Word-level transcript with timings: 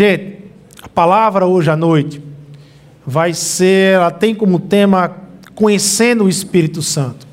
Gente, 0.00 0.38
a 0.80 0.88
palavra 0.88 1.44
hoje 1.44 1.70
à 1.70 1.76
noite 1.76 2.22
vai 3.06 3.34
ser, 3.34 3.96
ela 3.96 4.10
tem 4.10 4.34
como 4.34 4.58
tema 4.58 5.14
conhecendo 5.54 6.24
o 6.24 6.28
Espírito 6.30 6.80
Santo. 6.80 7.26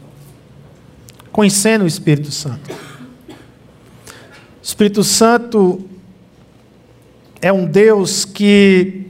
Conhecendo 1.31 1.85
o 1.85 1.87
Espírito 1.87 2.29
Santo. 2.29 2.69
O 2.69 3.35
Espírito 4.61 5.01
Santo 5.01 5.79
é 7.41 7.53
um 7.53 7.65
Deus 7.65 8.25
que, 8.25 9.07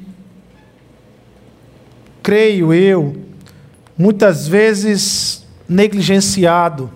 creio 2.22 2.72
eu, 2.72 3.18
muitas 3.98 4.48
vezes 4.48 5.48
negligenciado. 5.68 6.92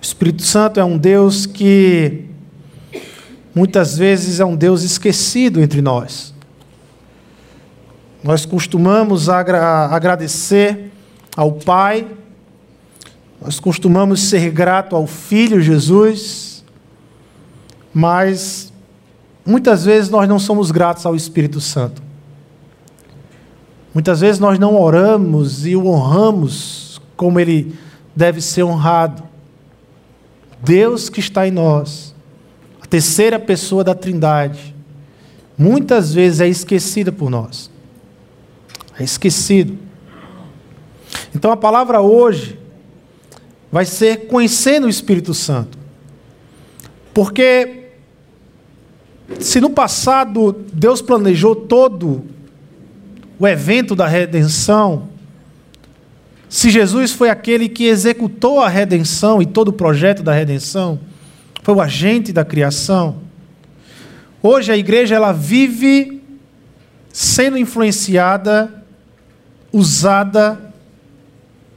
O 0.00 0.04
Espírito 0.04 0.44
Santo 0.44 0.78
é 0.78 0.84
um 0.84 0.96
Deus 0.96 1.46
que 1.46 2.30
muitas 3.54 3.96
vezes 3.96 4.40
é 4.40 4.44
um 4.44 4.56
Deus 4.56 4.82
esquecido 4.82 5.60
entre 5.60 5.82
nós. 5.82 6.32
Nós 8.22 8.46
costumamos 8.46 9.28
agra 9.28 9.86
agradecer 9.86 10.90
ao 11.36 11.52
Pai, 11.52 12.06
nós 13.40 13.58
costumamos 13.58 14.20
ser 14.20 14.50
grato 14.50 14.94
ao 14.94 15.06
Filho 15.06 15.60
Jesus, 15.60 16.64
mas 17.92 18.72
muitas 19.44 19.84
vezes 19.84 20.08
nós 20.08 20.28
não 20.28 20.38
somos 20.38 20.70
gratos 20.70 21.04
ao 21.04 21.16
Espírito 21.16 21.60
Santo. 21.60 22.00
Muitas 23.92 24.20
vezes 24.20 24.40
nós 24.40 24.58
não 24.58 24.80
oramos 24.80 25.66
e 25.66 25.76
o 25.76 25.86
honramos 25.86 27.00
como 27.16 27.38
ele 27.38 27.76
deve 28.14 28.40
ser 28.40 28.62
honrado. 28.62 29.22
Deus 30.62 31.08
que 31.08 31.20
está 31.20 31.46
em 31.46 31.50
nós, 31.50 32.11
terceira 32.92 33.38
pessoa 33.38 33.82
da 33.82 33.94
Trindade, 33.94 34.74
muitas 35.56 36.12
vezes 36.12 36.42
é 36.42 36.46
esquecida 36.46 37.10
por 37.10 37.30
nós. 37.30 37.70
É 39.00 39.02
esquecido. 39.02 39.78
Então 41.34 41.50
a 41.50 41.56
palavra 41.56 42.02
hoje 42.02 42.58
vai 43.70 43.86
ser 43.86 44.26
conhecendo 44.26 44.84
o 44.84 44.90
Espírito 44.90 45.32
Santo. 45.32 45.78
Porque 47.14 47.86
se 49.40 49.58
no 49.58 49.70
passado 49.70 50.62
Deus 50.70 51.00
planejou 51.00 51.56
todo 51.56 52.22
o 53.38 53.48
evento 53.48 53.96
da 53.96 54.06
redenção, 54.06 55.08
se 56.46 56.68
Jesus 56.68 57.12
foi 57.12 57.30
aquele 57.30 57.70
que 57.70 57.84
executou 57.84 58.60
a 58.60 58.68
redenção 58.68 59.40
e 59.40 59.46
todo 59.46 59.68
o 59.68 59.72
projeto 59.72 60.22
da 60.22 60.34
redenção, 60.34 61.00
foi 61.62 61.74
o 61.74 61.80
agente 61.80 62.32
da 62.32 62.44
criação. 62.44 63.22
Hoje 64.42 64.72
a 64.72 64.76
igreja 64.76 65.14
ela 65.14 65.32
vive 65.32 66.22
sendo 67.12 67.56
influenciada, 67.56 68.84
usada 69.72 70.72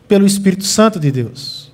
pelo 0.08 0.26
Espírito 0.26 0.64
Santo 0.64 1.00
de 1.00 1.12
Deus. 1.12 1.72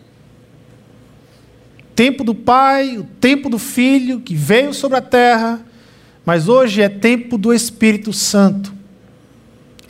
Tempo 1.96 2.24
do 2.24 2.36
Pai, 2.36 2.98
o 2.98 3.04
tempo 3.04 3.50
do 3.50 3.58
Filho 3.58 4.20
que 4.20 4.36
veio 4.36 4.74
sobre 4.74 4.98
a 4.98 5.02
terra, 5.02 5.62
mas 6.26 6.48
hoje 6.48 6.82
é 6.82 6.90
tempo 6.90 7.38
do 7.38 7.54
Espírito 7.54 8.12
Santo 8.14 8.82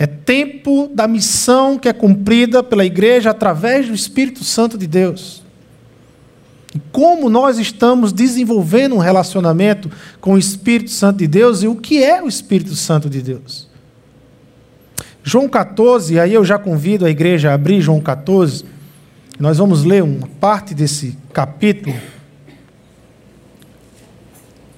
é 0.02 0.08
tempo 0.08 0.90
da 0.92 1.08
missão 1.08 1.78
que 1.78 1.88
é 1.88 1.94
cumprida 1.94 2.64
pela 2.64 2.84
igreja 2.84 3.30
através 3.30 3.88
do 3.88 3.94
Espírito 3.94 4.44
Santo 4.44 4.76
de 4.76 4.88
Deus. 4.88 5.41
Como 6.92 7.30
nós 7.30 7.58
estamos 7.58 8.14
desenvolvendo 8.14 8.96
um 8.96 9.00
relacionamento 9.00 9.92
com 10.20 10.34
o 10.34 10.38
Espírito 10.38 10.92
Santo 10.92 11.18
de 11.18 11.28
Deus 11.28 11.64
e 11.64 11.68
o 11.68 11.76
que 11.76 12.04
é 12.04 12.22
o 12.22 12.28
Espírito 12.28 12.76
Santo 12.76 13.10
de 13.10 13.22
Deus. 13.22 13.70
João 15.24 15.48
14, 15.48 16.20
aí 16.20 16.34
eu 16.34 16.44
já 16.44 16.58
convido 16.58 17.06
a 17.06 17.10
igreja 17.10 17.52
a 17.52 17.54
abrir 17.54 17.82
João 17.82 18.00
14. 18.00 18.66
Nós 19.40 19.58
vamos 19.58 19.84
ler 19.84 20.04
uma 20.04 20.28
parte 20.40 20.74
desse 20.74 21.18
capítulo. 21.34 21.96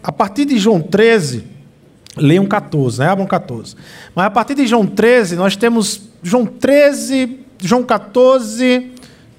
A 0.02 0.12
partir 0.12 0.46
de 0.46 0.58
João 0.58 0.82
13, 0.82 1.54
Leiam 2.16 2.46
14, 2.46 3.00
né? 3.00 3.08
abram 3.08 3.26
14. 3.26 3.76
Mas 4.16 4.26
a 4.26 4.30
partir 4.30 4.54
de 4.56 4.68
João 4.68 4.86
13, 4.86 5.36
nós 5.36 5.56
temos 5.56 6.10
João 6.22 6.46
13, 6.46 7.40
João 7.60 7.84
14, 7.84 8.93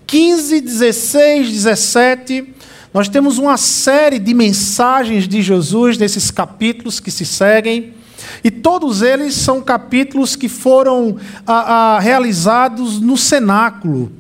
15, 0.06 0.60
16, 0.60 1.50
17. 1.50 2.54
Nós 2.92 3.08
temos 3.08 3.38
uma 3.38 3.56
série 3.56 4.18
de 4.18 4.32
mensagens 4.32 5.26
de 5.26 5.42
Jesus 5.42 5.98
nesses 5.98 6.30
capítulos 6.30 7.00
que 7.00 7.10
se 7.10 7.26
seguem. 7.26 7.94
E 8.42 8.50
todos 8.50 9.02
eles 9.02 9.34
são 9.34 9.60
capítulos 9.60 10.36
que 10.36 10.48
foram 10.48 11.16
a, 11.46 11.96
a, 11.96 12.00
realizados 12.00 13.00
no 13.00 13.16
cenáculo, 13.16 14.12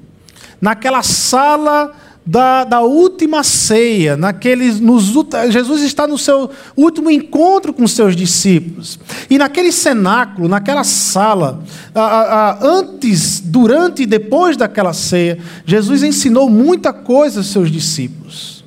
naquela 0.60 1.02
sala 1.02 1.92
da, 2.26 2.64
da 2.64 2.80
última 2.80 3.42
ceia, 3.42 4.16
naqueles, 4.16 4.80
nos, 4.80 5.12
Jesus 5.50 5.82
está 5.82 6.06
no 6.06 6.16
seu 6.16 6.50
último 6.74 7.10
encontro 7.10 7.72
com 7.72 7.86
seus 7.86 8.16
discípulos. 8.16 8.98
E 9.28 9.36
naquele 9.36 9.70
cenáculo, 9.70 10.48
naquela 10.48 10.84
sala, 10.84 11.62
a, 11.94 12.00
a, 12.00 12.58
antes, 12.66 13.40
durante 13.40 14.04
e 14.04 14.06
depois 14.06 14.56
daquela 14.56 14.94
ceia, 14.94 15.38
Jesus 15.66 16.02
ensinou 16.02 16.48
muita 16.48 16.92
coisa 16.94 17.40
aos 17.40 17.48
seus 17.48 17.70
discípulos. 17.70 18.64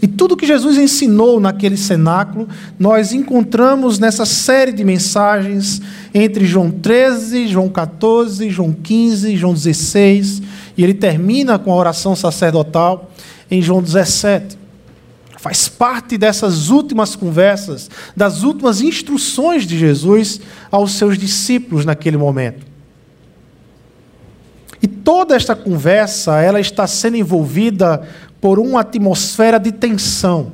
E 0.00 0.06
tudo 0.06 0.36
que 0.36 0.46
Jesus 0.46 0.76
ensinou 0.76 1.40
naquele 1.40 1.76
cenáculo, 1.76 2.48
nós 2.78 3.12
encontramos 3.12 3.98
nessa 3.98 4.26
série 4.26 4.72
de 4.72 4.84
mensagens 4.84 5.80
entre 6.12 6.44
João 6.44 6.70
13, 6.70 7.48
João 7.48 7.68
14, 7.68 8.50
João 8.50 8.72
15, 8.72 9.36
João 9.36 9.54
16 9.54 10.42
e 10.76 10.82
ele 10.82 10.94
termina 10.94 11.58
com 11.58 11.72
a 11.72 11.76
oração 11.76 12.16
sacerdotal 12.16 13.10
em 13.50 13.62
João 13.62 13.82
17. 13.82 14.58
Faz 15.38 15.68
parte 15.68 16.16
dessas 16.16 16.70
últimas 16.70 17.14
conversas, 17.14 17.90
das 18.16 18.42
últimas 18.42 18.80
instruções 18.80 19.66
de 19.66 19.78
Jesus 19.78 20.40
aos 20.70 20.92
seus 20.92 21.18
discípulos 21.18 21.84
naquele 21.84 22.16
momento. 22.16 22.64
E 24.82 24.86
toda 24.86 25.36
esta 25.36 25.54
conversa, 25.54 26.40
ela 26.40 26.60
está 26.60 26.86
sendo 26.86 27.16
envolvida 27.16 28.06
por 28.40 28.58
uma 28.58 28.80
atmosfera 28.80 29.58
de 29.58 29.72
tensão. 29.72 30.52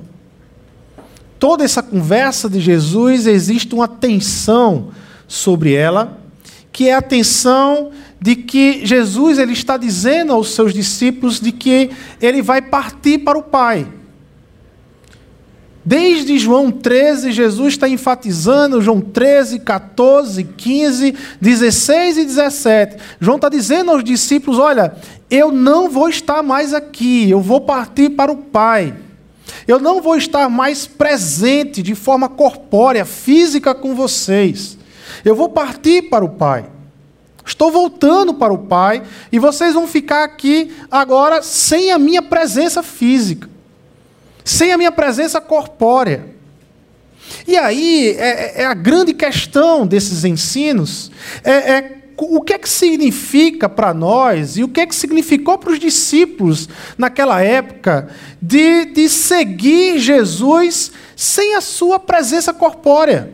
Toda 1.38 1.64
essa 1.64 1.82
conversa 1.82 2.48
de 2.48 2.60
Jesus 2.60 3.26
existe 3.26 3.74
uma 3.74 3.88
tensão 3.88 4.90
sobre 5.26 5.72
ela, 5.72 6.18
que 6.70 6.88
é 6.88 6.94
a 6.94 7.02
tensão 7.02 7.90
de 8.20 8.36
que 8.36 8.84
Jesus 8.84 9.38
ele 9.38 9.52
está 9.52 9.76
dizendo 9.76 10.32
aos 10.32 10.54
seus 10.54 10.74
discípulos 10.74 11.40
de 11.40 11.52
que 11.52 11.90
ele 12.20 12.42
vai 12.42 12.60
partir 12.60 13.18
para 13.18 13.38
o 13.38 13.42
Pai. 13.42 13.86
Desde 15.82 16.38
João 16.38 16.70
13, 16.70 17.32
Jesus 17.32 17.72
está 17.72 17.88
enfatizando, 17.88 18.82
João 18.82 19.00
13, 19.00 19.60
14, 19.60 20.44
15, 20.44 21.14
16 21.40 22.18
e 22.18 22.24
17. 22.26 22.96
João 23.18 23.36
está 23.36 23.48
dizendo 23.48 23.90
aos 23.90 24.04
discípulos: 24.04 24.58
Olha, 24.58 24.94
eu 25.30 25.50
não 25.50 25.88
vou 25.88 26.10
estar 26.10 26.42
mais 26.42 26.74
aqui, 26.74 27.30
eu 27.30 27.40
vou 27.40 27.62
partir 27.62 28.10
para 28.10 28.30
o 28.30 28.36
Pai. 28.36 28.94
Eu 29.66 29.80
não 29.80 30.02
vou 30.02 30.16
estar 30.16 30.48
mais 30.48 30.86
presente 30.86 31.82
de 31.82 31.94
forma 31.94 32.28
corpórea, 32.28 33.04
física 33.04 33.74
com 33.74 33.94
vocês. 33.94 34.76
Eu 35.24 35.34
vou 35.34 35.48
partir 35.48 36.02
para 36.02 36.24
o 36.24 36.28
Pai. 36.28 36.66
Estou 37.50 37.72
voltando 37.72 38.32
para 38.32 38.52
o 38.52 38.58
Pai 38.58 39.02
e 39.32 39.38
vocês 39.40 39.74
vão 39.74 39.84
ficar 39.84 40.22
aqui 40.22 40.72
agora 40.88 41.42
sem 41.42 41.90
a 41.90 41.98
minha 41.98 42.22
presença 42.22 42.80
física, 42.80 43.50
sem 44.44 44.72
a 44.72 44.78
minha 44.78 44.92
presença 44.92 45.40
corpórea. 45.40 46.26
E 47.48 47.56
aí 47.56 48.14
é, 48.16 48.62
é 48.62 48.66
a 48.66 48.72
grande 48.72 49.12
questão 49.12 49.84
desses 49.84 50.24
ensinos 50.24 51.10
é, 51.42 51.50
é 51.50 51.96
o 52.16 52.40
que 52.40 52.52
é 52.52 52.58
que 52.58 52.68
significa 52.68 53.68
para 53.68 53.92
nós 53.92 54.56
e 54.56 54.62
o 54.62 54.68
que 54.68 54.80
é 54.80 54.86
que 54.86 54.94
significou 54.94 55.58
para 55.58 55.72
os 55.72 55.78
discípulos 55.80 56.68
naquela 56.96 57.42
época 57.42 58.10
de, 58.40 58.84
de 58.84 59.08
seguir 59.08 59.98
Jesus 59.98 60.92
sem 61.16 61.56
a 61.56 61.60
sua 61.60 61.98
presença 61.98 62.54
corpórea, 62.54 63.32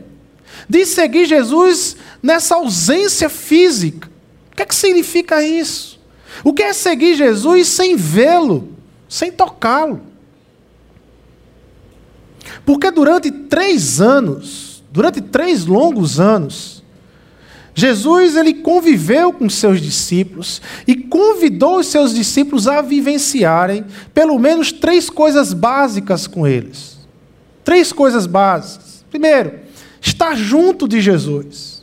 de 0.66 0.86
seguir 0.86 1.26
Jesus 1.26 1.96
nessa 2.26 2.56
ausência 2.56 3.28
física. 3.28 4.10
O 4.52 4.56
que 4.56 4.62
é 4.62 4.66
que 4.66 4.74
significa 4.74 5.42
isso? 5.42 6.00
O 6.42 6.52
que 6.52 6.62
é 6.62 6.72
seguir 6.72 7.14
Jesus 7.14 7.68
sem 7.68 7.96
vê-lo, 7.96 8.68
sem 9.08 9.30
tocá-lo? 9.30 10.02
Porque 12.64 12.90
durante 12.90 13.30
três 13.30 14.00
anos, 14.00 14.82
durante 14.90 15.20
três 15.20 15.66
longos 15.66 16.18
anos, 16.18 16.82
Jesus 17.74 18.34
ele 18.34 18.54
conviveu 18.54 19.32
com 19.32 19.48
seus 19.48 19.80
discípulos 19.80 20.60
e 20.86 20.96
convidou 20.96 21.78
os 21.78 21.86
seus 21.86 22.12
discípulos 22.12 22.66
a 22.66 22.82
vivenciarem 22.82 23.84
pelo 24.12 24.38
menos 24.38 24.72
três 24.72 25.08
coisas 25.08 25.52
básicas 25.52 26.26
com 26.26 26.46
eles. 26.46 26.98
Três 27.62 27.92
coisas 27.92 28.26
básicas. 28.26 29.04
Primeiro, 29.10 29.60
estar 30.00 30.34
junto 30.34 30.88
de 30.88 31.00
Jesus. 31.00 31.75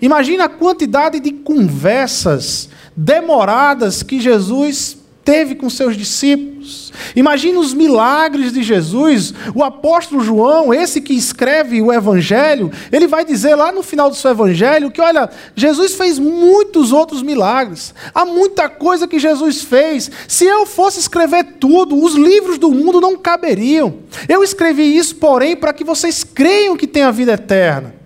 Imagina 0.00 0.44
a 0.44 0.48
quantidade 0.48 1.20
de 1.20 1.32
conversas 1.32 2.68
demoradas 2.96 4.02
que 4.02 4.20
Jesus 4.20 5.02
teve 5.24 5.54
com 5.54 5.70
seus 5.70 5.96
discípulos. 5.96 6.92
Imagina 7.14 7.58
os 7.58 7.72
milagres 7.72 8.52
de 8.52 8.62
Jesus. 8.62 9.32
O 9.54 9.62
apóstolo 9.62 10.22
João, 10.22 10.72
esse 10.72 11.00
que 11.00 11.14
escreve 11.14 11.80
o 11.80 11.92
evangelho, 11.92 12.70
ele 12.90 13.06
vai 13.06 13.24
dizer 13.24 13.54
lá 13.54 13.72
no 13.72 13.82
final 13.82 14.10
do 14.10 14.16
seu 14.16 14.30
evangelho 14.30 14.90
que, 14.90 15.00
olha, 15.00 15.30
Jesus 15.54 15.94
fez 15.94 16.18
muitos 16.18 16.92
outros 16.92 17.22
milagres. 17.22 17.94
Há 18.14 18.24
muita 18.24 18.68
coisa 18.68 19.08
que 19.08 19.18
Jesus 19.18 19.62
fez. 19.62 20.10
Se 20.26 20.44
eu 20.44 20.66
fosse 20.66 21.00
escrever 21.00 21.44
tudo, 21.58 22.02
os 22.02 22.14
livros 22.14 22.58
do 22.58 22.70
mundo 22.70 23.00
não 23.00 23.16
caberiam. 23.16 23.94
Eu 24.28 24.42
escrevi 24.42 24.96
isso, 24.96 25.16
porém, 25.16 25.56
para 25.56 25.72
que 25.72 25.84
vocês 25.84 26.24
creiam 26.24 26.76
que 26.76 26.86
tem 26.86 27.02
a 27.02 27.10
vida 27.10 27.32
eterna. 27.32 28.01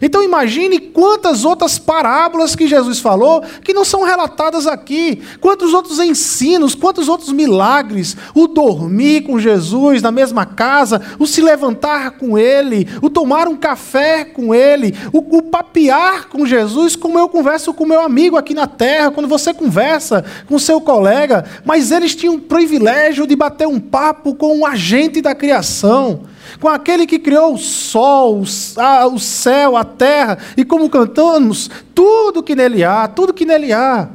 Então 0.00 0.22
imagine 0.22 0.78
quantas 0.78 1.44
outras 1.44 1.78
parábolas 1.78 2.56
que 2.56 2.66
Jesus 2.66 2.98
falou 2.98 3.42
que 3.62 3.72
não 3.72 3.84
são 3.84 4.02
relatadas 4.02 4.66
aqui, 4.66 5.22
quantos 5.40 5.72
outros 5.72 5.98
ensinos, 5.98 6.74
quantos 6.74 7.08
outros 7.08 7.32
milagres, 7.32 8.16
o 8.34 8.46
dormir 8.46 9.22
com 9.22 9.38
Jesus 9.38 10.02
na 10.02 10.10
mesma 10.10 10.44
casa, 10.46 11.00
o 11.18 11.26
se 11.26 11.40
levantar 11.40 12.12
com 12.12 12.38
Ele, 12.38 12.88
o 13.02 13.08
tomar 13.08 13.48
um 13.48 13.56
café 13.56 14.24
com 14.24 14.54
Ele, 14.54 14.94
o, 15.12 15.38
o 15.38 15.42
papear 15.42 16.28
com 16.28 16.46
Jesus, 16.46 16.96
como 16.96 17.18
eu 17.18 17.28
converso 17.28 17.72
com 17.72 17.86
meu 17.86 18.00
amigo 18.00 18.36
aqui 18.36 18.54
na 18.54 18.66
terra, 18.66 19.10
quando 19.10 19.28
você 19.28 19.54
conversa 19.54 20.24
com 20.46 20.58
seu 20.58 20.80
colega, 20.80 21.44
mas 21.64 21.90
eles 21.90 22.14
tinham 22.14 22.34
o 22.34 22.40
privilégio 22.40 23.26
de 23.26 23.36
bater 23.36 23.66
um 23.66 23.80
papo 23.80 24.34
com 24.34 24.58
um 24.58 24.66
agente 24.66 25.20
da 25.20 25.34
criação 25.34 26.22
com 26.60 26.68
aquele 26.68 27.06
que 27.06 27.18
criou 27.18 27.54
o 27.54 27.58
sol, 27.58 28.40
o 28.40 29.18
céu, 29.18 29.76
a 29.76 29.84
terra, 29.84 30.38
e 30.56 30.64
como 30.64 30.88
cantamos, 30.90 31.70
tudo 31.94 32.42
que 32.42 32.54
nele 32.54 32.84
há, 32.84 33.06
tudo 33.08 33.34
que 33.34 33.44
nele 33.44 33.72
há. 33.72 34.08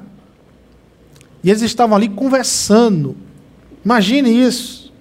E 1.44 1.50
eles 1.50 1.62
estavam 1.62 1.96
ali 1.96 2.10
conversando. 2.10 3.16
Imagine 3.84 4.30
isso. 4.30 4.92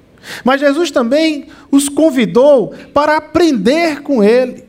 Mas 0.44 0.60
Jesus 0.60 0.90
também 0.90 1.48
os 1.70 1.88
convidou 1.88 2.74
para 2.92 3.16
aprender 3.16 4.02
com 4.02 4.22
ele. 4.22 4.67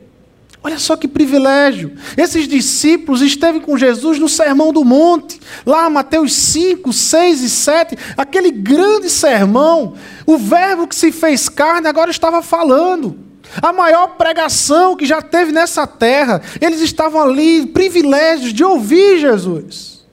Olha 0.62 0.78
só 0.78 0.94
que 0.94 1.08
privilégio. 1.08 1.92
Esses 2.16 2.46
discípulos 2.46 3.22
esteve 3.22 3.60
com 3.60 3.78
Jesus 3.78 4.18
no 4.18 4.28
Sermão 4.28 4.72
do 4.72 4.84
Monte, 4.84 5.40
lá 5.64 5.88
Mateus 5.88 6.34
5, 6.34 6.92
6 6.92 7.42
e 7.42 7.48
7, 7.48 7.98
aquele 8.16 8.50
grande 8.50 9.08
sermão. 9.08 9.94
O 10.26 10.36
Verbo 10.36 10.86
que 10.86 10.94
se 10.94 11.10
fez 11.10 11.48
carne 11.48 11.88
agora 11.88 12.10
estava 12.10 12.42
falando. 12.42 13.18
A 13.62 13.72
maior 13.72 14.16
pregação 14.16 14.94
que 14.94 15.06
já 15.06 15.22
teve 15.22 15.50
nessa 15.50 15.86
terra. 15.86 16.42
Eles 16.60 16.80
estavam 16.80 17.22
ali, 17.22 17.66
privilégios 17.66 18.52
de 18.52 18.62
ouvir 18.62 19.18
Jesus. 19.18 20.04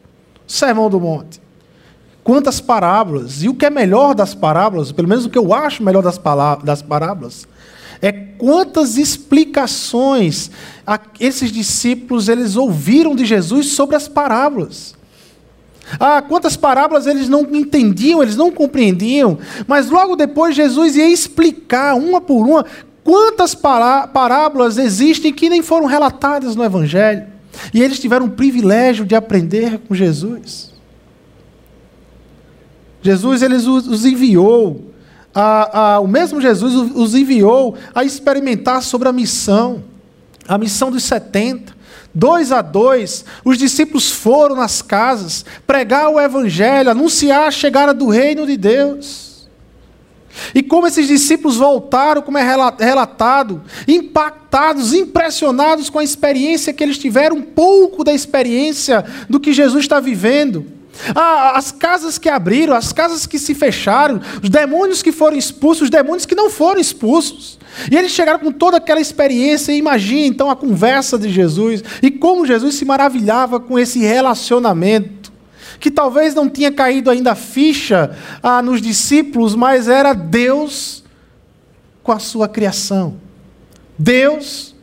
Sermão 0.48 0.90
do 0.90 1.00
Monte. 1.00 1.42
Quantas 2.24 2.62
parábolas. 2.62 3.44
E 3.44 3.50
o 3.50 3.54
que 3.54 3.66
é 3.66 3.70
melhor 3.70 4.16
das 4.16 4.34
parábolas, 4.34 4.94
pelo 4.94 5.10
menos 5.10 5.26
o 5.26 5.30
que 5.30 5.38
eu 5.38 5.54
acho 5.54 5.84
melhor 5.84 6.02
das, 6.02 6.20
das 6.64 6.82
parábolas, 6.82 7.46
é 8.02 8.12
quantas 8.12 8.98
explicações 8.98 10.52
esses 11.20 11.52
discípulos 11.52 12.30
eles 12.30 12.56
ouviram 12.56 13.16
de 13.16 13.26
Jesus 13.26 13.68
sobre 13.68 13.96
as 13.96 14.08
parábolas. 14.08 14.96
Ah, 16.00 16.22
quantas 16.22 16.58
parábolas 16.58 17.08
eles 17.08 17.30
não 17.30 17.42
entendiam, 17.56 18.22
eles 18.22 18.36
não 18.36 18.52
compreendiam, 18.52 19.38
mas 19.66 19.90
logo 19.90 20.16
depois 20.16 20.56
Jesus 20.56 20.96
ia 20.96 21.10
explicar 21.10 21.96
uma 21.96 22.20
por 22.20 22.46
uma 22.46 22.66
quantas 23.04 23.56
parábolas 23.56 24.78
existem 24.78 25.32
que 25.32 25.50
nem 25.50 25.62
foram 25.62 25.86
relatadas 25.86 26.58
no 26.58 26.64
Evangelho. 26.64 27.26
E 27.74 27.82
eles 27.82 28.00
tiveram 28.00 28.26
o 28.26 28.32
privilégio 28.32 29.06
de 29.06 29.16
aprender 29.16 29.80
com 29.80 29.96
Jesus. 29.96 30.72
Jesus 33.02 33.42
eles 33.42 33.66
os 33.66 34.06
enviou 34.06 34.87
a, 35.40 35.80
a, 35.94 36.00
o 36.00 36.08
mesmo 36.08 36.42
Jesus 36.42 36.74
os 36.96 37.14
enviou 37.14 37.78
a 37.94 38.04
experimentar 38.04 38.82
sobre 38.82 39.08
a 39.08 39.12
missão, 39.12 39.84
a 40.48 40.58
missão 40.58 40.90
dos 40.90 41.04
70. 41.04 41.78
Dois 42.12 42.52
a 42.52 42.64
dois, 42.64 43.24
os 43.46 43.56
discípulos 43.56 44.10
foram 44.10 44.56
nas 44.56 44.82
casas 44.82 45.46
pregar 45.68 46.10
o 46.10 46.20
evangelho, 46.20 46.90
anunciar 46.90 47.48
a 47.48 47.52
chegada 47.52 47.94
do 47.94 48.08
reino 48.08 48.48
de 48.48 48.58
Deus. 48.58 49.48
E 50.56 50.64
como 50.64 50.88
esses 50.88 51.08
discípulos 51.08 51.56
voltaram, 51.56 52.24
como 52.24 52.40
é 52.40 52.44
relatado, 52.80 53.62
impactados, 53.88 54.92
impressionados 54.92 55.88
com 55.88 56.00
a 56.00 56.04
experiência 56.04 56.74
que 56.74 56.84
eles 56.84 56.98
tiveram, 56.98 57.36
um 57.36 57.44
pouco 57.44 58.04
da 58.04 58.12
experiência 58.12 59.06
do 59.30 59.40
que 59.40 59.54
Jesus 59.54 59.84
está 59.84 60.00
vivendo. 60.00 60.77
Ah, 61.16 61.58
as 61.58 61.72
casas 61.72 62.18
que 62.18 62.30
abriram, 62.30 62.76
as 62.76 62.92
casas 62.92 63.26
que 63.26 63.40
se 63.40 63.54
fecharam, 63.54 64.20
os 64.42 64.50
demônios 64.50 65.02
que 65.02 65.12
foram 65.12 65.38
expulsos, 65.38 65.84
os 65.84 65.90
demônios 65.90 66.26
que 66.26 66.36
não 66.36 66.50
foram 66.50 66.80
expulsos. 66.80 67.60
E 67.92 67.96
eles 67.96 68.12
chegaram 68.12 68.40
com 68.40 68.52
toda 68.52 68.78
aquela 68.78 69.00
experiência, 69.00 69.72
e 69.72 69.78
imagine 69.78 70.28
então 70.28 70.50
a 70.50 70.56
conversa 70.56 71.18
de 71.18 71.30
Jesus 71.30 71.84
e 72.02 72.10
como 72.10 72.46
Jesus 72.46 72.76
se 72.76 72.86
maravilhava 72.86 73.60
com 73.60 73.78
esse 73.78 74.00
relacionamento, 74.00 75.32
que 75.80 75.92
talvez 75.92 76.34
não 76.34 76.50
tinha 76.50 76.72
caído 76.72 77.12
ainda 77.12 77.34
a 77.34 77.36
ficha 77.36 78.18
ah, 78.42 78.62
nos 78.62 78.82
discípulos, 78.82 79.56
mas 79.56 79.88
era 79.88 80.14
Deus 80.14 81.04
com 82.02 82.12
a 82.12 82.20
sua 82.20 82.48
criação. 82.48 83.18
Deus 83.98 84.76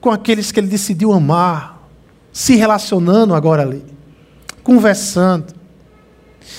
com 0.00 0.10
aqueles 0.10 0.50
que 0.50 0.60
ele 0.60 0.66
decidiu 0.66 1.12
amar, 1.12 1.88
se 2.32 2.54
relacionando 2.54 3.34
agora 3.34 3.62
ali 3.62 3.99
conversando. 4.62 5.54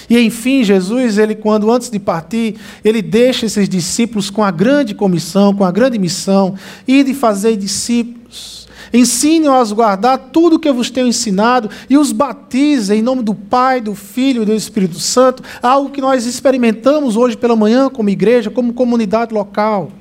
E 0.10 0.20
enfim, 0.20 0.64
Jesus, 0.64 1.18
ele 1.18 1.36
quando 1.36 1.72
antes 1.72 1.90
de 1.90 2.00
partir, 2.00 2.56
ele 2.84 3.02
deixa 3.02 3.46
esses 3.46 3.68
discípulos 3.68 4.30
com 4.30 4.44
a 4.44 4.52
grande 4.52 4.94
comissão, 4.94 5.54
com 5.54 5.64
a 5.64 5.72
grande 5.72 5.98
missão, 5.98 6.56
e 6.88 7.04
de 7.04 7.14
fazer 7.14 7.56
discípulos. 7.58 8.68
Ensine-os 8.94 9.72
a 9.72 9.76
guardar 9.76 10.18
tudo 10.34 10.56
o 10.56 10.60
que 10.60 10.68
eu 10.68 10.74
vos 10.74 10.90
tenho 10.90 11.08
ensinado 11.08 11.70
e 11.90 11.98
os 11.98 12.12
batize 12.12 12.94
em 12.94 13.02
nome 13.02 13.24
do 13.24 13.34
Pai, 13.34 13.80
do 13.80 13.96
Filho 13.96 14.44
e 14.44 14.46
do 14.46 14.54
Espírito 14.54 15.00
Santo, 15.00 15.42
algo 15.62 15.92
que 15.92 16.02
nós 16.02 16.26
experimentamos 16.26 17.16
hoje 17.16 17.38
pela 17.38 17.56
manhã 17.56 17.90
como 17.90 18.10
igreja, 18.10 18.50
como 18.50 18.74
comunidade 18.74 19.34
local. 19.34 19.92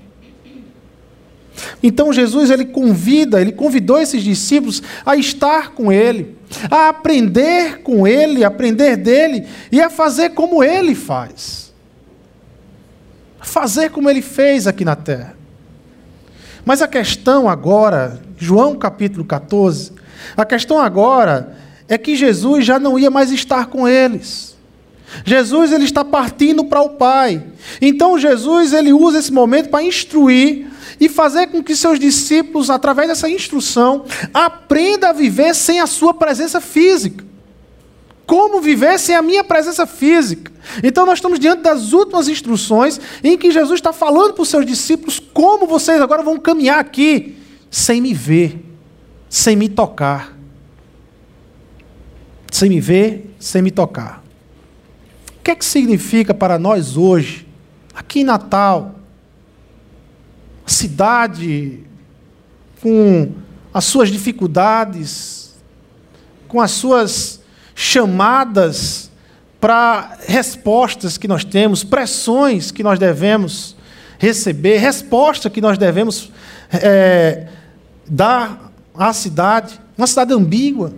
Então 1.82 2.12
Jesus 2.12 2.50
ele 2.50 2.64
convida, 2.64 3.40
ele 3.40 3.52
convidou 3.52 3.98
esses 3.98 4.22
discípulos 4.22 4.82
a 5.04 5.14
estar 5.14 5.70
com 5.70 5.92
ele, 5.92 6.36
a 6.70 6.88
aprender 6.88 7.82
com 7.82 8.06
ele, 8.06 8.44
aprender 8.44 8.96
dele 8.96 9.46
e 9.70 9.80
a 9.80 9.90
fazer 9.90 10.30
como 10.30 10.62
ele 10.62 10.94
faz. 10.94 11.72
Fazer 13.40 13.90
como 13.90 14.10
ele 14.10 14.22
fez 14.22 14.66
aqui 14.66 14.84
na 14.84 14.96
terra. 14.96 15.34
Mas 16.64 16.82
a 16.82 16.88
questão 16.88 17.48
agora, 17.48 18.20
João 18.36 18.76
capítulo 18.76 19.24
14, 19.24 19.92
a 20.36 20.44
questão 20.44 20.78
agora 20.78 21.56
é 21.88 21.96
que 21.96 22.14
Jesus 22.14 22.64
já 22.64 22.78
não 22.78 22.98
ia 22.98 23.10
mais 23.10 23.32
estar 23.32 23.66
com 23.66 23.88
eles. 23.88 24.49
Jesus 25.24 25.72
ele 25.72 25.84
está 25.84 26.04
partindo 26.04 26.64
para 26.64 26.80
o 26.80 26.90
Pai. 26.90 27.42
Então 27.80 28.18
Jesus 28.18 28.72
ele 28.72 28.92
usa 28.92 29.18
esse 29.18 29.32
momento 29.32 29.68
para 29.68 29.82
instruir 29.82 30.68
e 31.00 31.08
fazer 31.08 31.46
com 31.48 31.62
que 31.62 31.74
seus 31.74 31.98
discípulos, 31.98 32.68
através 32.68 33.08
dessa 33.08 33.28
instrução, 33.28 34.04
aprendam 34.34 35.10
a 35.10 35.14
viver 35.14 35.54
sem 35.54 35.80
a 35.80 35.86
sua 35.86 36.12
presença 36.12 36.60
física. 36.60 37.24
Como 38.26 38.60
viver 38.60 38.98
sem 38.98 39.16
a 39.16 39.22
minha 39.22 39.42
presença 39.42 39.86
física? 39.86 40.52
Então, 40.84 41.04
nós 41.04 41.18
estamos 41.18 41.40
diante 41.40 41.62
das 41.62 41.92
últimas 41.92 42.28
instruções 42.28 43.00
em 43.24 43.36
que 43.36 43.50
Jesus 43.50 43.78
está 43.78 43.92
falando 43.92 44.34
para 44.34 44.42
os 44.42 44.48
seus 44.48 44.64
discípulos 44.64 45.18
como 45.18 45.66
vocês 45.66 46.00
agora 46.00 46.22
vão 46.22 46.38
caminhar 46.38 46.78
aqui 46.78 47.36
sem 47.70 48.00
me 48.00 48.14
ver, 48.14 48.64
sem 49.28 49.56
me 49.56 49.68
tocar. 49.68 50.36
Sem 52.52 52.68
me 52.68 52.80
ver, 52.80 53.34
sem 53.40 53.62
me 53.62 53.70
tocar. 53.70 54.19
Que 55.50 55.54
é 55.54 55.56
que 55.56 55.64
significa 55.64 56.32
para 56.32 56.60
nós 56.60 56.96
hoje, 56.96 57.44
aqui 57.92 58.20
em 58.20 58.24
Natal, 58.24 58.94
cidade, 60.64 61.80
com 62.80 63.32
as 63.74 63.84
suas 63.84 64.10
dificuldades, 64.10 65.56
com 66.46 66.60
as 66.60 66.70
suas 66.70 67.40
chamadas 67.74 69.10
para 69.60 70.18
respostas 70.24 71.18
que 71.18 71.26
nós 71.26 71.42
temos, 71.42 71.82
pressões 71.82 72.70
que 72.70 72.84
nós 72.84 72.96
devemos 72.96 73.74
receber, 74.20 74.78
resposta 74.78 75.50
que 75.50 75.60
nós 75.60 75.76
devemos 75.76 76.30
é, 76.72 77.48
dar 78.06 78.70
à 78.94 79.12
cidade, 79.12 79.80
uma 79.98 80.06
cidade 80.06 80.32
ambígua, 80.32 80.94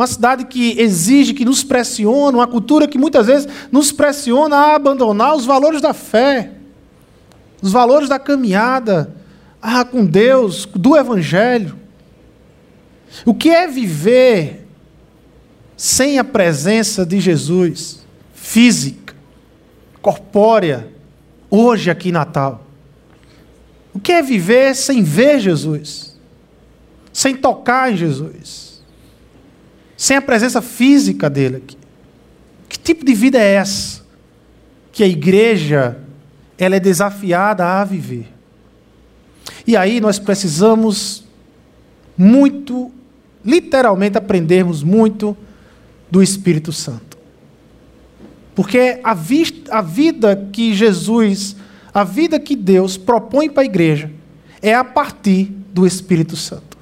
uma 0.00 0.06
cidade 0.06 0.46
que 0.46 0.80
exige, 0.80 1.34
que 1.34 1.44
nos 1.44 1.62
pressiona, 1.62 2.38
uma 2.38 2.46
cultura 2.46 2.88
que 2.88 2.98
muitas 2.98 3.26
vezes 3.26 3.48
nos 3.70 3.92
pressiona 3.92 4.56
a 4.56 4.74
abandonar 4.74 5.36
os 5.36 5.44
valores 5.44 5.80
da 5.80 5.92
fé 5.92 6.52
os 7.62 7.72
valores 7.72 8.08
da 8.08 8.18
caminhada, 8.18 9.14
ah, 9.60 9.84
com 9.84 10.04
Deus, 10.04 10.66
do 10.66 10.96
Evangelho. 10.96 11.76
O 13.24 13.34
que 13.34 13.50
é 13.50 13.66
viver 13.66 14.66
sem 15.76 16.18
a 16.18 16.24
presença 16.24 17.04
de 17.04 17.20
Jesus, 17.20 18.04
física, 18.32 19.14
corpórea, 20.00 20.88
hoje 21.50 21.90
aqui 21.90 22.08
em 22.08 22.12
Natal? 22.12 22.64
O 23.92 24.00
que 24.00 24.12
é 24.12 24.22
viver 24.22 24.74
sem 24.74 25.02
ver 25.02 25.40
Jesus? 25.40 26.18
Sem 27.12 27.36
tocar 27.36 27.92
em 27.92 27.96
Jesus? 27.96 28.69
Sem 30.00 30.16
a 30.16 30.22
presença 30.22 30.62
física 30.62 31.28
dele 31.28 31.56
aqui? 31.56 31.76
Que 32.70 32.78
tipo 32.78 33.04
de 33.04 33.12
vida 33.12 33.36
é 33.38 33.56
essa 33.56 34.00
que 34.92 35.04
a 35.04 35.06
igreja 35.06 35.98
ela 36.56 36.74
é 36.74 36.80
desafiada 36.80 37.66
a 37.66 37.84
viver? 37.84 38.26
E 39.66 39.76
aí 39.76 40.00
nós 40.00 40.18
precisamos 40.18 41.22
muito, 42.16 42.90
literalmente 43.44 44.16
aprendermos 44.16 44.82
muito 44.82 45.36
do 46.10 46.22
Espírito 46.22 46.72
Santo. 46.72 47.18
Porque 48.54 49.00
a, 49.04 49.12
vista, 49.12 49.76
a 49.76 49.82
vida 49.82 50.48
que 50.50 50.72
Jesus 50.72 51.56
a 51.92 52.04
vida 52.04 52.40
que 52.40 52.56
Deus 52.56 52.96
propõe 52.96 53.50
para 53.50 53.64
a 53.64 53.66
igreja 53.66 54.10
é 54.62 54.74
a 54.74 54.82
partir 54.82 55.52
do 55.74 55.86
Espírito 55.86 56.36
Santo. 56.36 56.78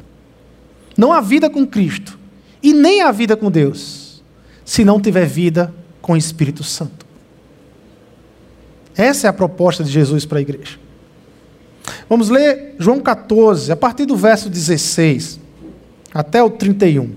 Não 0.96 1.12
há 1.12 1.20
vida 1.20 1.50
com 1.50 1.66
Cristo 1.66 2.17
e 2.62 2.72
nem 2.72 3.02
há 3.02 3.10
vida 3.10 3.36
com 3.36 3.50
Deus 3.50 4.22
se 4.64 4.84
não 4.84 5.00
tiver 5.00 5.26
vida 5.26 5.72
com 6.02 6.12
o 6.12 6.16
Espírito 6.16 6.62
Santo. 6.62 7.06
Essa 8.96 9.26
é 9.26 9.30
a 9.30 9.32
proposta 9.32 9.84
de 9.84 9.90
Jesus 9.90 10.26
para 10.26 10.38
a 10.38 10.42
igreja. 10.42 10.78
Vamos 12.08 12.28
ler 12.28 12.74
João 12.78 13.00
14, 13.00 13.70
a 13.70 13.76
partir 13.76 14.04
do 14.04 14.16
verso 14.16 14.50
16 14.50 15.38
até 16.12 16.42
o 16.42 16.50
31. 16.50 17.12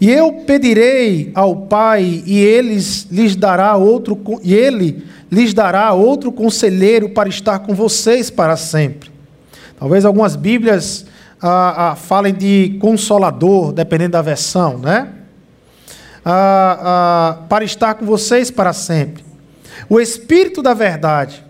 E 0.00 0.10
eu 0.10 0.32
pedirei 0.46 1.30
ao 1.34 1.54
Pai, 1.54 2.22
e 2.24 2.38
eles 2.38 3.06
lhes 3.10 3.34
dará 3.34 3.76
outro, 3.76 4.18
e 4.42 4.54
ele 4.54 5.04
lhes 5.30 5.52
dará 5.52 5.92
outro 5.92 6.30
conselheiro 6.32 7.10
para 7.10 7.28
estar 7.28 7.58
com 7.60 7.74
vocês 7.74 8.30
para 8.30 8.56
sempre. 8.56 9.10
Talvez 9.78 10.04
algumas 10.04 10.36
Bíblias 10.36 11.04
ah, 11.40 11.90
ah, 11.90 11.94
falem 11.96 12.34
de 12.34 12.76
consolador, 12.80 13.72
dependendo 13.72 14.12
da 14.12 14.22
versão, 14.22 14.78
né? 14.78 15.08
Ah, 16.24 17.38
para 17.48 17.64
estar 17.64 17.94
com 17.94 18.04
vocês 18.04 18.50
para 18.50 18.72
sempre. 18.72 19.24
O 19.88 20.00
Espírito 20.00 20.62
da 20.62 20.74
Verdade. 20.74 21.44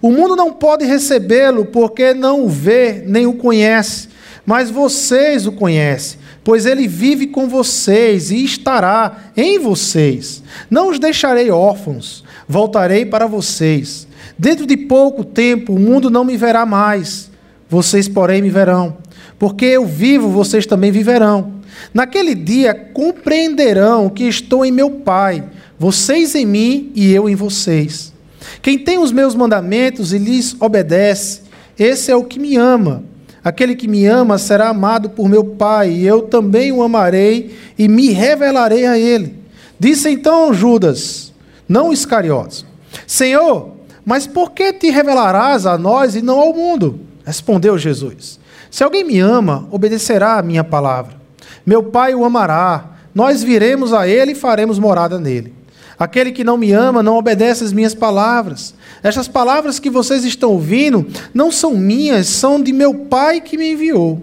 O 0.00 0.10
mundo 0.12 0.36
não 0.36 0.52
pode 0.52 0.84
recebê-lo 0.84 1.66
porque 1.66 2.14
não 2.14 2.44
o 2.44 2.48
vê 2.48 3.02
nem 3.06 3.26
o 3.26 3.34
conhece, 3.34 4.08
mas 4.46 4.70
vocês 4.70 5.46
o 5.46 5.52
conhecem, 5.52 6.20
pois 6.44 6.64
ele 6.66 6.86
vive 6.86 7.26
com 7.26 7.48
vocês 7.48 8.30
e 8.30 8.44
estará 8.44 9.24
em 9.36 9.58
vocês. 9.58 10.42
Não 10.70 10.88
os 10.88 10.98
deixarei 10.98 11.50
órfãos 11.50 12.24
voltarei 12.48 13.04
para 13.04 13.26
vocês. 13.26 14.08
Dentro 14.38 14.66
de 14.66 14.76
pouco 14.76 15.22
tempo 15.22 15.74
o 15.74 15.78
mundo 15.78 16.08
não 16.08 16.24
me 16.24 16.36
verá 16.36 16.64
mais, 16.64 17.30
vocês, 17.68 18.08
porém, 18.08 18.40
me 18.40 18.48
verão. 18.48 18.96
Porque 19.38 19.64
eu 19.64 19.86
vivo, 19.86 20.28
vocês 20.28 20.66
também 20.66 20.90
viverão. 20.90 21.54
Naquele 21.94 22.34
dia 22.34 22.74
compreenderão 22.74 24.08
que 24.08 24.24
estou 24.24 24.64
em 24.64 24.72
meu 24.72 24.90
Pai, 24.90 25.44
vocês 25.78 26.34
em 26.34 26.44
mim 26.44 26.90
e 26.94 27.12
eu 27.12 27.28
em 27.28 27.34
vocês. 27.34 28.12
Quem 28.60 28.78
tem 28.78 28.98
os 28.98 29.12
meus 29.12 29.34
mandamentos 29.34 30.12
e 30.12 30.18
lhes 30.18 30.56
obedece, 30.58 31.42
esse 31.78 32.10
é 32.10 32.16
o 32.16 32.24
que 32.24 32.38
me 32.38 32.56
ama. 32.56 33.04
Aquele 33.44 33.76
que 33.76 33.86
me 33.86 34.04
ama 34.04 34.36
será 34.36 34.68
amado 34.68 35.10
por 35.10 35.28
meu 35.28 35.44
Pai, 35.44 35.90
e 35.90 36.06
eu 36.06 36.22
também 36.22 36.72
o 36.72 36.82
amarei 36.82 37.54
e 37.78 37.86
me 37.86 38.10
revelarei 38.10 38.84
a 38.84 38.98
ele. 38.98 39.36
Disse 39.78 40.10
então 40.10 40.52
Judas: 40.52 41.32
não 41.68 41.92
Iscariotes. 41.92 42.66
Senhor, 43.06 43.76
mas 44.04 44.26
por 44.26 44.50
que 44.50 44.72
te 44.72 44.90
revelarás 44.90 45.66
a 45.66 45.78
nós 45.78 46.16
e 46.16 46.22
não 46.22 46.40
ao 46.40 46.52
mundo? 46.52 47.00
Respondeu 47.24 47.78
Jesus. 47.78 48.37
Se 48.70 48.84
alguém 48.84 49.04
me 49.04 49.18
ama, 49.18 49.66
obedecerá 49.70 50.38
a 50.38 50.42
minha 50.42 50.64
palavra. 50.64 51.16
Meu 51.64 51.82
Pai 51.82 52.14
o 52.14 52.24
amará, 52.24 52.98
nós 53.14 53.42
viremos 53.42 53.92
a 53.92 54.06
ele 54.06 54.32
e 54.32 54.34
faremos 54.34 54.78
morada 54.78 55.18
nele. 55.18 55.54
Aquele 55.98 56.30
que 56.30 56.44
não 56.44 56.56
me 56.56 56.70
ama 56.72 57.02
não 57.02 57.16
obedece 57.16 57.64
às 57.64 57.72
minhas 57.72 57.94
palavras. 57.94 58.72
Estas 59.02 59.26
palavras 59.26 59.80
que 59.80 59.90
vocês 59.90 60.24
estão 60.24 60.52
ouvindo 60.52 61.06
não 61.34 61.50
são 61.50 61.74
minhas, 61.74 62.28
são 62.28 62.62
de 62.62 62.72
meu 62.72 62.94
Pai 62.94 63.40
que 63.40 63.58
me 63.58 63.72
enviou. 63.72 64.22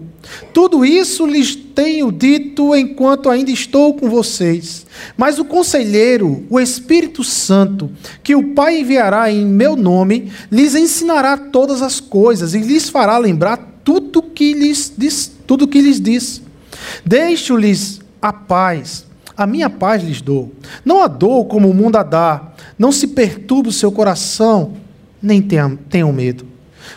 Tudo 0.52 0.84
isso 0.84 1.26
lhes 1.26 1.54
tenho 1.54 2.10
dito 2.10 2.74
enquanto 2.74 3.28
ainda 3.28 3.50
estou 3.50 3.94
com 3.94 4.08
vocês. 4.08 4.86
Mas 5.16 5.38
o 5.38 5.44
conselheiro, 5.44 6.44
o 6.48 6.58
Espírito 6.58 7.22
Santo, 7.22 7.90
que 8.22 8.34
o 8.34 8.54
Pai 8.54 8.80
enviará 8.80 9.30
em 9.30 9.44
meu 9.44 9.76
nome, 9.76 10.32
lhes 10.50 10.74
ensinará 10.74 11.36
todas 11.36 11.82
as 11.82 12.00
coisas 12.00 12.54
e 12.54 12.58
lhes 12.58 12.88
fará 12.88 13.18
lembrar 13.18 13.75
tudo 13.86 14.20
que 14.20 14.52
lhes 14.52 14.92
diz, 14.98 15.30
tudo 15.46 15.68
que 15.68 15.80
lhes 15.80 16.00
diz. 16.00 16.42
Deixo-lhes 17.04 18.00
a 18.20 18.32
paz. 18.32 19.06
A 19.36 19.46
minha 19.46 19.70
paz 19.70 20.02
lhes 20.02 20.20
dou. 20.20 20.52
Não 20.84 21.00
a 21.00 21.06
dou 21.06 21.44
como 21.44 21.70
o 21.70 21.74
mundo 21.74 21.94
a 21.94 22.02
dá. 22.02 22.52
Não 22.76 22.90
se 22.90 23.06
perturbe 23.06 23.68
o 23.68 23.72
seu 23.72 23.92
coração, 23.92 24.74
nem 25.22 25.40
tenham, 25.40 25.76
tenham 25.76 26.12
medo. 26.12 26.44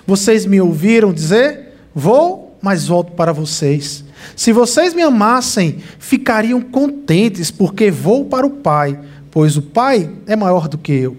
Vocês 0.07 0.47
me 0.47 0.59
ouviram 0.59 1.13
dizer: 1.13 1.75
Vou 1.93 2.49
mas 2.61 2.87
volto 2.87 3.13
para 3.13 3.31
vocês. 3.31 4.03
Se 4.35 4.51
vocês 4.51 4.93
me 4.93 5.01
amassem, 5.01 5.77
ficariam 5.97 6.59
contentes, 6.59 7.49
porque 7.51 7.89
vou 7.89 8.25
para 8.25 8.45
o 8.45 8.49
Pai, 8.49 8.99
pois 9.31 9.55
o 9.55 9.61
Pai 9.61 10.11
é 10.27 10.35
maior 10.35 10.67
do 10.67 10.77
que 10.77 10.91
eu. 10.91 11.15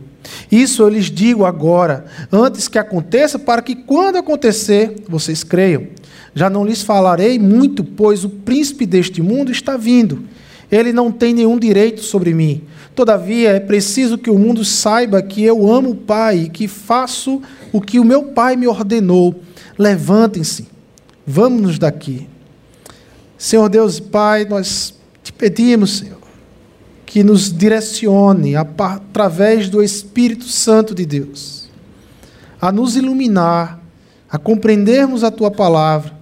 Isso 0.50 0.82
eu 0.82 0.88
lhes 0.88 1.10
digo 1.10 1.44
agora, 1.44 2.04
antes 2.30 2.68
que 2.68 2.78
aconteça, 2.78 3.38
para 3.38 3.62
que 3.62 3.74
quando 3.74 4.16
acontecer, 4.16 4.94
vocês 5.08 5.42
creiam. 5.42 5.86
Já 6.34 6.48
não 6.48 6.64
lhes 6.64 6.82
falarei 6.82 7.38
muito, 7.38 7.82
pois 7.82 8.24
o 8.24 8.28
príncipe 8.30 8.86
deste 8.86 9.20
mundo 9.22 9.50
está 9.50 9.76
vindo. 9.76 10.24
Ele 10.70 10.92
não 10.92 11.10
tem 11.10 11.34
nenhum 11.34 11.58
direito 11.58 12.02
sobre 12.02 12.32
mim. 12.32 12.62
Todavia, 12.94 13.50
é 13.50 13.60
preciso 13.60 14.18
que 14.18 14.30
o 14.30 14.38
mundo 14.38 14.64
saiba 14.64 15.22
que 15.22 15.42
eu 15.42 15.70
amo 15.70 15.90
o 15.90 15.96
Pai 15.96 16.38
e 16.44 16.48
que 16.48 16.68
faço 16.68 17.42
o 17.72 17.80
que 17.80 17.98
o 17.98 18.04
meu 18.04 18.24
Pai 18.24 18.56
me 18.56 18.66
ordenou. 18.66 19.40
Levantem-se 19.78 20.68
Vamos-nos 21.32 21.78
daqui. 21.78 22.26
Senhor 23.38 23.68
Deus 23.68 23.98
e 23.98 24.02
Pai, 24.02 24.44
nós 24.44 24.94
te 25.22 25.32
pedimos, 25.32 25.98
Senhor, 25.98 26.19
que 27.11 27.25
nos 27.25 27.52
direcione 27.52 28.55
através 28.55 29.69
do 29.69 29.83
Espírito 29.83 30.45
Santo 30.45 30.95
de 30.95 31.05
Deus, 31.05 31.69
a 32.61 32.71
nos 32.71 32.95
iluminar, 32.95 33.81
a 34.31 34.38
compreendermos 34.38 35.25
a 35.25 35.31
tua 35.33 35.50
palavra 35.50 36.17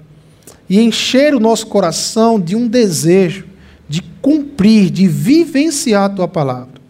e 0.67 0.81
encher 0.81 1.35
o 1.35 1.41
nosso 1.41 1.67
coração 1.67 2.41
de 2.41 2.57
um 2.57 2.67
desejo 2.67 3.45
de 3.87 4.01
cumprir, 4.23 4.89
de 4.89 5.07
vivenciar 5.07 6.05
a 6.05 6.09
tua 6.09 6.27
palavra. 6.27 6.81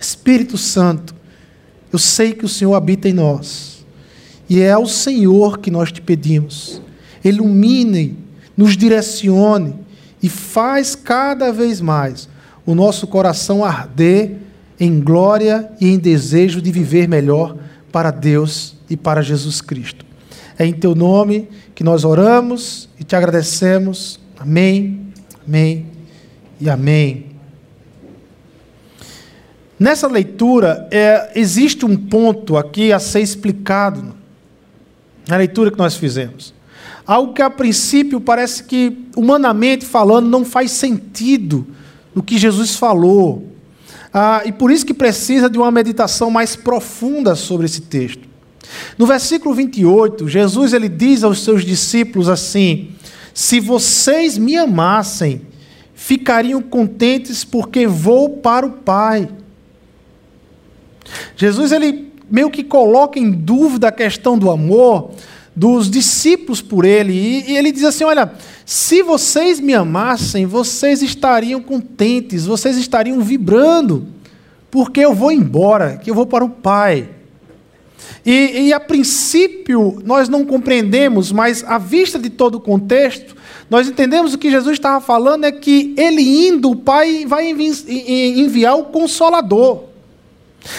Espírito 0.00 0.56
Santo, 0.56 1.14
eu 1.92 1.98
sei 1.98 2.32
que 2.32 2.46
o 2.46 2.48
Senhor 2.48 2.74
habita 2.74 3.10
em 3.10 3.12
nós 3.12 3.84
e 4.48 4.62
é 4.62 4.72
ao 4.72 4.86
Senhor 4.86 5.58
que 5.58 5.70
nós 5.70 5.92
te 5.92 6.00
pedimos 6.00 6.80
ilumine, 7.22 8.16
nos 8.56 8.74
direcione 8.74 9.74
e 10.22 10.30
faz 10.30 10.94
cada 10.94 11.52
vez 11.52 11.82
mais 11.82 12.26
o 12.66 12.74
nosso 12.74 13.06
coração 13.06 13.64
arder 13.64 14.36
em 14.78 15.00
glória 15.00 15.70
e 15.80 15.88
em 15.88 15.98
desejo 15.98 16.60
de 16.60 16.70
viver 16.70 17.08
melhor 17.08 17.56
para 17.92 18.10
Deus 18.10 18.76
e 18.88 18.96
para 18.96 19.22
Jesus 19.22 19.60
Cristo. 19.60 20.04
É 20.58 20.64
em 20.64 20.72
teu 20.72 20.94
nome 20.94 21.48
que 21.74 21.84
nós 21.84 22.04
oramos 22.04 22.88
e 22.98 23.04
te 23.04 23.14
agradecemos. 23.16 24.20
Amém, 24.38 25.12
amém 25.46 25.86
e 26.60 26.70
amém. 26.70 27.26
Nessa 29.78 30.06
leitura, 30.06 30.88
é, 30.90 31.32
existe 31.34 31.84
um 31.84 31.96
ponto 31.96 32.56
aqui 32.56 32.92
a 32.92 32.98
ser 32.98 33.20
explicado 33.20 34.14
na 35.28 35.36
leitura 35.36 35.70
que 35.70 35.78
nós 35.78 35.96
fizemos. 35.96 36.54
Algo 37.06 37.34
que 37.34 37.42
a 37.42 37.50
princípio 37.50 38.20
parece 38.20 38.64
que, 38.64 39.06
humanamente 39.16 39.84
falando, 39.84 40.28
não 40.28 40.44
faz 40.44 40.70
sentido 40.70 41.66
no 42.14 42.22
que 42.22 42.38
Jesus 42.38 42.76
falou. 42.76 43.46
Ah, 44.12 44.42
e 44.44 44.52
por 44.52 44.70
isso 44.70 44.86
que 44.86 44.94
precisa 44.94 45.50
de 45.50 45.58
uma 45.58 45.70
meditação 45.70 46.30
mais 46.30 46.54
profunda 46.54 47.34
sobre 47.34 47.66
esse 47.66 47.80
texto. 47.80 48.28
No 48.96 49.06
versículo 49.06 49.54
28, 49.54 50.28
Jesus 50.28 50.72
ele 50.72 50.88
diz 50.88 51.24
aos 51.24 51.42
seus 51.42 51.64
discípulos 51.64 52.28
assim: 52.28 52.90
Se 53.32 53.60
vocês 53.60 54.38
me 54.38 54.56
amassem, 54.56 55.42
ficariam 55.94 56.62
contentes 56.62 57.44
porque 57.44 57.86
vou 57.86 58.30
para 58.38 58.66
o 58.66 58.70
Pai. 58.70 59.28
Jesus 61.36 61.72
ele 61.72 62.12
meio 62.30 62.50
que 62.50 62.64
coloca 62.64 63.18
em 63.18 63.30
dúvida 63.30 63.88
a 63.88 63.92
questão 63.92 64.38
do 64.38 64.50
amor, 64.50 65.10
dos 65.54 65.90
discípulos 65.90 66.60
por 66.60 66.84
ele. 66.84 67.12
E, 67.12 67.52
e 67.52 67.56
ele 67.56 67.70
diz 67.70 67.84
assim: 67.84 68.04
Olha, 68.04 68.32
se 68.64 69.02
vocês 69.02 69.60
me 69.60 69.74
amassem, 69.74 70.46
vocês 70.46 71.02
estariam 71.02 71.60
contentes, 71.60 72.46
vocês 72.46 72.76
estariam 72.76 73.20
vibrando, 73.20 74.06
porque 74.70 75.00
eu 75.00 75.14
vou 75.14 75.30
embora, 75.30 75.96
que 75.98 76.10
eu 76.10 76.14
vou 76.14 76.26
para 76.26 76.44
o 76.44 76.50
Pai. 76.50 77.08
E, 78.24 78.66
e, 78.66 78.72
a 78.72 78.80
princípio 78.80 80.00
nós 80.04 80.28
não 80.28 80.44
compreendemos, 80.44 81.30
mas 81.30 81.62
à 81.64 81.78
vista 81.78 82.18
de 82.18 82.30
todo 82.30 82.56
o 82.56 82.60
contexto, 82.60 83.36
nós 83.68 83.86
entendemos 83.86 84.34
o 84.34 84.38
que 84.38 84.50
Jesus 84.50 84.76
estava 84.76 85.00
falando 85.00 85.44
é 85.44 85.52
que 85.52 85.94
ele 85.96 86.48
indo, 86.48 86.70
o 86.70 86.76
Pai 86.76 87.24
vai 87.26 87.50
enviar 87.50 88.78
o 88.78 88.84
Consolador. 88.84 89.93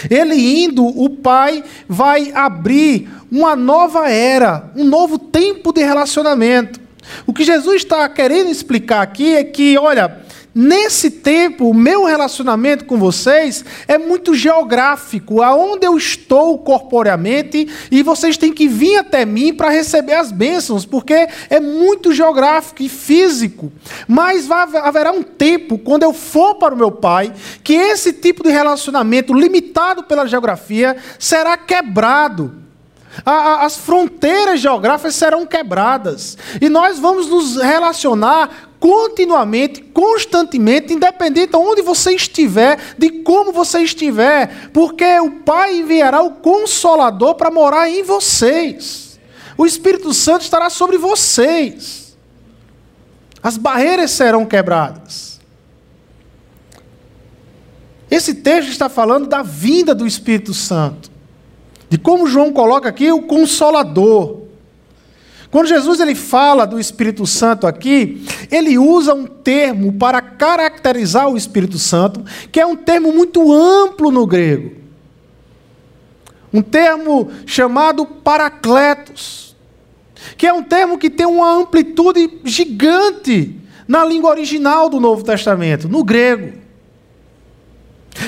Ele 0.10 0.64
indo, 0.64 0.86
o 0.86 1.10
Pai 1.10 1.64
vai 1.88 2.32
abrir 2.34 3.10
uma 3.32 3.56
nova 3.56 4.10
era, 4.10 4.72
um 4.76 4.84
novo 4.84 5.18
tempo 5.18 5.72
de 5.72 5.84
relacionamento. 5.84 6.80
O 7.28 7.34
que 7.34 7.44
Jesus 7.44 7.78
está 7.78 8.08
querendo 8.10 8.50
explicar 8.50 9.02
aqui 9.02 9.36
é 9.36 9.44
que, 9.44 9.78
olha, 9.78 10.25
Nesse 10.58 11.12
tempo, 11.12 11.70
o 11.70 11.74
meu 11.74 12.06
relacionamento 12.06 12.86
com 12.86 12.98
vocês 12.98 13.66
é 13.90 13.98
muito 13.98 14.34
geográfico, 14.34 15.42
aonde 15.42 15.86
eu 15.86 15.98
estou 15.98 16.58
corporeamente, 16.60 17.68
e 17.92 18.02
vocês 18.02 18.38
têm 18.38 18.54
que 18.54 18.66
vir 18.66 18.96
até 18.96 19.26
mim 19.26 19.54
para 19.54 19.70
receber 19.70 20.14
as 20.14 20.32
bênçãos, 20.32 20.86
porque 20.86 21.28
é 21.50 21.60
muito 21.60 22.14
geográfico 22.14 22.82
e 22.84 22.88
físico. 22.88 23.70
Mas 24.08 24.50
haverá 24.50 25.12
um 25.12 25.24
tempo, 25.24 25.78
quando 25.78 26.04
eu 26.04 26.14
for 26.14 26.56
para 26.56 26.74
o 26.74 26.78
meu 26.78 26.92
pai, 26.92 27.34
que 27.62 27.74
esse 27.74 28.14
tipo 28.14 28.42
de 28.42 28.50
relacionamento, 28.50 29.34
limitado 29.34 30.04
pela 30.04 30.26
geografia, 30.26 30.96
será 31.20 31.58
quebrado. 31.58 32.64
As 33.26 33.78
fronteiras 33.78 34.60
geográficas 34.60 35.16
serão 35.16 35.46
quebradas. 35.46 36.38
E 36.62 36.68
nós 36.68 37.00
vamos 37.00 37.28
nos 37.28 37.56
relacionar 37.56 38.70
continuamente, 38.86 39.82
constantemente, 39.82 40.94
independente 40.94 41.50
de 41.50 41.58
onde 41.58 41.82
você 41.82 42.14
estiver, 42.14 42.78
de 42.96 43.10
como 43.24 43.52
você 43.52 43.80
estiver, 43.80 44.70
porque 44.72 45.20
o 45.22 45.40
Pai 45.40 45.78
enviará 45.80 46.22
o 46.22 46.34
Consolador 46.34 47.34
para 47.34 47.50
morar 47.50 47.90
em 47.90 48.04
vocês. 48.04 49.20
O 49.58 49.66
Espírito 49.66 50.14
Santo 50.14 50.44
estará 50.44 50.70
sobre 50.70 51.00
vocês. 51.00 52.16
As 53.42 53.58
barreiras 53.58 54.12
serão 54.12 54.46
quebradas. 54.46 55.40
Esse 58.12 58.36
texto 58.36 58.70
está 58.70 58.88
falando 58.88 59.26
da 59.26 59.42
vinda 59.42 59.96
do 59.96 60.06
Espírito 60.06 60.54
Santo. 60.54 61.10
De 61.90 61.98
como 61.98 62.28
João 62.28 62.54
coloca 62.54 62.88
aqui 62.88 63.12
o 63.12 63.24
consolador. 63.24 64.45
Quando 65.56 65.68
Jesus 65.68 66.02
ele 66.02 66.16
fala 66.16 66.68
do 66.68 66.78
Espírito 66.78 67.26
Santo 67.26 67.66
aqui, 67.66 68.26
ele 68.52 68.78
usa 68.78 69.14
um 69.14 69.26
termo 69.26 69.94
para 69.94 70.22
caracterizar 70.22 71.30
o 71.30 71.38
Espírito 71.38 71.80
Santo, 71.80 72.26
que 72.52 72.60
é 72.60 72.66
um 72.66 72.76
termo 72.76 73.14
muito 73.14 73.54
amplo 73.54 74.12
no 74.12 74.28
grego. 74.28 74.76
Um 76.52 76.62
termo 76.62 77.32
chamado 77.46 78.06
paracletos, 78.06 79.56
que 80.36 80.46
é 80.46 80.52
um 80.52 80.62
termo 80.62 80.98
que 80.98 81.10
tem 81.10 81.26
uma 81.26 81.54
amplitude 81.54 82.42
gigante 82.44 83.58
na 83.88 84.04
língua 84.04 84.32
original 84.32 84.90
do 84.90 85.00
Novo 85.00 85.24
Testamento, 85.24 85.88
no 85.88 86.04
grego. 86.04 86.65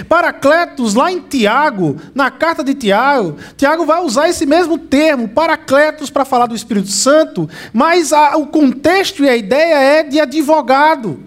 Paracletos, 0.10 0.94
lá 0.94 1.12
em 1.12 1.20
Tiago, 1.20 1.98
na 2.14 2.30
carta 2.30 2.64
de 2.64 2.74
Tiago, 2.74 3.38
Tiago 3.56 3.86
vai 3.86 4.02
usar 4.02 4.30
esse 4.30 4.46
mesmo 4.46 4.78
termo, 4.78 5.30
Paracletos, 5.30 6.10
para 6.10 6.26
falar 6.26 6.48
do 6.48 6.56
Espírito 6.56 6.90
Santo, 6.90 7.50
mas 7.74 8.12
a, 8.12 8.36
o 8.38 8.48
contexto 8.48 9.24
e 9.24 9.30
a 9.30 9.36
ideia 9.36 9.76
é 9.76 10.04
de 10.04 10.20
advogado. 10.20 11.24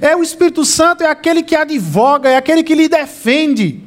É 0.00 0.16
o 0.16 0.22
Espírito 0.22 0.64
Santo, 0.64 1.02
é 1.02 1.08
aquele 1.08 1.42
que 1.42 1.54
advoga, 1.54 2.28
é 2.28 2.36
aquele 2.36 2.62
que 2.62 2.74
lhe 2.74 2.88
defende. 2.88 3.82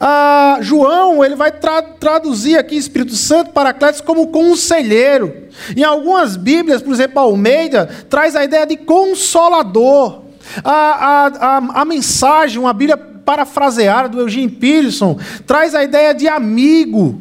Ah, 0.00 0.58
João 0.60 1.24
ele 1.24 1.36
vai 1.36 1.52
tra 1.52 1.82
traduzir 1.82 2.58
aqui 2.58 2.76
Espírito 2.76 3.14
Santo 3.14 3.52
Paracletos 3.52 4.00
como 4.00 4.28
conselheiro. 4.28 5.48
Em 5.76 5.84
algumas 5.84 6.36
Bíblias, 6.36 6.82
por 6.82 6.92
exemplo, 6.92 7.20
Almeida, 7.20 7.86
traz 8.08 8.34
a 8.34 8.44
ideia 8.44 8.66
de 8.66 8.76
consolador. 8.76 10.27
A, 10.64 10.72
a, 10.72 11.26
a, 11.26 11.56
a 11.82 11.84
mensagem, 11.84 12.58
uma 12.58 12.72
Bíblia 12.72 12.96
parafraseada 12.96 14.08
do 14.08 14.20
Eugene 14.20 14.50
Peterson, 14.50 15.18
traz 15.46 15.74
a 15.74 15.84
ideia 15.84 16.14
de 16.14 16.26
amigo. 16.26 17.20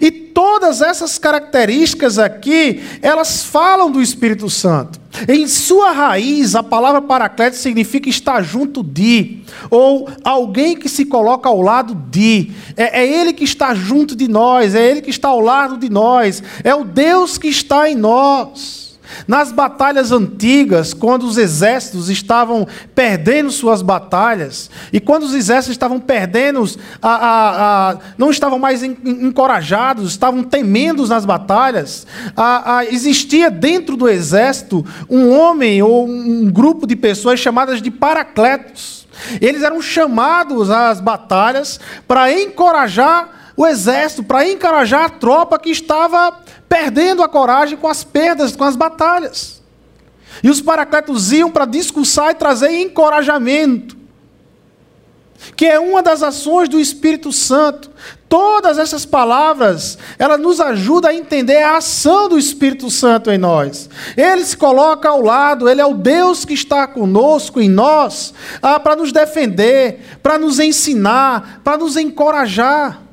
E 0.00 0.10
todas 0.10 0.80
essas 0.80 1.18
características 1.18 2.18
aqui, 2.18 2.82
elas 3.02 3.44
falam 3.44 3.90
do 3.90 4.00
Espírito 4.00 4.48
Santo. 4.48 5.00
Em 5.28 5.46
sua 5.46 5.92
raiz, 5.92 6.54
a 6.54 6.62
palavra 6.62 7.00
paracleto 7.00 7.56
significa 7.56 8.08
estar 8.08 8.42
junto 8.42 8.82
de, 8.82 9.42
ou 9.70 10.08
alguém 10.24 10.76
que 10.76 10.88
se 10.88 11.04
coloca 11.04 11.48
ao 11.48 11.60
lado 11.60 11.94
de. 12.10 12.50
É, 12.76 13.02
é, 13.02 13.06
Ele 13.06 13.32
que 13.32 13.44
está 13.44 13.74
junto 13.74 14.16
de 14.16 14.26
nós, 14.26 14.74
é 14.74 14.90
Ele 14.90 15.02
que 15.02 15.10
está 15.10 15.28
ao 15.28 15.40
lado 15.40 15.76
de 15.76 15.88
nós, 15.88 16.42
é 16.64 16.74
o 16.74 16.84
Deus 16.84 17.38
que 17.38 17.48
está 17.48 17.88
em 17.88 17.94
nós. 17.94 18.83
Nas 19.26 19.52
batalhas 19.52 20.12
antigas, 20.12 20.94
quando 20.94 21.24
os 21.24 21.36
exércitos 21.36 22.08
estavam 22.08 22.66
perdendo 22.94 23.50
suas 23.50 23.82
batalhas, 23.82 24.70
e 24.92 25.00
quando 25.00 25.24
os 25.24 25.34
exércitos 25.34 25.72
estavam 25.72 26.00
perdendo, 26.00 26.64
a, 27.00 27.08
a, 27.08 27.90
a, 27.90 27.98
não 28.16 28.30
estavam 28.30 28.58
mais 28.58 28.82
encorajados, 28.82 30.10
estavam 30.10 30.42
temendo 30.42 31.06
nas 31.06 31.24
batalhas, 31.24 32.06
existia 32.88 33.50
dentro 33.50 33.96
do 33.96 34.08
exército 34.08 34.84
um 35.08 35.30
homem 35.38 35.82
ou 35.82 36.08
um 36.08 36.50
grupo 36.50 36.86
de 36.86 36.96
pessoas 36.96 37.40
chamadas 37.40 37.80
de 37.80 37.90
paracletos. 37.90 39.06
Eles 39.40 39.62
eram 39.62 39.80
chamados 39.80 40.70
às 40.70 41.00
batalhas 41.00 41.78
para 42.06 42.32
encorajar 42.32 43.52
o 43.56 43.66
exército, 43.66 44.24
para 44.24 44.48
encorajar 44.48 45.04
a 45.04 45.08
tropa 45.08 45.58
que 45.58 45.70
estava 45.70 46.43
perdendo 46.74 47.22
a 47.22 47.28
coragem 47.28 47.78
com 47.78 47.86
as 47.86 48.02
perdas, 48.02 48.56
com 48.56 48.64
as 48.64 48.74
batalhas. 48.74 49.62
E 50.42 50.50
os 50.50 50.60
paracletos 50.60 51.30
iam 51.30 51.48
para 51.48 51.66
discursar 51.66 52.32
e 52.32 52.34
trazer 52.34 52.68
encorajamento, 52.80 53.96
que 55.54 55.66
é 55.66 55.78
uma 55.78 56.02
das 56.02 56.20
ações 56.20 56.68
do 56.68 56.80
Espírito 56.80 57.30
Santo. 57.30 57.92
Todas 58.28 58.76
essas 58.76 59.06
palavras, 59.06 59.96
elas 60.18 60.40
nos 60.40 60.60
ajudam 60.60 61.12
a 61.12 61.14
entender 61.14 61.62
a 61.62 61.76
ação 61.76 62.28
do 62.28 62.36
Espírito 62.36 62.90
Santo 62.90 63.30
em 63.30 63.38
nós. 63.38 63.88
Ele 64.16 64.44
se 64.44 64.56
coloca 64.56 65.08
ao 65.08 65.22
lado, 65.22 65.68
ele 65.68 65.80
é 65.80 65.86
o 65.86 65.94
Deus 65.94 66.44
que 66.44 66.54
está 66.54 66.88
conosco 66.88 67.60
em 67.60 67.68
nós, 67.68 68.34
ah, 68.60 68.80
para 68.80 68.96
nos 68.96 69.12
defender, 69.12 70.18
para 70.20 70.38
nos 70.38 70.58
ensinar, 70.58 71.60
para 71.62 71.78
nos 71.78 71.96
encorajar. 71.96 73.03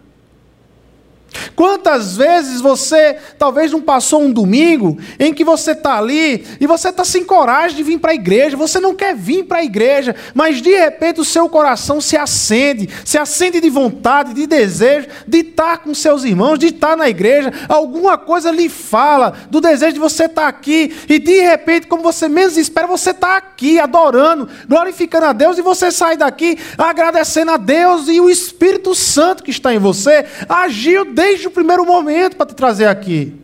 Quantas 1.55 2.17
vezes 2.17 2.61
você 2.61 3.17
talvez 3.37 3.71
não 3.71 3.81
passou 3.81 4.21
um 4.21 4.31
domingo 4.31 4.97
em 5.19 5.33
que 5.33 5.43
você 5.43 5.71
está 5.71 5.97
ali 5.97 6.45
e 6.59 6.67
você 6.67 6.89
está 6.89 7.03
sem 7.03 7.23
coragem 7.23 7.77
de 7.77 7.83
vir 7.83 7.99
para 7.99 8.11
a 8.11 8.15
igreja, 8.15 8.57
você 8.57 8.79
não 8.79 8.95
quer 8.95 9.15
vir 9.15 9.43
para 9.43 9.59
a 9.59 9.63
igreja, 9.63 10.15
mas 10.33 10.61
de 10.61 10.71
repente 10.71 11.21
o 11.21 11.25
seu 11.25 11.47
coração 11.49 12.01
se 12.01 12.17
acende, 12.17 12.89
se 13.05 13.17
acende 13.17 13.59
de 13.59 13.69
vontade, 13.69 14.33
de 14.33 14.47
desejo 14.47 15.07
de 15.27 15.39
estar 15.39 15.79
com 15.79 15.93
seus 15.93 16.23
irmãos, 16.23 16.57
de 16.57 16.67
estar 16.67 16.95
na 16.95 17.09
igreja, 17.09 17.51
alguma 17.67 18.17
coisa 18.17 18.51
lhe 18.51 18.69
fala 18.69 19.33
do 19.49 19.61
desejo 19.61 19.93
de 19.93 19.99
você 19.99 20.25
estar 20.25 20.47
aqui 20.47 20.93
e 21.07 21.19
de 21.19 21.41
repente, 21.41 21.87
como 21.87 22.03
você 22.03 22.27
menos 22.27 22.57
espera, 22.57 22.87
você 22.87 23.11
está 23.11 23.37
aqui 23.37 23.79
adorando, 23.79 24.49
glorificando 24.67 25.25
a 25.25 25.33
Deus 25.33 25.57
e 25.57 25.61
você 25.61 25.91
sai 25.91 26.17
daqui 26.17 26.57
agradecendo 26.77 27.51
a 27.51 27.57
Deus 27.57 28.07
e 28.07 28.19
o 28.19 28.29
Espírito 28.29 28.93
Santo 28.95 29.43
que 29.43 29.51
está 29.51 29.73
em 29.73 29.79
você 29.79 30.25
agiu 30.47 31.05
desde 31.21 31.47
o 31.47 31.51
primeiro 31.51 31.85
momento 31.85 32.35
para 32.35 32.47
te 32.47 32.55
trazer 32.55 32.87
aqui. 32.87 33.35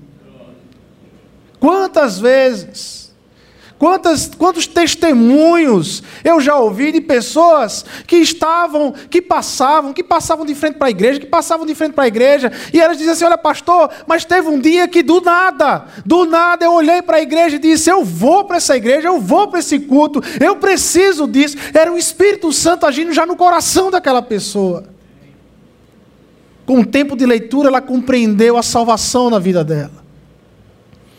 Quantas 1.60 2.18
vezes, 2.20 3.14
quantas, 3.78 4.32
quantos 4.36 4.66
testemunhos 4.66 6.02
eu 6.24 6.42
já 6.42 6.56
ouvi 6.56 6.92
de 6.92 7.02
pessoas 7.02 7.86
que 8.08 8.16
estavam, 8.16 8.92
que 8.92 9.22
passavam, 9.22 9.94
que 9.94 10.04
passavam 10.04 10.44
de 10.44 10.56
frente 10.56 10.80
para 10.80 10.88
a 10.88 10.90
igreja, 10.90 11.20
que 11.20 11.28
passavam 11.28 11.68
de 11.68 11.76
frente 11.76 11.94
para 11.94 12.06
a 12.06 12.08
igreja, 12.08 12.52
e 12.74 12.82
elas 12.82 12.98
diziam 12.98 13.14
assim: 13.14 13.26
Olha, 13.26 13.38
pastor, 13.38 13.92
mas 14.08 14.26
teve 14.26 14.48
um 14.48 14.60
dia 14.60 14.88
que 14.88 15.04
do 15.04 15.22
nada, 15.22 15.86
do 16.04 16.26
nada 16.26 16.66
eu 16.66 16.74
olhei 16.74 17.04
para 17.04 17.18
a 17.18 17.22
igreja 17.22 17.58
e 17.58 17.60
disse: 17.60 17.92
Eu 17.92 18.04
vou 18.04 18.44
para 18.46 18.58
essa 18.58 18.76
igreja, 18.76 19.08
eu 19.08 19.22
vou 19.22 19.50
para 19.50 19.60
esse 19.60 19.78
culto, 19.82 20.20
eu 20.44 20.56
preciso 20.56 21.28
disso. 21.28 21.56
Era 21.72 21.94
o 21.94 21.98
Espírito 21.98 22.52
Santo 22.52 22.88
agindo 22.88 23.14
já 23.14 23.24
no 23.24 23.36
coração 23.36 23.92
daquela 23.92 24.24
pessoa. 24.24 24.97
Com 26.68 26.82
o 26.82 26.86
tempo 26.86 27.16
de 27.16 27.26
leitura, 27.26 27.70
ela 27.70 27.82
compreendeu 27.82 28.58
a 28.58 28.62
salvação 28.62 29.30
na 29.32 29.40
vida 29.40 29.64
dela. 29.64 30.06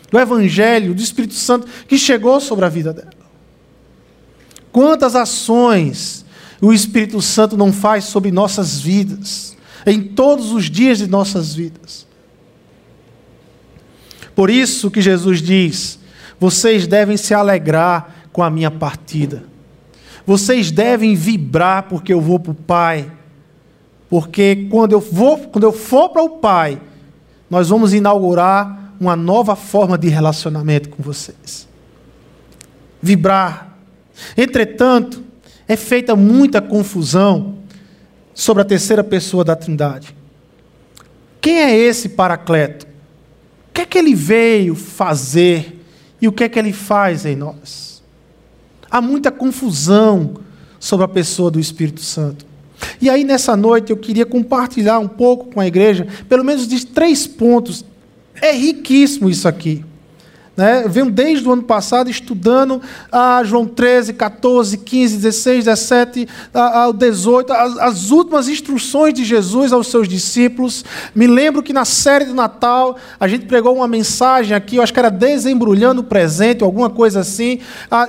Do 0.09 0.17
Evangelho, 0.17 0.93
do 0.93 1.01
Espírito 1.01 1.33
Santo 1.33 1.67
que 1.87 1.97
chegou 1.97 2.39
sobre 2.39 2.65
a 2.65 2.69
vida 2.69 2.93
dela. 2.93 3.09
Quantas 4.71 5.15
ações 5.15 6.23
o 6.61 6.71
Espírito 6.71 7.21
Santo 7.21 7.57
não 7.57 7.73
faz 7.73 8.05
sobre 8.05 8.31
nossas 8.31 8.79
vidas, 8.79 9.57
em 9.85 10.01
todos 10.01 10.51
os 10.51 10.69
dias 10.69 10.97
de 10.97 11.07
nossas 11.07 11.55
vidas. 11.55 12.05
Por 14.35 14.49
isso 14.49 14.91
que 14.91 15.01
Jesus 15.01 15.41
diz: 15.41 15.99
vocês 16.39 16.85
devem 16.85 17.17
se 17.17 17.33
alegrar 17.33 18.27
com 18.31 18.43
a 18.43 18.49
minha 18.49 18.69
partida. 18.69 19.43
Vocês 20.25 20.69
devem 20.69 21.15
vibrar 21.15 21.83
porque 21.83 22.13
eu 22.13 22.21
vou 22.21 22.39
para 22.39 22.51
o 22.51 22.55
Pai. 22.55 23.11
Porque 24.09 24.67
quando 24.69 24.93
eu, 24.93 24.99
vou, 24.99 25.37
quando 25.37 25.63
eu 25.63 25.71
for 25.71 26.09
para 26.09 26.23
o 26.23 26.37
Pai, 26.39 26.81
nós 27.49 27.69
vamos 27.69 27.93
inaugurar 27.93 28.93
uma 28.99 29.15
nova 29.15 29.55
forma 29.55 29.97
de 29.97 30.09
relacionamento 30.09 30.89
com 30.89 31.01
vocês. 31.01 31.67
Vibrar. 33.01 33.77
Entretanto, 34.35 35.23
é 35.67 35.75
feita 35.75 36.15
muita 36.15 36.61
confusão 36.61 37.59
sobre 38.33 38.61
a 38.61 38.65
terceira 38.65 39.03
pessoa 39.03 39.43
da 39.43 39.55
Trindade. 39.55 40.15
Quem 41.39 41.59
é 41.59 41.75
esse 41.75 42.09
Paracleto? 42.09 42.87
O 43.69 43.73
que 43.73 43.81
é 43.81 43.85
que 43.85 43.97
ele 43.97 44.15
veio 44.15 44.75
fazer 44.75 45.79
e 46.19 46.27
o 46.27 46.31
que 46.31 46.43
é 46.43 46.49
que 46.49 46.59
ele 46.59 46.73
faz 46.73 47.25
em 47.25 47.35
nós? 47.35 48.03
Há 48.89 48.99
muita 48.99 49.31
confusão 49.31 50.35
sobre 50.79 51.05
a 51.05 51.07
pessoa 51.07 51.51
do 51.51 51.59
Espírito 51.59 52.01
Santo. 52.01 52.48
E 53.01 53.09
aí, 53.09 53.23
nessa 53.23 53.55
noite, 53.55 53.91
eu 53.91 53.97
queria 53.97 54.25
compartilhar 54.25 54.99
um 54.99 55.07
pouco 55.07 55.53
com 55.53 55.59
a 55.59 55.67
igreja, 55.67 56.07
pelo 56.27 56.43
menos 56.43 56.67
de 56.67 56.85
três 56.85 57.25
pontos. 57.27 57.85
É 58.41 58.51
riquíssimo 58.51 59.29
isso 59.29 59.47
aqui. 59.47 59.83
Né? 60.59 60.83
Eu 60.83 60.89
venho 60.89 61.09
desde 61.09 61.47
o 61.47 61.53
ano 61.53 61.63
passado 61.63 62.09
estudando 62.09 62.81
a 63.09 63.41
João 63.45 63.65
13, 63.65 64.11
14, 64.11 64.77
15, 64.77 65.15
16, 65.15 65.63
17, 65.63 66.27
ao 66.53 66.91
18, 66.91 67.53
as, 67.53 67.77
as, 67.77 68.11
últimas 68.11 68.49
instruções 68.49 69.13
de 69.13 69.23
Jesus 69.23 69.71
aos 69.71 69.87
seus 69.87 70.05
discípulos. 70.05 70.83
Me 71.15 71.27
lembro 71.27 71.63
que 71.63 71.71
na 71.71 71.85
série 71.85 72.25
do 72.25 72.33
Natal 72.33 72.97
a 73.17 73.25
gente 73.25 73.45
pregou 73.45 73.73
uma 73.73 73.87
mensagem 73.87 74.53
aqui, 74.53 74.75
eu 74.75 74.83
acho 74.83 74.91
que 74.91 74.99
era 74.99 75.09
desembrulhando 75.09 76.01
o 76.01 76.03
presente, 76.03 76.61
alguma 76.61 76.89
coisa 76.89 77.21
assim, 77.21 77.61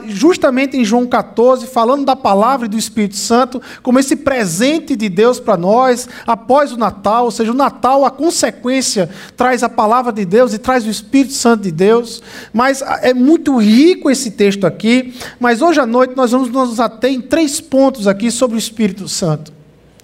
justamente 0.09 0.77
em 0.77 0.85
João 0.85 1.07
14, 1.07 1.69
falando 1.69 2.05
da 2.05 2.17
palavra 2.17 2.67
e 2.67 2.69
do 2.69 2.77
Espírito 2.77 3.15
Santo 3.15 3.63
como 3.81 4.01
esse 4.01 4.17
presente 4.17 4.97
de 4.97 5.09
Deus 5.09 5.39
para 5.39 5.57
nós 5.57 6.09
após 6.27 6.73
o 6.73 6.77
Natal, 6.77 7.27
ou 7.27 7.31
seja, 7.31 7.53
o 7.53 7.55
Natal, 7.55 8.05
a 8.05 8.11
consequência, 8.11 9.09
traz 9.37 9.63
a 9.63 9.69
palavra 9.69 10.13
de 10.13 10.25
Deus 10.25 10.53
e 10.53 10.59
traz 10.59 10.85
o 10.85 10.91
Espírito 10.91 11.35
Santo 11.35 11.63
de 11.63 11.71
Deus. 11.71 12.21
Mas 12.53 12.83
ah, 12.83 13.01
é 13.03 13.15
muito 13.15 13.57
rico 13.59 14.11
esse 14.11 14.31
texto 14.31 14.67
aqui. 14.67 15.15
Mas 15.39 15.63
hoje 15.63 15.81
à 15.81 15.87
noite 15.87 16.15
nós 16.17 16.31
vamos 16.31 16.49
nos 16.51 16.81
ater 16.81 17.11
em 17.11 17.21
três 17.21 17.61
pontos 17.61 18.07
aqui 18.07 18.31
sobre 18.31 18.57
o 18.57 18.59
Espírito 18.59 19.09
Santo. 19.09 19.53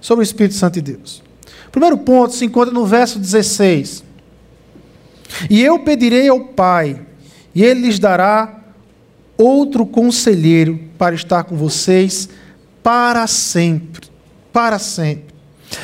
Sobre 0.01 0.23
o 0.23 0.27
Espírito 0.27 0.55
Santo 0.55 0.75
de 0.75 0.93
Deus. 0.93 1.23
O 1.69 1.71
primeiro 1.71 1.99
ponto 1.99 2.35
se 2.35 2.45
encontra 2.45 2.73
no 2.73 2.87
verso 2.87 3.19
16. 3.19 4.05
E 5.51 5.63
eu 5.63 5.81
pedirei 5.81 6.29
ao 6.29 6.41
Pai, 6.41 7.01
e 7.55 7.63
Ele 7.63 7.83
lhes 7.83 7.99
dará 7.99 8.61
outro 9.37 9.85
conselheiro 9.85 10.81
para 10.97 11.15
estar 11.15 11.45
com 11.45 11.57
vocês 11.57 12.29
para 12.83 13.27
sempre. 13.27 14.09
Para 14.53 14.79
sempre. 14.79 15.35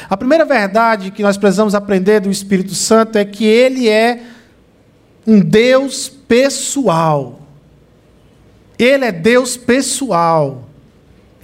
A 0.09 0.17
primeira 0.17 0.45
verdade 0.45 1.11
que 1.11 1.23
nós 1.23 1.37
precisamos 1.37 1.75
aprender 1.75 2.21
do 2.21 2.31
Espírito 2.31 2.75
Santo 2.75 3.17
é 3.17 3.25
que 3.25 3.45
ele 3.45 3.89
é 3.89 4.23
um 5.27 5.41
Deus 5.41 6.09
pessoal. 6.09 7.41
Ele 8.79 9.05
é 9.05 9.13
Deus 9.13 9.57
pessoal. 9.57 10.65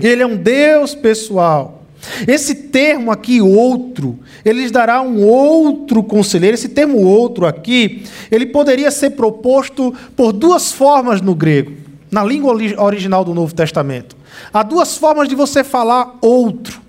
Ele 0.00 0.22
é 0.22 0.26
um 0.26 0.36
Deus 0.36 0.94
pessoal. 0.94 1.82
Esse 2.26 2.54
termo 2.54 3.10
aqui, 3.10 3.40
outro, 3.40 4.18
ele 4.44 4.60
lhes 4.62 4.70
dará 4.70 5.02
um 5.02 5.24
outro 5.24 6.02
conselheiro. 6.02 6.54
Esse 6.54 6.68
termo 6.68 6.98
outro 6.98 7.44
aqui, 7.44 8.04
ele 8.30 8.46
poderia 8.46 8.90
ser 8.90 9.10
proposto 9.10 9.92
por 10.16 10.32
duas 10.32 10.72
formas 10.72 11.20
no 11.20 11.34
grego, 11.34 11.72
na 12.10 12.22
língua 12.24 12.54
original 12.82 13.24
do 13.24 13.34
Novo 13.34 13.52
Testamento. 13.54 14.16
Há 14.52 14.62
duas 14.62 14.96
formas 14.96 15.28
de 15.28 15.34
você 15.34 15.64
falar 15.64 16.16
outro 16.20 16.80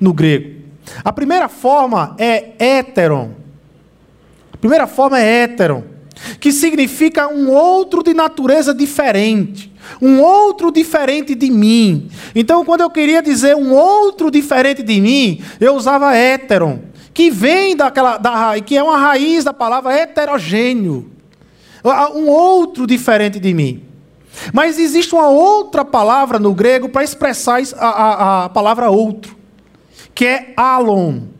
no 0.00 0.12
grego. 0.12 0.62
A 1.04 1.12
primeira 1.12 1.48
forma 1.48 2.14
é 2.18 2.52
héteron. 2.58 3.30
A 4.52 4.56
primeira 4.56 4.86
forma 4.86 5.20
é 5.20 5.42
héteron 5.42 5.93
que 6.40 6.52
significa 6.52 7.28
um 7.28 7.50
outro 7.50 8.02
de 8.02 8.14
natureza 8.14 8.74
diferente, 8.74 9.72
um 10.00 10.20
outro 10.20 10.70
diferente 10.70 11.34
de 11.34 11.50
mim. 11.50 12.08
Então, 12.34 12.64
quando 12.64 12.82
eu 12.82 12.90
queria 12.90 13.22
dizer 13.22 13.56
um 13.56 13.72
outro 13.72 14.30
diferente 14.30 14.82
de 14.82 15.00
mim, 15.00 15.42
eu 15.60 15.74
usava 15.74 16.14
héteron, 16.14 16.80
que 17.12 17.30
vem 17.30 17.76
daquela 17.76 18.16
da 18.16 18.60
que 18.60 18.76
é 18.76 18.82
uma 18.82 18.98
raiz 18.98 19.44
da 19.44 19.52
palavra 19.52 19.92
heterogêneo. 19.92 21.10
Um 22.14 22.28
outro 22.28 22.86
diferente 22.86 23.38
de 23.38 23.52
mim. 23.52 23.82
Mas 24.52 24.78
existe 24.78 25.14
uma 25.14 25.28
outra 25.28 25.84
palavra 25.84 26.38
no 26.38 26.54
grego 26.54 26.88
para 26.88 27.04
expressar 27.04 27.60
a, 27.76 27.86
a, 27.86 28.44
a 28.44 28.48
palavra 28.48 28.90
outro, 28.90 29.36
que 30.14 30.24
é 30.24 30.54
alon. 30.56 31.33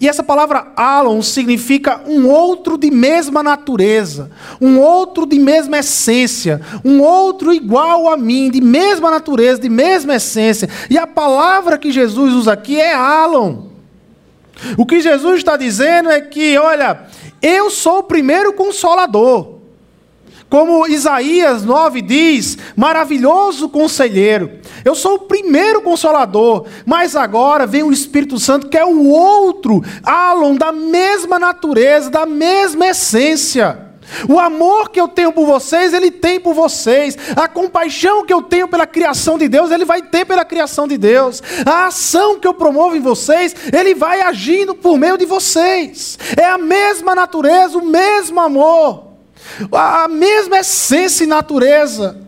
E 0.00 0.08
essa 0.08 0.22
palavra 0.22 0.72
alon 0.76 1.22
significa 1.22 2.02
um 2.06 2.28
outro 2.28 2.76
de 2.76 2.90
mesma 2.90 3.42
natureza, 3.42 4.30
um 4.60 4.78
outro 4.78 5.26
de 5.26 5.38
mesma 5.38 5.78
essência, 5.78 6.60
um 6.84 7.00
outro 7.00 7.52
igual 7.52 8.08
a 8.08 8.16
mim, 8.16 8.50
de 8.50 8.60
mesma 8.60 9.10
natureza, 9.10 9.60
de 9.60 9.68
mesma 9.68 10.16
essência. 10.16 10.68
E 10.88 10.98
a 10.98 11.06
palavra 11.06 11.78
que 11.78 11.90
Jesus 11.90 12.34
usa 12.34 12.52
aqui 12.52 12.78
é 12.78 12.94
alon. 12.94 13.70
O 14.76 14.84
que 14.84 15.00
Jesus 15.00 15.38
está 15.38 15.56
dizendo 15.56 16.10
é 16.10 16.20
que, 16.20 16.58
olha, 16.58 17.06
eu 17.40 17.70
sou 17.70 17.98
o 17.98 18.04
primeiro 18.04 18.52
consolador. 18.52 19.59
Como 20.50 20.88
Isaías 20.88 21.64
9 21.64 22.02
diz, 22.02 22.58
maravilhoso 22.76 23.68
conselheiro. 23.68 24.58
Eu 24.84 24.96
sou 24.96 25.14
o 25.14 25.18
primeiro 25.20 25.80
consolador, 25.80 26.66
mas 26.84 27.14
agora 27.14 27.68
vem 27.68 27.84
o 27.84 27.92
Espírito 27.92 28.36
Santo, 28.36 28.68
que 28.68 28.76
é 28.76 28.84
o 28.84 29.06
outro, 29.06 29.80
Alon, 30.02 30.56
da 30.56 30.72
mesma 30.72 31.38
natureza, 31.38 32.10
da 32.10 32.26
mesma 32.26 32.88
essência. 32.88 33.90
O 34.28 34.40
amor 34.40 34.90
que 34.90 35.00
eu 35.00 35.06
tenho 35.06 35.32
por 35.32 35.46
vocês, 35.46 35.94
ele 35.94 36.10
tem 36.10 36.40
por 36.40 36.52
vocês. 36.52 37.16
A 37.36 37.46
compaixão 37.46 38.26
que 38.26 38.32
eu 38.32 38.42
tenho 38.42 38.66
pela 38.66 38.88
criação 38.88 39.38
de 39.38 39.48
Deus, 39.48 39.70
ele 39.70 39.84
vai 39.84 40.02
ter 40.02 40.24
pela 40.24 40.44
criação 40.44 40.88
de 40.88 40.98
Deus. 40.98 41.40
A 41.64 41.86
ação 41.86 42.40
que 42.40 42.48
eu 42.48 42.54
promovo 42.54 42.96
em 42.96 43.00
vocês, 43.00 43.54
ele 43.72 43.94
vai 43.94 44.20
agindo 44.20 44.74
por 44.74 44.98
meio 44.98 45.16
de 45.16 45.26
vocês. 45.26 46.18
É 46.36 46.44
a 46.44 46.58
mesma 46.58 47.14
natureza, 47.14 47.78
o 47.78 47.86
mesmo 47.86 48.40
amor 48.40 49.09
a 49.72 50.08
mesma 50.08 50.58
essência 50.58 51.24
e 51.24 51.26
natureza, 51.26 52.20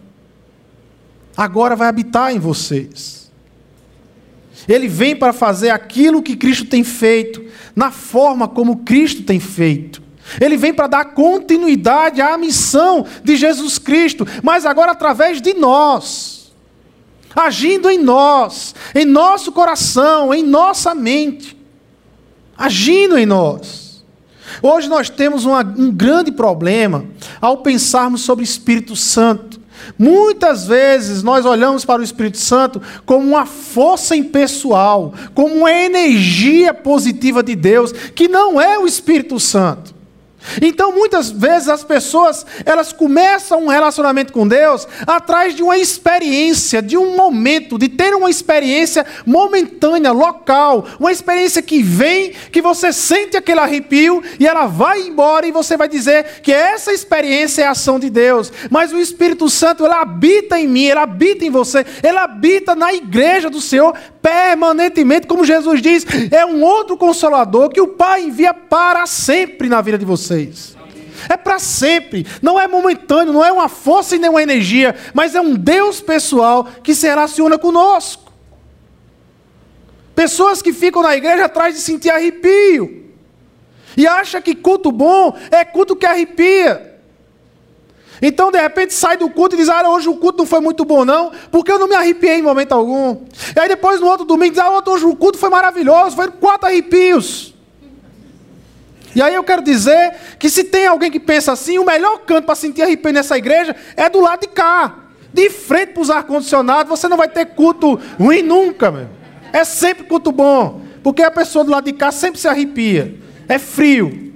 agora 1.36 1.76
vai 1.76 1.88
habitar 1.88 2.34
em 2.34 2.38
vocês. 2.38 3.30
Ele 4.68 4.86
vem 4.86 5.16
para 5.16 5.32
fazer 5.32 5.70
aquilo 5.70 6.22
que 6.22 6.36
Cristo 6.36 6.66
tem 6.66 6.84
feito, 6.84 7.44
na 7.74 7.90
forma 7.90 8.46
como 8.46 8.78
Cristo 8.78 9.22
tem 9.22 9.40
feito. 9.40 10.02
Ele 10.40 10.56
vem 10.56 10.72
para 10.72 10.86
dar 10.86 11.04
continuidade 11.06 12.20
à 12.20 12.38
missão 12.38 13.04
de 13.24 13.36
Jesus 13.36 13.78
Cristo, 13.78 14.26
mas 14.42 14.64
agora 14.64 14.92
através 14.92 15.40
de 15.40 15.52
nós, 15.52 16.52
agindo 17.34 17.90
em 17.90 17.98
nós, 17.98 18.74
em 18.94 19.04
nosso 19.04 19.50
coração, 19.50 20.32
em 20.32 20.42
nossa 20.42 20.94
mente, 20.94 21.56
agindo 22.56 23.18
em 23.18 23.26
nós. 23.26 23.81
Hoje 24.62 24.88
nós 24.88 25.08
temos 25.08 25.44
uma, 25.44 25.60
um 25.60 25.90
grande 25.90 26.32
problema 26.32 27.04
ao 27.40 27.58
pensarmos 27.58 28.22
sobre 28.22 28.44
Espírito 28.44 28.96
Santo. 28.96 29.60
Muitas 29.98 30.66
vezes 30.66 31.22
nós 31.22 31.44
olhamos 31.44 31.84
para 31.84 32.00
o 32.00 32.04
Espírito 32.04 32.38
Santo 32.38 32.80
como 33.04 33.26
uma 33.26 33.46
força 33.46 34.14
impessoal, 34.14 35.12
como 35.34 35.54
uma 35.54 35.72
energia 35.72 36.72
positiva 36.72 37.42
de 37.42 37.54
Deus, 37.54 37.92
que 37.92 38.28
não 38.28 38.60
é 38.60 38.78
o 38.78 38.86
Espírito 38.86 39.40
Santo. 39.40 40.01
Então, 40.60 40.92
muitas 40.92 41.30
vezes 41.30 41.68
as 41.68 41.84
pessoas, 41.84 42.44
elas 42.64 42.92
começam 42.92 43.64
um 43.64 43.68
relacionamento 43.68 44.32
com 44.32 44.46
Deus 44.46 44.86
atrás 45.06 45.54
de 45.54 45.62
uma 45.62 45.78
experiência, 45.78 46.82
de 46.82 46.96
um 46.96 47.16
momento, 47.16 47.78
de 47.78 47.88
ter 47.88 48.14
uma 48.14 48.30
experiência 48.30 49.06
momentânea, 49.24 50.12
local, 50.12 50.86
uma 50.98 51.12
experiência 51.12 51.62
que 51.62 51.82
vem, 51.82 52.32
que 52.50 52.60
você 52.60 52.92
sente 52.92 53.36
aquele 53.36 53.60
arrepio 53.60 54.22
e 54.38 54.46
ela 54.46 54.66
vai 54.66 55.00
embora 55.00 55.46
e 55.46 55.52
você 55.52 55.76
vai 55.76 55.88
dizer 55.88 56.40
que 56.42 56.52
essa 56.52 56.92
experiência 56.92 57.62
é 57.62 57.66
ação 57.66 57.98
de 57.98 58.10
Deus. 58.10 58.52
Mas 58.70 58.92
o 58.92 58.98
Espírito 58.98 59.48
Santo, 59.48 59.84
ele 59.84 59.94
habita 59.94 60.58
em 60.58 60.68
mim, 60.68 60.84
ele 60.84 60.98
habita 60.98 61.44
em 61.44 61.50
você, 61.50 61.84
ele 62.02 62.18
habita 62.18 62.74
na 62.74 62.92
igreja 62.92 63.48
do 63.48 63.60
Senhor 63.60 63.94
permanentemente, 64.22 65.26
como 65.26 65.44
Jesus 65.44 65.82
diz, 65.82 66.06
é 66.30 66.46
um 66.46 66.62
outro 66.62 66.96
consolador 66.96 67.68
que 67.68 67.80
o 67.80 67.88
Pai 67.88 68.22
envia 68.22 68.54
para 68.54 69.04
sempre 69.04 69.68
na 69.68 69.80
vida 69.80 69.98
de 69.98 70.04
vocês. 70.32 70.76
É 71.28 71.36
para 71.36 71.58
sempre, 71.58 72.26
não 72.40 72.58
é 72.58 72.66
momentâneo, 72.66 73.32
não 73.32 73.44
é 73.44 73.52
uma 73.52 73.68
força 73.68 74.16
e 74.16 74.18
nem 74.18 74.30
uma 74.30 74.42
energia, 74.42 74.94
mas 75.14 75.34
é 75.34 75.40
um 75.40 75.54
Deus 75.54 76.00
pessoal 76.00 76.66
que 76.82 76.94
se 76.94 77.06
relaciona 77.06 77.58
conosco. 77.58 78.32
Pessoas 80.14 80.60
que 80.60 80.72
ficam 80.72 81.02
na 81.02 81.16
igreja 81.16 81.44
atrás 81.44 81.74
de 81.74 81.80
sentir 81.80 82.10
arrepio. 82.10 83.02
E 83.96 84.06
acha 84.06 84.40
que 84.40 84.54
culto 84.54 84.90
bom 84.90 85.36
é 85.50 85.64
culto 85.64 85.94
que 85.94 86.06
arrepia. 86.06 86.90
Então, 88.20 88.50
de 88.50 88.60
repente, 88.60 88.94
sai 88.94 89.16
do 89.16 89.28
culto 89.30 89.54
e 89.54 89.58
diz: 89.58 89.68
Ah, 89.68 89.88
hoje 89.88 90.08
o 90.08 90.16
culto 90.16 90.38
não 90.38 90.46
foi 90.46 90.60
muito 90.60 90.84
bom, 90.84 91.04
não, 91.04 91.32
porque 91.50 91.70
eu 91.70 91.78
não 91.78 91.88
me 91.88 91.94
arrepiei 91.94 92.38
em 92.38 92.42
momento 92.42 92.72
algum. 92.72 93.24
E 93.54 93.58
aí, 93.58 93.68
depois, 93.68 94.00
no 94.00 94.06
outro 94.06 94.24
domingo, 94.24 94.52
diz: 94.52 94.62
Ah, 94.62 94.82
hoje 94.86 95.04
o 95.04 95.16
culto 95.16 95.38
foi 95.38 95.50
maravilhoso, 95.50 96.16
foi 96.16 96.30
quatro 96.30 96.68
arrepios. 96.68 97.51
E 99.14 99.20
aí 99.20 99.34
eu 99.34 99.44
quero 99.44 99.62
dizer 99.62 100.14
que 100.38 100.48
se 100.48 100.64
tem 100.64 100.86
alguém 100.86 101.10
que 101.10 101.20
pensa 101.20 101.52
assim, 101.52 101.78
o 101.78 101.84
melhor 101.84 102.20
canto 102.20 102.46
para 102.46 102.54
sentir 102.54 102.82
arrepio 102.82 103.12
nessa 103.12 103.36
igreja 103.36 103.76
é 103.96 104.08
do 104.08 104.20
lado 104.20 104.40
de 104.40 104.48
cá. 104.48 104.98
De 105.32 105.48
frente 105.50 105.92
para 105.92 106.02
os 106.02 106.10
ar-condicionados, 106.10 106.88
você 106.88 107.08
não 107.08 107.16
vai 107.16 107.28
ter 107.28 107.46
culto 107.46 107.98
ruim 108.18 108.42
nunca, 108.42 108.90
meu. 108.90 109.08
É 109.52 109.64
sempre 109.64 110.04
culto 110.04 110.30
bom. 110.30 110.82
Porque 111.02 111.22
a 111.22 111.30
pessoa 111.30 111.64
do 111.64 111.70
lado 111.70 111.84
de 111.84 111.92
cá 111.92 112.10
sempre 112.10 112.40
se 112.40 112.46
arrepia. 112.46 113.18
É 113.48 113.58
frio. 113.58 114.32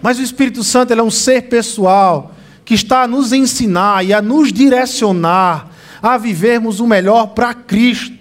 Mas 0.00 0.18
o 0.18 0.22
Espírito 0.22 0.64
Santo 0.64 0.92
é 0.92 1.02
um 1.02 1.10
ser 1.10 1.42
pessoal 1.42 2.34
que 2.64 2.74
está 2.74 3.02
a 3.02 3.08
nos 3.08 3.32
ensinar 3.32 4.04
e 4.04 4.12
a 4.12 4.20
nos 4.20 4.52
direcionar 4.52 5.70
a 6.02 6.16
vivermos 6.16 6.80
o 6.80 6.86
melhor 6.86 7.28
para 7.28 7.52
Cristo. 7.54 8.17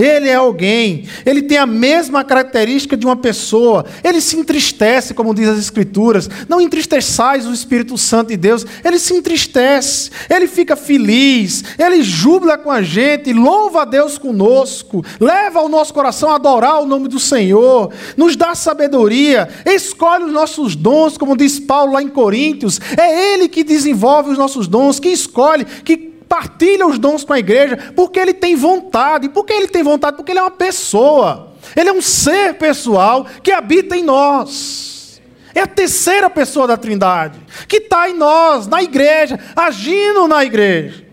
Ele 0.00 0.30
é 0.30 0.34
alguém, 0.34 1.04
ele 1.26 1.42
tem 1.42 1.58
a 1.58 1.66
mesma 1.66 2.24
característica 2.24 2.96
de 2.96 3.04
uma 3.04 3.16
pessoa, 3.16 3.84
ele 4.02 4.20
se 4.20 4.36
entristece, 4.36 5.12
como 5.12 5.34
diz 5.34 5.46
as 5.46 5.58
Escrituras. 5.58 6.28
Não 6.48 6.60
entristeçais 6.60 7.46
o 7.46 7.52
Espírito 7.52 7.98
Santo 7.98 8.28
de 8.28 8.36
Deus, 8.38 8.64
ele 8.82 8.98
se 8.98 9.12
entristece, 9.12 10.10
ele 10.30 10.46
fica 10.46 10.74
feliz, 10.74 11.62
ele 11.78 12.02
jubila 12.02 12.56
com 12.56 12.70
a 12.70 12.80
gente, 12.80 13.32
louva 13.32 13.82
a 13.82 13.84
Deus 13.84 14.16
conosco, 14.16 15.04
leva 15.20 15.60
o 15.60 15.68
nosso 15.68 15.92
coração 15.92 16.30
a 16.30 16.36
adorar 16.36 16.80
o 16.80 16.86
nome 16.86 17.06
do 17.06 17.20
Senhor, 17.20 17.92
nos 18.16 18.36
dá 18.36 18.54
sabedoria, 18.54 19.48
escolhe 19.66 20.24
os 20.24 20.32
nossos 20.32 20.74
dons, 20.74 21.18
como 21.18 21.36
diz 21.36 21.60
Paulo 21.60 21.92
lá 21.92 22.02
em 22.02 22.08
Coríntios, 22.08 22.80
é 22.98 23.34
ele 23.34 23.48
que 23.48 23.62
desenvolve 23.62 24.30
os 24.30 24.38
nossos 24.38 24.66
dons, 24.66 24.98
que 24.98 25.08
escolhe, 25.08 25.64
que 25.64 26.09
partilha 26.30 26.86
os 26.86 26.96
dons 26.96 27.24
com 27.24 27.32
a 27.32 27.40
igreja, 27.40 27.92
porque 27.96 28.20
ele 28.20 28.32
tem 28.32 28.54
vontade. 28.54 29.28
Por 29.28 29.44
que 29.44 29.52
ele 29.52 29.66
tem 29.66 29.82
vontade? 29.82 30.16
Porque 30.16 30.30
ele 30.30 30.38
é 30.38 30.42
uma 30.42 30.50
pessoa. 30.52 31.54
Ele 31.74 31.88
é 31.88 31.92
um 31.92 32.00
ser 32.00 32.54
pessoal 32.54 33.26
que 33.42 33.50
habita 33.50 33.96
em 33.96 34.04
nós. 34.04 35.20
É 35.52 35.62
a 35.62 35.66
terceira 35.66 36.30
pessoa 36.30 36.68
da 36.68 36.76
Trindade, 36.76 37.40
que 37.66 37.78
está 37.78 38.08
em 38.08 38.16
nós, 38.16 38.68
na 38.68 38.80
igreja, 38.80 39.40
agindo 39.56 40.28
na 40.28 40.44
igreja. 40.44 41.04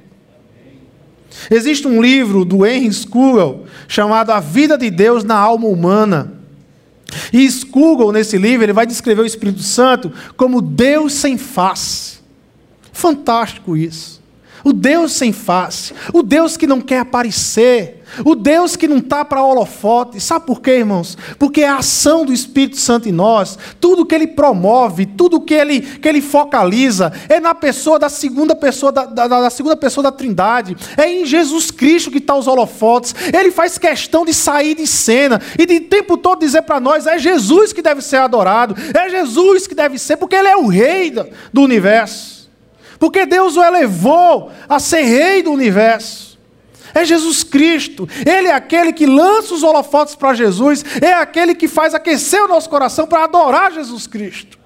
Existe 1.49 1.87
um 1.87 1.99
livro 1.99 2.45
do 2.45 2.63
Henry 2.63 2.93
Scougal 2.93 3.65
chamado 3.87 4.29
A 4.29 4.39
Vida 4.39 4.77
de 4.77 4.91
Deus 4.91 5.23
na 5.23 5.35
Alma 5.35 5.67
Humana. 5.67 6.33
E 7.33 7.49
Scougal, 7.49 8.11
nesse 8.11 8.37
livro, 8.37 8.63
ele 8.63 8.73
vai 8.73 8.85
descrever 8.85 9.23
o 9.23 9.25
Espírito 9.25 9.63
Santo 9.63 10.13
como 10.35 10.61
Deus 10.61 11.13
sem 11.13 11.39
face. 11.39 12.19
Fantástico 12.93 13.75
isso 13.75 14.16
o 14.63 14.73
Deus 14.73 15.13
sem 15.13 15.31
face, 15.31 15.93
o 16.13 16.21
Deus 16.23 16.57
que 16.57 16.67
não 16.67 16.81
quer 16.81 16.99
aparecer, 16.99 17.97
o 18.23 18.35
Deus 18.35 18.75
que 18.75 18.87
não 18.87 18.97
está 18.97 19.23
para 19.23 19.43
holofote. 19.43 20.19
Sabe 20.19 20.45
por 20.45 20.61
quê, 20.61 20.79
irmãos? 20.79 21.17
Porque 21.37 21.61
é 21.61 21.67
a 21.67 21.77
ação 21.77 22.25
do 22.25 22.33
Espírito 22.33 22.77
Santo 22.77 23.07
em 23.07 23.11
nós, 23.11 23.57
tudo 23.79 24.05
que 24.05 24.15
ele 24.15 24.27
promove, 24.27 25.05
tudo 25.05 25.41
que 25.41 25.53
ele, 25.53 25.81
que 25.81 26.07
ele 26.07 26.21
focaliza, 26.21 27.11
é 27.29 27.39
na 27.39 27.53
pessoa 27.53 27.99
da 27.99 28.09
segunda 28.09 28.55
pessoa 28.55 28.91
da, 28.91 29.05
da, 29.05 29.27
da 29.27 29.49
segunda 29.49 29.75
pessoa 29.75 30.03
da 30.03 30.11
Trindade. 30.11 30.75
É 30.97 31.09
em 31.09 31.25
Jesus 31.25 31.71
Cristo 31.71 32.11
que 32.11 32.17
está 32.17 32.35
os 32.35 32.47
holofotes. 32.47 33.13
Ele 33.33 33.51
faz 33.51 33.77
questão 33.77 34.25
de 34.25 34.33
sair 34.33 34.75
de 34.75 34.87
cena 34.87 35.41
e 35.57 35.65
de 35.65 35.79
tempo 35.79 36.17
todo 36.17 36.39
dizer 36.39 36.63
para 36.63 36.79
nós: 36.79 37.05
é 37.05 37.17
Jesus 37.17 37.73
que 37.73 37.81
deve 37.81 38.01
ser 38.01 38.17
adorado, 38.17 38.75
é 38.93 39.09
Jesus 39.09 39.67
que 39.67 39.75
deve 39.75 39.97
ser, 39.97 40.17
porque 40.17 40.35
Ele 40.35 40.47
é 40.47 40.57
o 40.57 40.67
Rei 40.67 41.11
do 41.53 41.61
universo. 41.61 42.36
Porque 42.99 43.25
Deus 43.25 43.55
o 43.55 43.63
elevou 43.63 44.51
a 44.67 44.79
ser 44.79 45.01
rei 45.01 45.43
do 45.43 45.51
universo. 45.51 46.37
É 46.93 47.05
Jesus 47.05 47.43
Cristo. 47.43 48.07
Ele 48.25 48.47
é 48.47 48.53
aquele 48.53 48.91
que 48.91 49.05
lança 49.05 49.53
os 49.53 49.63
holofotes 49.63 50.15
para 50.15 50.33
Jesus. 50.33 50.83
É 51.01 51.13
aquele 51.13 51.53
que 51.53 51.67
faz 51.67 51.93
aquecer 51.93 52.43
o 52.43 52.47
nosso 52.47 52.69
coração 52.69 53.05
para 53.05 53.23
adorar 53.23 53.71
Jesus 53.71 54.07
Cristo. 54.07 54.57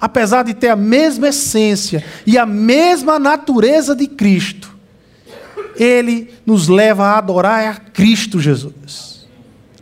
Apesar 0.00 0.44
de 0.44 0.54
ter 0.54 0.68
a 0.68 0.76
mesma 0.76 1.28
essência 1.28 2.04
e 2.24 2.38
a 2.38 2.46
mesma 2.46 3.18
natureza 3.18 3.96
de 3.96 4.06
Cristo, 4.06 4.74
ele 5.76 6.32
nos 6.46 6.68
leva 6.68 7.04
a 7.06 7.18
adorar 7.18 7.66
a 7.66 7.74
Cristo 7.74 8.40
Jesus. 8.40 9.26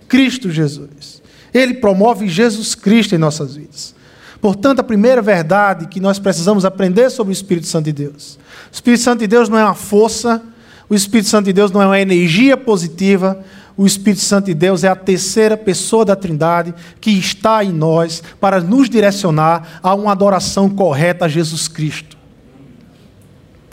Cristo 0.08 0.50
Jesus. 0.50 1.22
Ele 1.52 1.74
promove 1.74 2.28
Jesus 2.28 2.74
Cristo 2.74 3.14
em 3.14 3.18
nossas 3.18 3.56
vidas. 3.56 3.95
Portanto, 4.40 4.80
a 4.80 4.84
primeira 4.84 5.22
verdade 5.22 5.86
que 5.86 6.00
nós 6.00 6.18
precisamos 6.18 6.64
aprender 6.64 7.10
sobre 7.10 7.32
o 7.32 7.34
Espírito 7.34 7.66
Santo 7.66 7.86
de 7.86 7.92
Deus. 7.92 8.38
O 8.70 8.74
Espírito 8.74 9.02
Santo 9.02 9.20
de 9.20 9.26
Deus 9.26 9.48
não 9.48 9.58
é 9.58 9.64
uma 9.64 9.74
força, 9.74 10.42
o 10.88 10.94
Espírito 10.94 11.28
Santo 11.28 11.46
de 11.46 11.52
Deus 11.52 11.70
não 11.70 11.82
é 11.82 11.86
uma 11.86 12.00
energia 12.00 12.56
positiva, 12.56 13.42
o 13.76 13.86
Espírito 13.86 14.22
Santo 14.22 14.46
de 14.46 14.54
Deus 14.54 14.84
é 14.84 14.88
a 14.88 14.96
terceira 14.96 15.56
pessoa 15.56 16.04
da 16.04 16.16
Trindade 16.16 16.74
que 17.00 17.10
está 17.10 17.62
em 17.64 17.72
nós 17.72 18.22
para 18.40 18.60
nos 18.60 18.88
direcionar 18.88 19.80
a 19.82 19.94
uma 19.94 20.12
adoração 20.12 20.68
correta 20.68 21.24
a 21.24 21.28
Jesus 21.28 21.68
Cristo. 21.68 22.16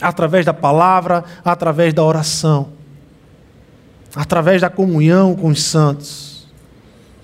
Através 0.00 0.44
da 0.44 0.52
palavra, 0.52 1.24
através 1.44 1.94
da 1.94 2.02
oração, 2.02 2.70
através 4.14 4.60
da 4.60 4.68
comunhão 4.68 5.34
com 5.34 5.48
os 5.48 5.62
santos. 5.62 6.46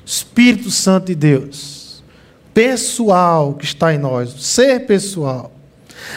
Espírito 0.06 0.70
Santo 0.70 1.06
de 1.06 1.14
Deus 1.14 1.79
pessoal 2.54 3.54
que 3.54 3.64
está 3.64 3.94
em 3.94 3.98
nós, 3.98 4.30
ser 4.42 4.86
pessoal. 4.86 5.52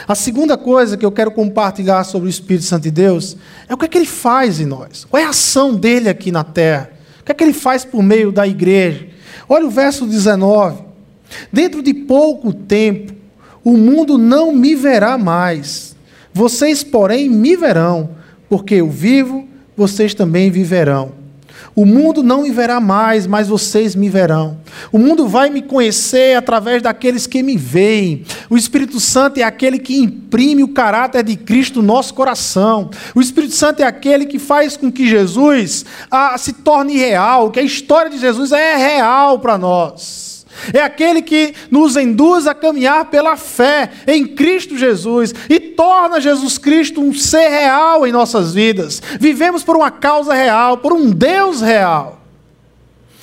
A 0.07 0.15
segunda 0.15 0.57
coisa 0.57 0.97
que 0.97 1.05
eu 1.05 1.11
quero 1.11 1.31
compartilhar 1.31 2.03
sobre 2.03 2.27
o 2.27 2.29
Espírito 2.29 2.65
Santo 2.65 2.83
de 2.83 2.91
Deus 2.91 3.37
é 3.67 3.73
o 3.73 3.77
que 3.77 3.85
é 3.85 3.87
que 3.87 3.97
ele 3.97 4.05
faz 4.05 4.59
em 4.59 4.65
nós. 4.65 5.05
Qual 5.05 5.21
é 5.21 5.25
a 5.25 5.29
ação 5.29 5.75
dele 5.75 6.09
aqui 6.09 6.31
na 6.31 6.43
terra? 6.43 6.89
O 7.21 7.23
que 7.23 7.31
é 7.31 7.35
que 7.35 7.43
ele 7.43 7.53
faz 7.53 7.85
por 7.85 8.01
meio 8.01 8.31
da 8.31 8.47
igreja? 8.47 9.07
Olha 9.47 9.65
o 9.65 9.69
verso 9.69 10.05
19. 10.05 10.83
Dentro 11.51 11.81
de 11.81 11.93
pouco 11.93 12.53
tempo, 12.53 13.13
o 13.63 13.77
mundo 13.77 14.17
não 14.17 14.53
me 14.53 14.75
verá 14.75 15.17
mais. 15.17 15.95
Vocês, 16.33 16.83
porém, 16.83 17.29
me 17.29 17.55
verão, 17.55 18.09
porque 18.49 18.75
eu 18.75 18.89
vivo, 18.89 19.47
vocês 19.75 20.13
também 20.13 20.51
viverão. 20.51 21.22
O 21.75 21.85
mundo 21.85 22.21
não 22.21 22.43
me 22.43 22.51
verá 22.51 22.79
mais, 22.79 23.25
mas 23.25 23.47
vocês 23.47 23.95
me 23.95 24.09
verão. 24.09 24.57
O 24.91 24.99
mundo 24.99 25.27
vai 25.27 25.49
me 25.49 25.61
conhecer 25.61 26.37
através 26.37 26.81
daqueles 26.81 27.25
que 27.25 27.41
me 27.41 27.57
veem. 27.57 28.23
O 28.49 28.55
Espírito 28.55 28.99
Santo 28.99 29.39
é 29.39 29.43
aquele 29.43 29.79
que 29.79 29.97
imprime 29.97 30.63
o 30.63 30.67
caráter 30.67 31.23
de 31.23 31.35
Cristo 31.35 31.81
no 31.81 31.87
nosso 31.87 32.13
coração. 32.13 32.89
O 33.15 33.21
Espírito 33.21 33.53
Santo 33.53 33.81
é 33.81 33.85
aquele 33.85 34.25
que 34.25 34.37
faz 34.37 34.77
com 34.77 34.91
que 34.91 35.07
Jesus 35.07 35.85
ah, 36.11 36.37
se 36.37 36.53
torne 36.53 36.95
real, 36.97 37.49
que 37.49 37.59
a 37.59 37.63
história 37.63 38.11
de 38.11 38.19
Jesus 38.19 38.51
é 38.51 38.75
real 38.75 39.39
para 39.39 39.57
nós. 39.57 40.32
É 40.73 40.79
aquele 40.81 41.21
que 41.21 41.53
nos 41.69 41.95
induz 41.95 42.47
a 42.47 42.53
caminhar 42.53 43.05
pela 43.05 43.35
fé 43.35 43.89
em 44.07 44.25
Cristo 44.25 44.77
Jesus 44.77 45.33
e 45.49 45.59
torna 45.59 46.21
Jesus 46.21 46.57
Cristo 46.57 47.01
um 47.01 47.13
ser 47.13 47.49
real 47.49 48.05
em 48.07 48.11
nossas 48.11 48.53
vidas. 48.53 49.01
Vivemos 49.19 49.63
por 49.63 49.75
uma 49.75 49.91
causa 49.91 50.33
real, 50.33 50.77
por 50.77 50.93
um 50.93 51.09
Deus 51.09 51.61
real. 51.61 52.21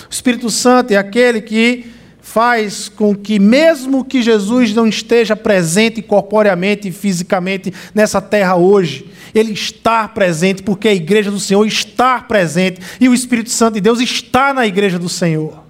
O 0.09 0.13
Espírito 0.13 0.49
Santo 0.49 0.91
é 0.91 0.97
aquele 0.97 1.41
que 1.41 1.85
faz 2.21 2.87
com 2.87 3.15
que, 3.15 3.39
mesmo 3.39 4.05
que 4.05 4.21
Jesus 4.21 4.73
não 4.73 4.87
esteja 4.87 5.35
presente 5.35 6.01
corporeamente 6.01 6.87
e 6.87 6.91
fisicamente 6.91 7.73
nessa 7.93 8.21
terra 8.21 8.55
hoje, 8.55 9.09
ele 9.33 9.51
está 9.51 10.07
presente, 10.07 10.63
porque 10.63 10.87
a 10.87 10.93
igreja 10.93 11.31
do 11.31 11.39
Senhor 11.39 11.65
está 11.65 12.19
presente 12.19 12.79
e 12.99 13.09
o 13.09 13.13
Espírito 13.13 13.49
Santo 13.49 13.75
de 13.75 13.81
Deus 13.81 13.99
está 13.99 14.53
na 14.53 14.65
igreja 14.65 14.97
do 14.97 15.09
Senhor. 15.09 15.60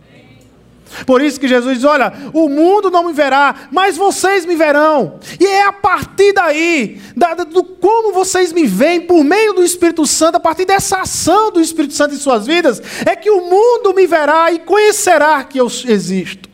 Por 1.06 1.22
isso 1.22 1.40
que 1.40 1.48
Jesus 1.48 1.78
diz: 1.78 1.86
Olha, 1.86 2.14
o 2.34 2.50
mundo 2.50 2.90
não 2.90 3.06
me 3.06 3.14
verá, 3.14 3.68
mas 3.72 3.98
vocês 3.98 4.46
me 4.46 4.56
verão. 4.56 5.20
E 5.40 5.46
é 5.46 5.66
a 5.66 5.74
partir 5.74 6.34
daí, 6.34 7.00
da, 7.16 7.34
do 7.34 7.64
como 7.64 8.14
vocês 8.14 8.52
me 8.52 8.66
veem 8.66 9.02
por 9.02 9.24
meio 9.24 9.54
do 9.54 9.64
Espírito 9.64 10.06
Santo, 10.06 10.36
a 10.36 10.40
partir 10.40 10.66
dessa 10.66 11.02
ação 11.02 11.52
do 11.52 11.62
Espírito 11.62 11.94
Santo 11.94 12.16
em 12.16 12.18
suas 12.18 12.46
vidas, 12.46 12.82
é 13.06 13.16
que 13.16 13.30
o 13.30 13.42
mundo 13.42 13.94
me 13.94 14.06
verá 14.06 14.52
e 14.52 14.60
conhecerá 14.60 15.44
que 15.44 15.60
eu 15.60 15.68
existo. 15.88 16.50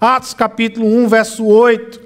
Atos 0.00 0.34
capítulo 0.34 0.86
1, 0.86 1.08
verso 1.08 1.44
8. 1.44 2.00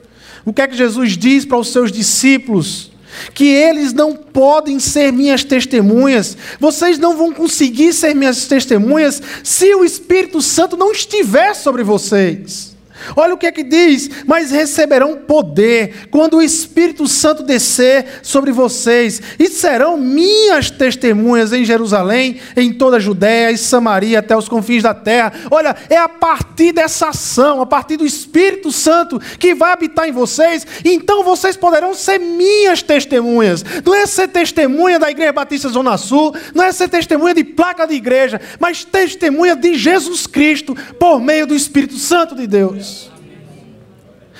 O 0.44 0.52
que 0.52 0.62
é 0.62 0.68
que 0.68 0.76
Jesus 0.76 1.16
diz 1.16 1.44
para 1.44 1.58
os 1.58 1.72
seus 1.72 1.90
discípulos? 1.90 2.92
Que 3.34 3.46
eles 3.46 3.92
não 3.92 4.14
podem 4.14 4.78
ser 4.78 5.12
minhas 5.12 5.42
testemunhas, 5.42 6.36
vocês 6.60 6.98
não 6.98 7.16
vão 7.16 7.32
conseguir 7.32 7.92
ser 7.92 8.14
minhas 8.14 8.46
testemunhas 8.46 9.22
se 9.42 9.74
o 9.74 9.84
Espírito 9.84 10.40
Santo 10.42 10.76
não 10.76 10.92
estiver 10.92 11.54
sobre 11.54 11.82
vocês. 11.82 12.75
Olha 13.14 13.34
o 13.34 13.38
que 13.38 13.46
é 13.46 13.52
que 13.52 13.62
diz: 13.62 14.10
Mas 14.26 14.50
receberão 14.50 15.16
poder 15.16 16.08
quando 16.10 16.38
o 16.38 16.42
Espírito 16.42 17.06
Santo 17.06 17.42
descer 17.42 18.06
sobre 18.22 18.52
vocês, 18.52 19.20
e 19.38 19.48
serão 19.48 19.96
minhas 19.96 20.70
testemunhas 20.70 21.52
em 21.52 21.64
Jerusalém, 21.64 22.40
em 22.56 22.72
toda 22.72 22.96
a 22.96 23.00
Judéia 23.00 23.50
e 23.50 23.58
Samaria, 23.58 24.18
até 24.18 24.36
os 24.36 24.48
confins 24.48 24.82
da 24.82 24.94
terra. 24.94 25.32
Olha, 25.50 25.76
é 25.88 25.96
a 25.96 26.08
partir 26.08 26.72
dessa 26.72 27.08
ação, 27.08 27.60
a 27.60 27.66
partir 27.66 27.96
do 27.96 28.06
Espírito 28.06 28.72
Santo 28.72 29.20
que 29.38 29.54
vai 29.54 29.72
habitar 29.72 30.08
em 30.08 30.12
vocês, 30.12 30.66
então 30.84 31.22
vocês 31.22 31.56
poderão 31.56 31.94
ser 31.94 32.18
minhas 32.18 32.82
testemunhas. 32.82 33.64
Não 33.84 33.94
é 33.94 34.06
ser 34.06 34.28
testemunha 34.28 34.98
da 34.98 35.10
Igreja 35.10 35.32
Batista 35.32 35.68
Zona 35.68 35.96
Sul, 35.96 36.34
não 36.54 36.64
é 36.64 36.72
ser 36.72 36.88
testemunha 36.88 37.34
de 37.34 37.44
placa 37.44 37.86
de 37.86 37.94
igreja, 37.94 38.40
mas 38.58 38.84
testemunha 38.84 39.56
de 39.56 39.74
Jesus 39.74 40.26
Cristo 40.26 40.76
por 40.98 41.20
meio 41.20 41.46
do 41.46 41.54
Espírito 41.54 41.96
Santo 41.96 42.34
de 42.34 42.46
Deus. 42.46 42.95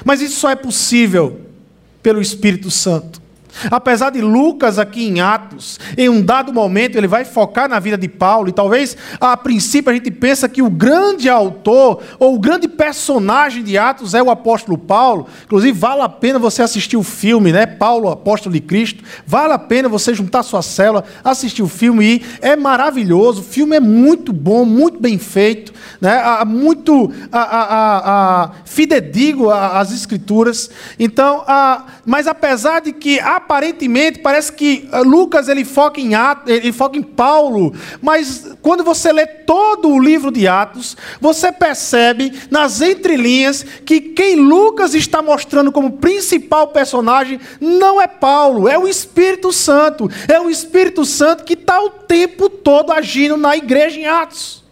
Mas 0.06 0.20
isso 0.20 0.38
só 0.38 0.50
é 0.50 0.54
possível 0.54 1.40
pelo 2.00 2.20
Espírito 2.20 2.70
Santo. 2.70 3.20
Apesar 3.70 4.10
de 4.10 4.20
Lucas, 4.20 4.78
aqui 4.78 5.06
em 5.06 5.20
Atos, 5.20 5.78
em 5.96 6.08
um 6.08 6.22
dado 6.22 6.52
momento, 6.52 6.96
ele 6.96 7.06
vai 7.06 7.24
focar 7.24 7.68
na 7.68 7.78
vida 7.78 7.96
de 7.96 8.08
Paulo, 8.08 8.48
e 8.48 8.52
talvez 8.52 8.96
a 9.20 9.36
princípio 9.36 9.90
a 9.90 9.94
gente 9.94 10.10
pensa 10.10 10.48
que 10.48 10.62
o 10.62 10.70
grande 10.70 11.28
autor, 11.28 12.02
ou 12.18 12.34
o 12.34 12.38
grande 12.38 12.68
personagem 12.68 13.62
de 13.62 13.78
Atos 13.78 14.14
é 14.14 14.22
o 14.22 14.30
apóstolo 14.30 14.78
Paulo. 14.78 15.26
Inclusive, 15.44 15.78
vale 15.78 16.02
a 16.02 16.08
pena 16.08 16.38
você 16.38 16.62
assistir 16.62 16.96
o 16.96 17.02
filme, 17.02 17.52
né? 17.52 17.66
Paulo, 17.66 18.08
apóstolo 18.08 18.52
de 18.52 18.60
Cristo. 18.60 19.04
Vale 19.26 19.52
a 19.52 19.58
pena 19.58 19.88
você 19.88 20.14
juntar 20.14 20.42
sua 20.42 20.62
célula, 20.62 21.04
assistir 21.24 21.62
o 21.62 21.68
filme 21.68 22.04
e 22.04 22.22
é 22.40 22.56
maravilhoso. 22.56 23.40
O 23.40 23.44
filme 23.44 23.76
é 23.76 23.80
muito 23.80 24.32
bom, 24.32 24.64
muito 24.64 25.00
bem 25.00 25.18
feito, 25.18 25.72
né? 26.00 26.22
muito 26.44 27.12
a, 27.30 27.40
a, 27.40 28.44
a, 28.44 28.50
fidedigno 28.64 29.50
às 29.50 29.92
escrituras. 29.92 30.70
Então, 30.98 31.44
mas 32.04 32.26
apesar 32.26 32.80
de 32.80 32.92
que 32.92 33.18
a 33.20 33.40
aparentemente 33.46 34.18
parece 34.18 34.52
que 34.52 34.88
eh, 34.90 35.00
Lucas 35.02 35.48
ele 35.48 35.64
foca 35.64 36.00
em 36.00 36.16
Atos, 36.16 36.52
ele 36.52 36.72
foca 36.72 36.98
em 36.98 37.02
Paulo, 37.02 37.72
mas 38.02 38.52
quando 38.60 38.82
você 38.82 39.12
lê 39.12 39.24
todo 39.24 39.88
o 39.88 40.00
livro 40.00 40.32
de 40.32 40.48
Atos, 40.48 40.96
você 41.20 41.52
percebe 41.52 42.32
nas 42.50 42.80
entrelinhas 42.80 43.64
que 43.84 44.00
quem 44.00 44.34
Lucas 44.34 44.94
está 44.94 45.22
mostrando 45.22 45.70
como 45.70 45.92
principal 45.92 46.68
personagem 46.68 47.38
não 47.60 48.02
é 48.02 48.08
Paulo, 48.08 48.68
é 48.68 48.76
o 48.76 48.88
Espírito 48.88 49.52
Santo. 49.52 50.10
É 50.26 50.40
o 50.40 50.50
Espírito 50.50 51.04
Santo 51.04 51.44
que 51.44 51.52
está 51.52 51.80
o 51.80 51.90
tempo 51.90 52.50
todo 52.50 52.92
agindo 52.92 53.36
na 53.36 53.56
igreja 53.56 53.98
em 53.98 54.06
Atos. 54.06 54.64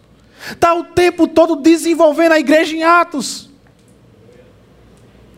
Está 0.51 0.73
o 0.73 0.83
tempo 0.83 1.27
todo 1.27 1.55
desenvolvendo 1.55 2.33
a 2.33 2.39
igreja 2.39 2.75
em 2.75 2.83
Atos. 2.83 3.44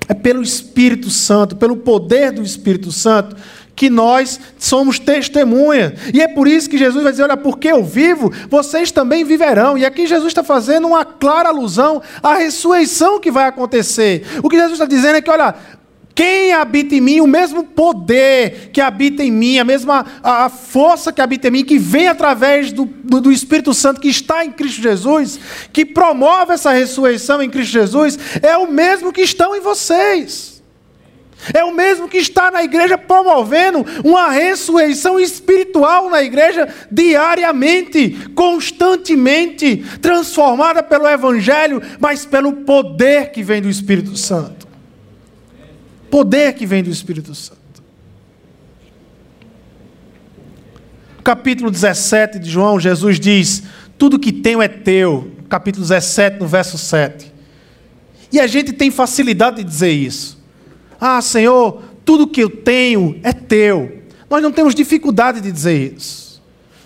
É 0.08 0.13
pelo 0.13 0.41
Espírito 0.41 1.10
Santo, 1.10 1.56
pelo 1.56 1.78
poder 1.78 2.32
do 2.32 2.41
Espírito 2.41 2.91
Santo, 2.91 3.36
que 3.78 3.91
nós 3.91 4.39
somos 4.58 4.98
testemunha. 4.98 5.93
E 6.12 6.20
é 6.20 6.28
por 6.28 6.48
isso 6.48 6.67
que 6.67 6.80
Jesus 6.80 7.04
vai 7.04 7.12
dizer: 7.12 7.24
Olha, 7.24 7.38
porque 7.38 7.67
eu 7.67 7.84
vivo, 7.84 8.34
vocês 8.50 8.91
também 8.91 9.24
viverão. 9.24 9.78
E 9.78 9.86
aqui 9.86 10.08
Jesus 10.08 10.30
está 10.30 10.43
fazendo 10.43 10.88
uma 10.88 11.06
clara 11.06 11.50
alusão 11.50 12.02
à 12.24 12.34
ressurreição 12.34 13.20
que 13.20 13.30
vai 13.30 13.46
acontecer. 13.46 14.26
O 14.41 14.50
que 14.50 14.56
Jesus 14.56 14.74
está 14.74 14.86
dizendo 14.86 15.17
é 15.17 15.22
que, 15.22 15.30
olha, 15.30 15.54
quem 16.18 16.52
habita 16.52 16.96
em 16.96 17.00
mim, 17.00 17.22
o 17.22 17.28
mesmo 17.28 17.64
poder 17.64 18.72
que 18.74 18.82
habita 18.82 19.24
em 19.24 19.30
mim, 19.30 19.60
a 19.60 19.64
mesma 19.64 20.04
a 20.24 20.50
força 20.50 21.14
que 21.14 21.22
habita 21.22 21.48
em 21.48 21.52
mim, 21.52 21.64
que 21.64 21.78
vem 21.78 22.08
através 22.08 22.72
do, 22.72 22.86
do, 22.86 23.22
do, 23.22 23.32
Espírito 23.32 23.72
Santo 23.72 24.02
que 24.02 24.08
está 24.08 24.44
em 24.44 24.50
Cristo 24.50 24.82
Jesus, 24.82 25.40
que 25.72 25.86
promove 25.86 26.54
essa 26.54 26.72
ressurreição 26.72 27.40
em 27.40 27.52
Cristo 27.52 27.72
Jesus, 27.72 28.18
é 28.42 28.58
o 28.58 28.66
mesmo 28.66 29.14
que 29.14 29.22
estão 29.22 29.56
em 29.56 29.60
vocês. 29.60 30.58
É 31.54 31.64
o 31.64 31.72
mesmo 31.72 32.10
que 32.10 32.18
está 32.18 32.50
na 32.50 32.64
igreja 32.64 32.98
promovendo 32.98 33.86
uma 34.04 34.32
ressurreição 34.32 35.20
espiritual 35.20 36.10
na 36.10 36.24
igreja 36.24 36.68
diariamente, 36.90 38.18
constantemente, 38.34 39.86
transformada 40.02 40.82
pelo 40.82 41.08
Evangelho, 41.08 41.80
mas 42.00 42.26
pelo 42.26 42.54
poder 42.54 43.32
que 43.32 43.44
vem 43.44 43.62
do 43.62 43.70
Espírito 43.70 44.18
Santo. 44.18 44.57
Poder 46.10 46.54
que 46.54 46.65
vem 46.65 46.84
do 46.84 46.89
Espírito 46.89 47.36
Santo. 47.36 47.67
capítulo 51.28 51.70
17 51.70 52.39
de 52.39 52.50
João, 52.50 52.80
Jesus 52.80 53.20
diz: 53.20 53.63
Tudo 53.98 54.17
que 54.17 54.32
tenho 54.32 54.62
é 54.62 54.70
teu. 54.70 55.30
Capítulo 55.50 55.84
17, 55.84 56.39
no 56.39 56.48
verso 56.48 56.78
7. 56.78 57.34
E 58.32 58.39
a 58.39 58.48
gente 58.48 58.72
tem 58.72 58.89
facilidade 58.89 59.58
de 59.58 59.65
dizer 59.65 59.91
isso. 59.91 60.41
Ah, 61.00 61.22
Senhor, 61.22 61.84
tudo 62.06 62.28
que 62.28 62.41
eu 62.41 62.50
tenho 62.50 63.20
é 63.24 63.34
teu. 63.34 64.04
Nós 64.30 64.41
não 64.41 64.54
temos 64.54 64.74
dificuldade 64.74 65.41
de 65.41 65.52
dizer 65.52 65.93
isso. 65.98 66.41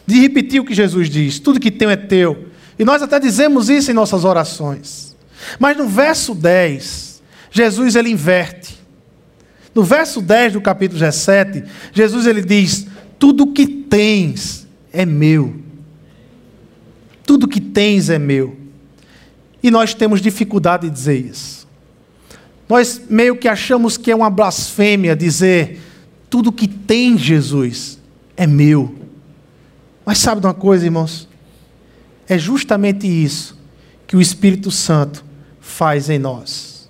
De 0.07 0.19
repetir 0.19 0.59
o 0.59 0.65
que 0.65 0.73
Jesus 0.73 1.07
diz: 1.07 1.37
Tudo 1.37 1.59
que 1.59 1.69
tenho 1.69 1.91
é 1.91 1.95
teu. 1.95 2.47
E 2.79 2.83
nós 2.83 3.03
até 3.03 3.19
dizemos 3.19 3.69
isso 3.69 3.91
em 3.91 3.93
nossas 3.93 4.25
orações. 4.25 5.15
Mas 5.59 5.77
no 5.77 5.87
verso 5.87 6.33
10, 6.33 7.21
Jesus 7.51 7.95
ele 7.95 8.09
inverte. 8.09 8.80
No 9.73 9.83
verso 9.83 10.21
10 10.21 10.53
do 10.53 10.61
capítulo 10.61 10.99
17, 10.99 11.63
Jesus 11.93 12.25
ele 12.27 12.41
diz: 12.41 12.87
Tudo 13.17 13.47
que 13.47 13.65
tens 13.65 14.67
é 14.91 15.05
meu. 15.05 15.55
Tudo 17.25 17.47
que 17.47 17.61
tens 17.61 18.09
é 18.09 18.19
meu. 18.19 18.57
E 19.63 19.71
nós 19.71 19.93
temos 19.93 20.21
dificuldade 20.21 20.89
de 20.89 20.93
dizer 20.93 21.25
isso. 21.25 21.67
Nós 22.67 23.01
meio 23.09 23.35
que 23.35 23.47
achamos 23.47 23.97
que 23.97 24.11
é 24.11 24.15
uma 24.15 24.29
blasfêmia 24.29 25.15
dizer: 25.15 25.79
Tudo 26.29 26.51
que 26.51 26.67
tem 26.67 27.17
Jesus 27.17 27.99
é 28.35 28.45
meu. 28.45 28.95
Mas 30.05 30.17
sabe 30.17 30.41
de 30.41 30.47
uma 30.47 30.53
coisa, 30.53 30.85
irmãos? 30.85 31.29
É 32.27 32.37
justamente 32.37 33.07
isso 33.07 33.57
que 34.07 34.15
o 34.17 34.21
Espírito 34.21 34.71
Santo 34.71 35.23
faz 35.59 36.09
em 36.09 36.19
nós. 36.19 36.89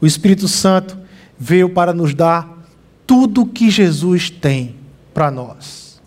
O 0.00 0.06
Espírito 0.06 0.46
Santo 0.46 0.98
veio 1.42 1.68
para 1.68 1.92
nos 1.92 2.14
dar 2.14 2.64
tudo 3.04 3.44
que 3.44 3.68
Jesus 3.68 4.30
tem 4.30 4.76
para 5.12 5.28
nós. 5.28 6.00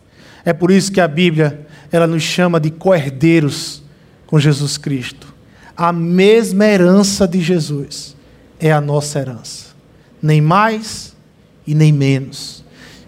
É 0.45 0.53
por 0.53 0.71
isso 0.71 0.89
que 0.89 1.01
a 1.01 1.07
Bíblia 1.09 1.67
ela 1.91 2.07
nos 2.07 2.23
chama 2.23 2.57
de 2.57 2.71
coerdeiros 2.71 3.83
com 4.25 4.39
Jesus 4.39 4.77
Cristo. 4.77 5.33
A 5.75 5.91
mesma 5.91 6.65
herança 6.65 7.27
de 7.27 7.41
Jesus 7.41 8.15
é 8.61 8.71
a 8.71 8.79
nossa 8.79 9.19
herança, 9.19 9.75
nem 10.21 10.39
mais 10.39 11.13
e 11.67 11.75
nem 11.75 11.91
menos. 11.91 12.63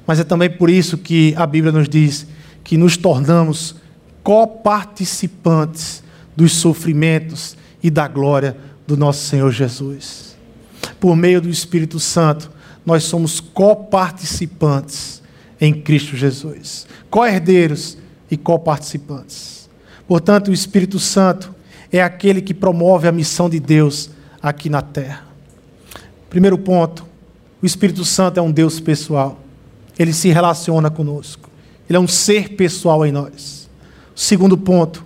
Mas 0.06 0.20
é 0.20 0.26
também 0.26 0.50
por 0.50 0.70
isso 0.70 0.98
que 0.98 1.34
a 1.38 1.48
Bíblia 1.48 1.72
nos 1.72 1.88
diz 1.88 2.28
que 2.62 2.76
nos 2.76 2.98
tornamos 2.98 3.74
coparticipantes 4.22 6.04
dos 6.36 6.58
sofrimentos 6.58 7.56
e 7.82 7.90
da 7.90 8.06
glória 8.06 8.58
do 8.86 8.98
nosso 8.98 9.26
Senhor 9.26 9.50
Jesus 9.50 10.28
por 11.00 11.16
meio 11.16 11.42
do 11.42 11.50
Espírito 11.50 12.00
Santo, 12.00 12.52
nós 12.86 13.04
somos 13.04 13.40
coparticipantes 13.40 15.22
em 15.60 15.74
Cristo 15.74 16.16
Jesus, 16.16 16.88
co-herdeiros 17.10 17.98
e 18.30 18.38
coparticipantes. 18.38 19.70
Portanto, 20.08 20.50
o 20.50 20.54
Espírito 20.54 21.00
Santo 21.00 21.54
é 21.92 22.02
aquele 22.02 22.42
que 22.42 22.54
promove 22.54 23.08
a 23.08 23.12
missão 23.12 23.50
de 23.50 23.60
Deus 23.60 24.10
aqui 24.42 24.70
na 24.70 24.82
terra. 24.82 25.26
Primeiro 26.30 26.58
ponto, 26.58 27.06
o 27.62 27.66
Espírito 27.66 28.06
Santo 28.06 28.40
é 28.40 28.42
um 28.42 28.52
Deus 28.52 28.80
pessoal. 28.80 29.40
Ele 29.98 30.14
se 30.14 30.30
relaciona 30.30 30.90
conosco. 30.90 31.50
Ele 31.90 31.98
é 31.98 32.00
um 32.00 32.08
ser 32.08 32.50
pessoal 32.50 33.06
em 33.06 33.12
nós. 33.12 33.70
Segundo 34.16 34.58
ponto, 34.58 35.06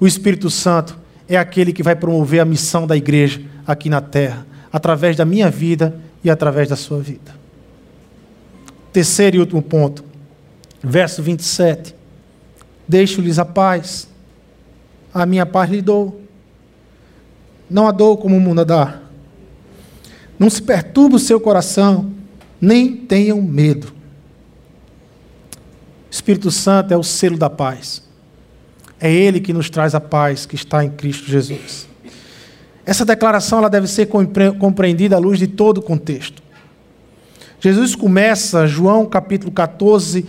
o 0.00 0.06
Espírito 0.06 0.50
Santo 0.50 0.98
é 1.28 1.36
aquele 1.36 1.72
que 1.72 1.82
vai 1.82 1.94
promover 1.94 2.40
a 2.40 2.44
missão 2.44 2.86
da 2.86 2.96
igreja 2.96 3.42
aqui 3.66 3.88
na 3.88 4.00
terra 4.00 4.46
através 4.72 5.16
da 5.16 5.24
minha 5.24 5.50
vida 5.50 6.00
e 6.24 6.30
através 6.30 6.68
da 6.68 6.76
sua 6.76 6.98
vida. 6.98 7.34
Terceiro 8.92 9.36
e 9.36 9.40
último 9.40 9.62
ponto, 9.62 10.04
verso 10.82 11.22
27. 11.22 11.94
Deixo-lhes 12.88 13.38
a 13.38 13.44
paz, 13.44 14.08
a 15.12 15.26
minha 15.26 15.44
paz 15.44 15.70
lhe 15.70 15.82
dou. 15.82 16.20
Não 17.68 17.86
a 17.86 17.92
dou 17.92 18.16
como 18.16 18.36
o 18.36 18.40
mundo 18.40 18.62
a 18.62 18.64
dá. 18.64 19.00
Não 20.38 20.50
se 20.50 20.60
perturbe 20.60 21.16
o 21.16 21.18
seu 21.18 21.40
coração, 21.40 22.12
nem 22.60 22.96
tenham 22.96 23.40
medo. 23.40 23.88
O 26.10 26.10
Espírito 26.10 26.50
Santo 26.50 26.92
é 26.92 26.96
o 26.96 27.02
selo 27.02 27.38
da 27.38 27.48
paz. 27.48 28.02
É 29.00 29.10
Ele 29.10 29.40
que 29.40 29.52
nos 29.52 29.70
traz 29.70 29.94
a 29.94 30.00
paz 30.00 30.44
que 30.44 30.54
está 30.54 30.84
em 30.84 30.90
Cristo 30.90 31.26
Jesus. 31.26 31.91
Essa 32.84 33.04
declaração 33.04 33.58
ela 33.58 33.70
deve 33.70 33.86
ser 33.86 34.06
compreendida 34.58 35.16
à 35.16 35.18
luz 35.18 35.38
de 35.38 35.46
todo 35.46 35.78
o 35.78 35.82
contexto. 35.82 36.42
Jesus 37.60 37.94
começa 37.94 38.66
João 38.66 39.06
capítulo 39.06 39.52
14 39.52 40.26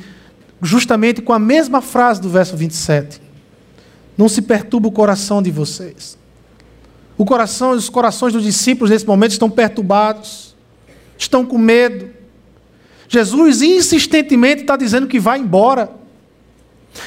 justamente 0.62 1.22
com 1.22 1.34
a 1.34 1.40
mesma 1.40 1.82
frase 1.82 2.22
do 2.22 2.30
verso 2.30 2.56
27. 2.56 3.22
Não 4.18 4.30
se 4.30 4.42
perturbe 4.42 4.88
o 4.88 4.92
coração 4.92 5.42
de 5.42 5.52
vocês. 5.52 6.18
O 7.18 7.26
coração, 7.26 7.72
os 7.72 7.90
corações 7.90 8.34
dos 8.34 8.44
discípulos 8.44 8.90
nesse 8.90 9.06
momento 9.06 9.32
estão 9.32 9.50
perturbados, 9.50 10.56
estão 11.18 11.46
com 11.46 11.58
medo. 11.58 12.10
Jesus 13.08 13.62
insistentemente 13.62 14.62
está 14.62 14.76
dizendo 14.76 15.08
que 15.08 15.20
vai 15.20 15.40
embora. 15.40 15.92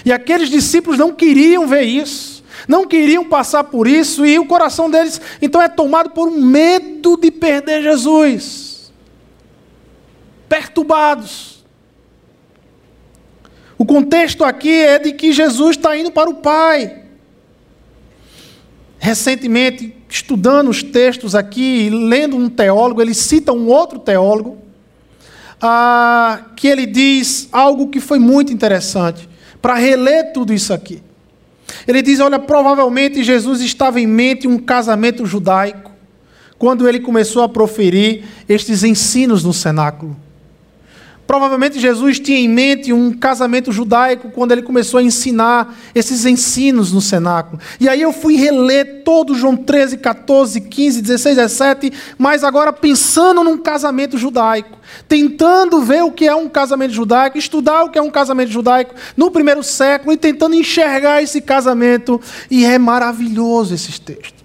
E 0.05 0.13
aqueles 0.13 0.49
discípulos 0.49 0.99
não 0.99 1.13
queriam 1.13 1.67
ver 1.67 1.83
isso, 1.83 2.36
não 2.69 2.87
queriam 2.87 3.25
passar 3.25 3.65
por 3.65 3.87
isso, 3.87 4.25
e 4.25 4.39
o 4.39 4.47
coração 4.47 4.91
deles 4.91 5.21
então 5.41 5.61
é 5.61 5.69
tomado 5.69 6.11
por 6.11 6.29
um 6.29 6.41
medo 6.41 7.17
de 7.17 7.31
perder 7.31 7.83
Jesus. 7.83 8.93
Perturbados. 10.49 11.65
O 13.79 13.85
contexto 13.85 14.43
aqui 14.45 14.73
é 14.73 14.99
de 14.99 15.13
que 15.13 15.33
Jesus 15.33 15.77
está 15.77 15.97
indo 15.97 16.11
para 16.11 16.31
o 16.31 16.35
Pai. 16.35 17.03
Recentemente, 18.99 19.95
estudando 20.09 20.71
os 20.71 20.83
textos 20.83 21.35
aqui, 21.35 21.91
lendo 21.91 22.37
um 22.37 22.49
teólogo, 22.49 23.03
ele 23.03 23.15
cita 23.15 23.53
um 23.53 23.67
outro 23.67 23.99
teólogo, 23.99 24.59
ah, 25.61 26.47
que 26.57 26.67
ele 26.67 26.87
diz 26.87 27.49
algo 27.53 27.89
que 27.89 28.01
foi 28.01 28.19
muito 28.19 28.53
interessante, 28.53 29.29
para 29.61 29.75
reler 29.75 30.33
tudo 30.33 30.53
isso 30.53 30.73
aqui. 30.73 31.03
Ele 31.87 32.03
diz: 32.03 32.21
Olha, 32.21 32.39
provavelmente 32.39 33.23
Jesus 33.23 33.61
estava 33.61 34.01
em 34.01 34.07
mente 34.07 34.47
um 34.47 34.59
casamento 34.59 35.27
judaico, 35.27 35.91
quando 36.59 36.89
ele 36.89 37.01
começou 37.01 37.43
a 37.43 37.49
proferir 37.49 38.25
estes 38.49 38.83
ensinos 38.83 39.45
no 39.45 39.53
cenáculo. 39.53 40.17
Provavelmente 41.27 41.81
Jesus 41.81 42.21
tinha 42.21 42.39
em 42.39 42.49
mente 42.49 42.93
um 42.93 43.13
casamento 43.13 43.73
judaico 43.73 44.31
quando 44.31 44.53
ele 44.53 44.63
começou 44.63 44.99
a 44.99 45.03
ensinar 45.03 45.77
esses 45.95 46.25
ensinos 46.25 46.93
no 46.93 47.01
cenáculo. 47.01 47.61
E 47.81 47.89
aí 47.89 48.01
eu 48.01 48.13
fui 48.13 48.37
reler 48.37 49.03
todo 49.05 49.35
João 49.35 49.57
13, 49.57 49.99
14, 49.99 50.61
15, 50.61 51.03
16, 51.03 51.37
17, 51.37 51.93
mas 52.17 52.45
agora 52.45 52.73
pensando 52.73 53.43
num 53.43 53.59
casamento 53.59 54.17
judaico, 54.17 54.79
tentando 55.09 55.83
ver 55.83 56.05
o 56.05 56.13
que 56.13 56.27
é 56.27 56.35
um 56.35 56.49
casamento 56.49 56.95
judaico, 56.95 57.37
estudar 57.37 57.85
o 57.85 57.91
que 57.91 57.99
é 57.99 58.03
um 58.03 58.11
casamento 58.11 58.53
judaico 58.53 58.95
no 59.17 59.31
primeiro 59.31 59.63
século 59.63 60.13
e 60.13 60.17
tentando 60.17 60.55
enxergar 60.55 61.23
esse 61.23 61.41
casamento. 61.41 62.21
E 62.49 62.65
é 62.65 62.79
maravilhoso 62.79 63.75
esses 63.75 63.99
textos. 63.99 64.36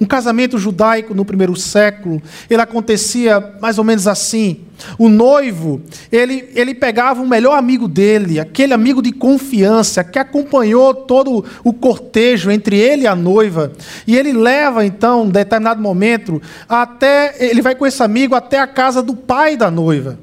Um 0.00 0.06
casamento 0.06 0.58
judaico 0.58 1.14
no 1.14 1.24
primeiro 1.24 1.54
século, 1.54 2.22
ele 2.48 2.62
acontecia 2.62 3.54
mais 3.60 3.76
ou 3.76 3.84
menos 3.84 4.08
assim. 4.08 4.60
O 4.98 5.10
noivo, 5.10 5.82
ele, 6.10 6.48
ele 6.54 6.74
pegava 6.74 7.20
o 7.20 7.28
melhor 7.28 7.58
amigo 7.58 7.86
dele, 7.86 8.40
aquele 8.40 8.72
amigo 8.72 9.02
de 9.02 9.12
confiança, 9.12 10.02
que 10.02 10.18
acompanhou 10.18 10.94
todo 10.94 11.44
o 11.62 11.72
cortejo 11.72 12.50
entre 12.50 12.78
ele 12.78 13.02
e 13.02 13.06
a 13.06 13.14
noiva, 13.14 13.72
e 14.06 14.16
ele 14.16 14.32
leva, 14.32 14.86
então, 14.86 15.26
em 15.26 15.30
determinado 15.30 15.82
momento, 15.82 16.40
até. 16.66 17.34
Ele 17.38 17.60
vai 17.60 17.74
com 17.74 17.86
esse 17.86 18.02
amigo 18.02 18.34
até 18.34 18.58
a 18.58 18.66
casa 18.66 19.02
do 19.02 19.14
pai 19.14 19.56
da 19.56 19.70
noiva. 19.70 20.18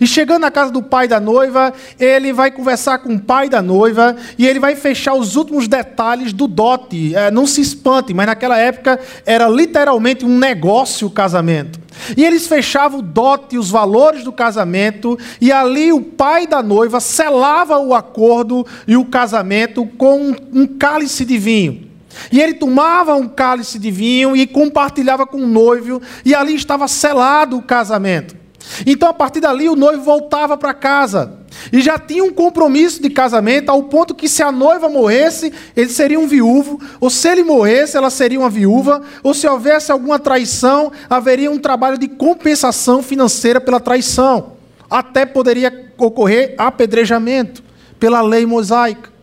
E 0.00 0.06
chegando 0.06 0.42
na 0.42 0.50
casa 0.50 0.70
do 0.70 0.82
pai 0.82 1.06
da 1.06 1.20
noiva, 1.20 1.72
ele 1.98 2.32
vai 2.32 2.50
conversar 2.50 2.98
com 2.98 3.14
o 3.14 3.20
pai 3.20 3.48
da 3.48 3.60
noiva 3.60 4.16
e 4.38 4.46
ele 4.46 4.58
vai 4.58 4.74
fechar 4.74 5.14
os 5.14 5.36
últimos 5.36 5.68
detalhes 5.68 6.32
do 6.32 6.46
dote. 6.46 7.14
É, 7.14 7.30
não 7.30 7.46
se 7.46 7.60
espante, 7.60 8.14
mas 8.14 8.26
naquela 8.26 8.58
época 8.58 8.98
era 9.24 9.48
literalmente 9.48 10.24
um 10.24 10.38
negócio 10.38 11.06
o 11.06 11.10
casamento. 11.10 11.78
E 12.16 12.24
eles 12.24 12.46
fechavam 12.46 13.00
o 13.00 13.02
dote, 13.02 13.56
os 13.56 13.70
valores 13.70 14.22
do 14.22 14.32
casamento, 14.32 15.18
e 15.40 15.50
ali 15.50 15.92
o 15.92 16.00
pai 16.02 16.46
da 16.46 16.62
noiva 16.62 17.00
selava 17.00 17.78
o 17.78 17.94
acordo 17.94 18.66
e 18.86 18.96
o 18.96 19.04
casamento 19.04 19.86
com 19.96 20.20
um, 20.20 20.36
um 20.52 20.66
cálice 20.66 21.24
de 21.24 21.38
vinho. 21.38 21.86
E 22.30 22.40
ele 22.40 22.54
tomava 22.54 23.14
um 23.14 23.28
cálice 23.28 23.78
de 23.78 23.90
vinho 23.90 24.36
e 24.36 24.46
compartilhava 24.46 25.26
com 25.26 25.38
o 25.38 25.46
noivo, 25.46 26.00
e 26.24 26.34
ali 26.34 26.54
estava 26.54 26.86
selado 26.86 27.56
o 27.56 27.62
casamento. 27.62 28.45
Então, 28.86 29.08
a 29.08 29.14
partir 29.14 29.40
dali, 29.40 29.68
o 29.68 29.76
noivo 29.76 30.02
voltava 30.02 30.56
para 30.56 30.74
casa. 30.74 31.38
E 31.72 31.80
já 31.80 31.98
tinha 31.98 32.22
um 32.22 32.32
compromisso 32.32 33.00
de 33.00 33.08
casamento, 33.10 33.70
ao 33.70 33.84
ponto 33.84 34.14
que 34.14 34.28
se 34.28 34.42
a 34.42 34.52
noiva 34.52 34.88
morresse, 34.88 35.52
ele 35.74 35.88
seria 35.88 36.18
um 36.18 36.26
viúvo, 36.26 36.80
ou 37.00 37.08
se 37.08 37.28
ele 37.28 37.42
morresse, 37.42 37.96
ela 37.96 38.10
seria 38.10 38.38
uma 38.38 38.50
viúva, 38.50 39.02
ou 39.22 39.32
se 39.32 39.46
houvesse 39.46 39.90
alguma 39.90 40.18
traição, 40.18 40.92
haveria 41.08 41.50
um 41.50 41.58
trabalho 41.58 41.98
de 41.98 42.08
compensação 42.08 43.02
financeira 43.02 43.60
pela 43.60 43.80
traição. 43.80 44.52
Até 44.88 45.24
poderia 45.24 45.92
ocorrer 45.98 46.54
apedrejamento 46.58 47.62
pela 47.98 48.20
lei 48.20 48.44
mosaica. 48.44 49.15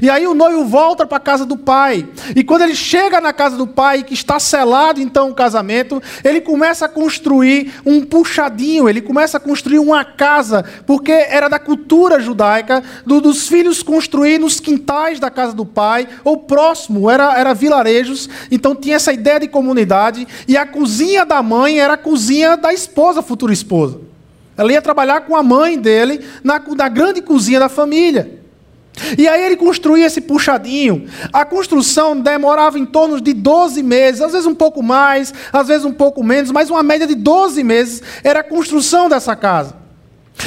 E 0.00 0.08
aí 0.08 0.26
o 0.26 0.34
noivo 0.34 0.64
volta 0.64 1.06
para 1.06 1.16
a 1.16 1.20
casa 1.20 1.44
do 1.44 1.56
pai. 1.56 2.06
E 2.36 2.44
quando 2.44 2.62
ele 2.62 2.74
chega 2.74 3.20
na 3.20 3.32
casa 3.32 3.56
do 3.56 3.66
pai, 3.66 4.02
que 4.02 4.14
está 4.14 4.38
selado 4.38 5.00
então 5.00 5.30
o 5.30 5.34
casamento, 5.34 6.00
ele 6.22 6.40
começa 6.40 6.84
a 6.84 6.88
construir 6.88 7.72
um 7.84 8.04
puxadinho, 8.04 8.88
ele 8.88 9.00
começa 9.00 9.38
a 9.38 9.40
construir 9.40 9.78
uma 9.78 10.04
casa, 10.04 10.64
porque 10.86 11.10
era 11.10 11.48
da 11.48 11.58
cultura 11.58 12.20
judaica 12.20 12.82
do, 13.04 13.20
dos 13.20 13.48
filhos 13.48 13.82
construir 13.82 14.38
nos 14.38 14.60
quintais 14.60 15.18
da 15.18 15.30
casa 15.30 15.54
do 15.54 15.66
pai, 15.66 16.06
ou 16.22 16.36
próximo, 16.36 17.10
era, 17.10 17.38
era 17.38 17.54
vilarejos, 17.54 18.28
então 18.50 18.74
tinha 18.74 18.96
essa 18.96 19.12
ideia 19.12 19.40
de 19.40 19.48
comunidade, 19.48 20.26
e 20.46 20.56
a 20.56 20.66
cozinha 20.66 21.24
da 21.24 21.42
mãe 21.42 21.80
era 21.80 21.94
a 21.94 21.98
cozinha 21.98 22.56
da 22.56 22.72
esposa, 22.72 23.22
futura 23.22 23.52
esposa. 23.52 24.00
Ela 24.56 24.72
ia 24.72 24.82
trabalhar 24.82 25.22
com 25.22 25.34
a 25.34 25.42
mãe 25.42 25.78
dele 25.78 26.24
na, 26.44 26.60
na 26.76 26.88
grande 26.88 27.22
cozinha 27.22 27.58
da 27.58 27.68
família. 27.68 28.40
E 29.18 29.28
aí 29.28 29.44
ele 29.44 29.56
construía 29.56 30.06
esse 30.06 30.20
puxadinho. 30.20 31.06
A 31.32 31.44
construção 31.44 32.18
demorava 32.18 32.78
em 32.78 32.86
torno 32.86 33.20
de 33.20 33.32
12 33.32 33.82
meses, 33.82 34.20
às 34.20 34.32
vezes 34.32 34.46
um 34.46 34.54
pouco 34.54 34.82
mais, 34.82 35.32
às 35.52 35.68
vezes 35.68 35.84
um 35.84 35.92
pouco 35.92 36.22
menos, 36.22 36.50
mas 36.50 36.70
uma 36.70 36.82
média 36.82 37.06
de 37.06 37.14
12 37.14 37.62
meses 37.64 38.02
era 38.22 38.40
a 38.40 38.44
construção 38.44 39.08
dessa 39.08 39.34
casa. 39.34 39.79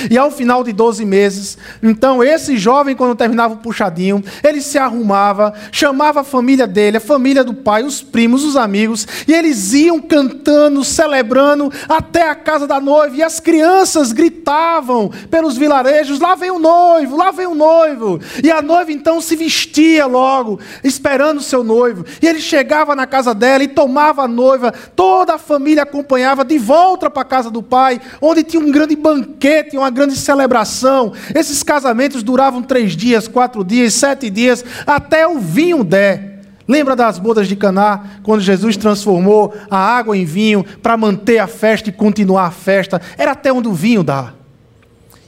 E 0.09 0.17
ao 0.17 0.31
final 0.31 0.63
de 0.63 0.73
12 0.73 1.05
meses, 1.05 1.57
então 1.81 2.23
esse 2.23 2.57
jovem, 2.57 2.95
quando 2.95 3.15
terminava 3.15 3.53
o 3.53 3.57
puxadinho, 3.57 4.23
ele 4.43 4.61
se 4.61 4.77
arrumava, 4.77 5.53
chamava 5.71 6.21
a 6.21 6.23
família 6.23 6.67
dele, 6.67 6.97
a 6.97 7.01
família 7.01 7.43
do 7.43 7.53
pai, 7.53 7.83
os 7.83 8.01
primos, 8.01 8.43
os 8.43 8.55
amigos, 8.55 9.07
e 9.27 9.33
eles 9.33 9.73
iam 9.73 9.99
cantando, 9.99 10.83
celebrando 10.83 11.71
até 11.87 12.29
a 12.29 12.35
casa 12.35 12.67
da 12.67 12.79
noiva, 12.79 13.15
e 13.15 13.23
as 13.23 13.39
crianças 13.39 14.11
gritavam 14.11 15.11
pelos 15.29 15.57
vilarejos: 15.57 16.19
lá 16.19 16.35
vem 16.35 16.51
o 16.51 16.59
noivo, 16.59 17.17
lá 17.17 17.31
vem 17.31 17.47
o 17.47 17.55
noivo. 17.55 18.19
E 18.43 18.51
a 18.51 18.61
noiva 18.61 18.91
então 18.91 19.21
se 19.21 19.35
vestia 19.35 20.05
logo, 20.05 20.59
esperando 20.83 21.39
o 21.39 21.43
seu 21.43 21.63
noivo, 21.63 22.05
e 22.21 22.27
ele 22.27 22.41
chegava 22.41 22.95
na 22.95 23.05
casa 23.05 23.33
dela 23.33 23.63
e 23.63 23.67
tomava 23.67 24.23
a 24.23 24.27
noiva, 24.27 24.73
toda 24.95 25.35
a 25.35 25.37
família 25.37 25.83
acompanhava 25.83 26.43
de 26.43 26.57
volta 26.57 27.09
para 27.09 27.21
a 27.21 27.25
casa 27.25 27.49
do 27.49 27.61
pai, 27.61 27.99
onde 28.21 28.43
tinha 28.43 28.61
um 28.61 28.71
grande 28.71 28.95
banquete, 28.95 29.77
uma 29.84 29.91
grande 29.91 30.15
celebração. 30.15 31.13
Esses 31.36 31.61
casamentos 31.61 32.23
duravam 32.23 32.61
três 32.61 32.95
dias, 32.95 33.27
quatro 33.27 33.63
dias, 33.63 33.93
sete 33.93 34.29
dias, 34.29 34.63
até 34.86 35.27
o 35.27 35.39
vinho 35.39 35.84
der. 35.84 36.34
Lembra 36.67 36.95
das 36.95 37.19
bodas 37.19 37.47
de 37.47 37.55
Caná, 37.55 38.19
quando 38.23 38.41
Jesus 38.41 38.77
transformou 38.77 39.53
a 39.69 39.77
água 39.77 40.17
em 40.17 40.23
vinho 40.23 40.63
para 40.81 40.95
manter 40.95 41.39
a 41.39 41.47
festa 41.47 41.89
e 41.89 41.91
continuar 41.93 42.45
a 42.45 42.51
festa? 42.51 43.01
Era 43.17 43.31
até 43.31 43.51
onde 43.51 43.67
o 43.67 43.73
vinho 43.73 44.03
dá. 44.03 44.34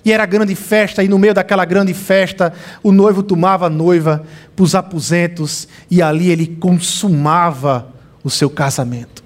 E 0.05 0.11
era 0.11 0.25
grande 0.25 0.55
festa, 0.55 1.03
e 1.03 1.07
no 1.07 1.17
meio 1.17 1.33
daquela 1.33 1.65
grande 1.65 1.93
festa, 1.93 2.53
o 2.83 2.91
noivo 2.91 3.23
tomava 3.23 3.65
a 3.65 3.69
noiva 3.69 4.23
para 4.55 4.63
os 4.63 4.75
aposentos, 4.75 5.67
e 5.89 6.01
ali 6.01 6.29
ele 6.29 6.45
consumava 6.45 7.87
o 8.23 8.29
seu 8.29 8.49
casamento. 8.49 9.23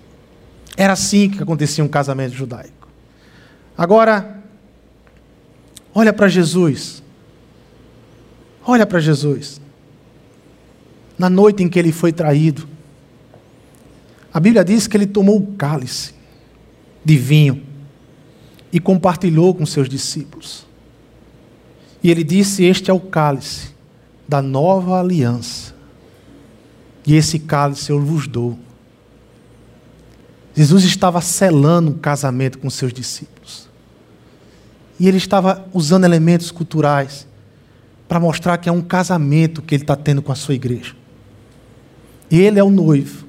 Era 0.78 0.94
assim 0.94 1.30
que 1.30 1.44
acontecia 1.44 1.84
um 1.84 1.88
casamento 1.88 2.34
judaico. 2.34 2.88
Agora, 3.78 4.39
Olha 5.94 6.14
para 6.14 6.28
Jesus. 6.28 7.04
Olha 8.66 8.86
para 8.86 9.00
Jesus. 9.00 9.60
Na 11.18 11.30
noite 11.30 11.64
em 11.64 11.70
que 11.70 11.78
ele 11.78 11.92
foi 11.92 12.12
traído, 12.12 12.68
a 14.34 14.40
Bíblia 14.40 14.64
diz 14.64 14.88
que 14.88 14.96
ele 14.96 15.08
tomou 15.08 15.38
o 15.38 15.48
cálice 15.54 16.14
de 17.04 17.18
vinho 17.18 17.64
e 18.72 18.80
compartilhou 18.80 19.54
com 19.54 19.66
seus 19.66 19.90
discípulos. 19.90 20.66
E 22.04 22.10
ele 22.10 22.24
disse: 22.24 22.64
Este 22.64 22.92
é 22.92 22.94
o 22.94 23.00
cálice 23.00 23.70
da 24.28 24.42
nova 24.42 25.00
aliança. 25.00 25.74
E 27.06 27.16
esse 27.16 27.40
cálice 27.40 27.90
eu 27.90 28.00
vos 28.00 28.28
dou. 28.28 28.58
Jesus 30.56 30.84
estava 30.84 31.22
selando 31.22 31.92
um 31.92 31.98
casamento 31.98 32.60
com 32.60 32.70
seus 32.70 32.94
discípulos. 32.94 33.69
E 35.00 35.08
ele 35.08 35.18
estava 35.18 35.66
usando 35.74 36.04
elementos 36.04 36.52
culturais 36.52 37.28
para 38.08 38.20
mostrar 38.20 38.58
que 38.58 38.68
é 38.68 38.72
um 38.72 38.82
casamento 38.82 39.62
que 39.62 39.76
ele 39.76 39.84
está 39.84 39.96
tendo 39.96 40.22
com 40.22 40.32
a 40.32 40.36
sua 40.36 40.56
igreja. 40.56 40.96
Ele 42.30 42.60
é 42.60 42.64
o 42.64 42.70
noivo, 42.70 43.26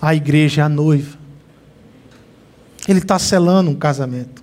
a 0.00 0.14
igreja 0.14 0.62
é 0.62 0.64
a 0.64 0.68
noiva. 0.68 1.18
Ele 2.86 2.98
está 2.98 3.18
selando 3.18 3.70
um 3.70 3.74
casamento. 3.74 4.42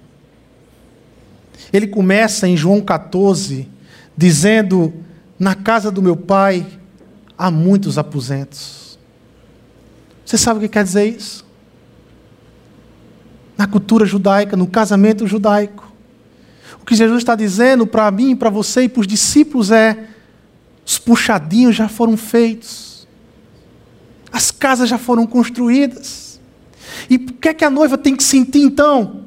Ele 1.71 1.88
começa 1.88 2.47
em 2.47 2.55
João 2.55 2.82
14, 2.82 3.67
dizendo: 4.15 4.93
Na 5.39 5.55
casa 5.55 5.91
do 5.91 6.01
meu 6.01 6.15
pai 6.15 6.65
há 7.38 7.51
muitos 7.51 7.97
aposentos. 7.97 8.97
Você 10.25 10.38
sabe 10.38 10.57
o 10.57 10.61
que 10.61 10.69
quer 10.69 10.84
dizer 10.84 11.05
isso? 11.05 11.45
Na 13.57 13.65
cultura 13.65 14.05
judaica, 14.05 14.55
no 14.57 14.67
casamento 14.67 15.25
judaico. 15.25 15.87
Que 16.88 16.96
Jesus 16.96 17.18
está 17.18 17.36
dizendo 17.36 17.86
para 17.86 18.10
mim, 18.10 18.34
para 18.34 18.50
você 18.50 18.84
e 18.84 18.90
para 18.90 19.02
os 19.02 19.08
discípulos 19.08 19.72
é: 19.72 20.08
os 20.86 20.98
puxadinhos 20.98 21.76
já 21.76 21.90
foram 21.90 22.16
feitos, 22.16 23.06
as 24.32 24.52
casas 24.52 24.88
já 24.88 24.98
foram 24.98 25.28
construídas. 25.28 26.40
E 27.10 27.18
o 27.18 27.34
que 27.34 27.50
é 27.50 27.54
que 27.54 27.66
a 27.66 27.70
noiva 27.70 27.98
tem 27.98 28.16
que 28.16 28.24
sentir 28.24 28.62
então? 28.62 29.26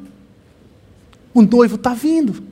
O 1.34 1.42
noivo 1.42 1.76
está 1.76 1.92
vindo. 1.92 2.42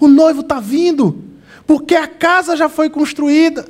O 0.00 0.08
noivo 0.08 0.40
está 0.40 0.58
vindo, 0.58 1.22
porque 1.66 1.94
a 1.94 2.08
casa 2.08 2.56
já 2.56 2.68
foi 2.68 2.88
construída. 2.88 3.66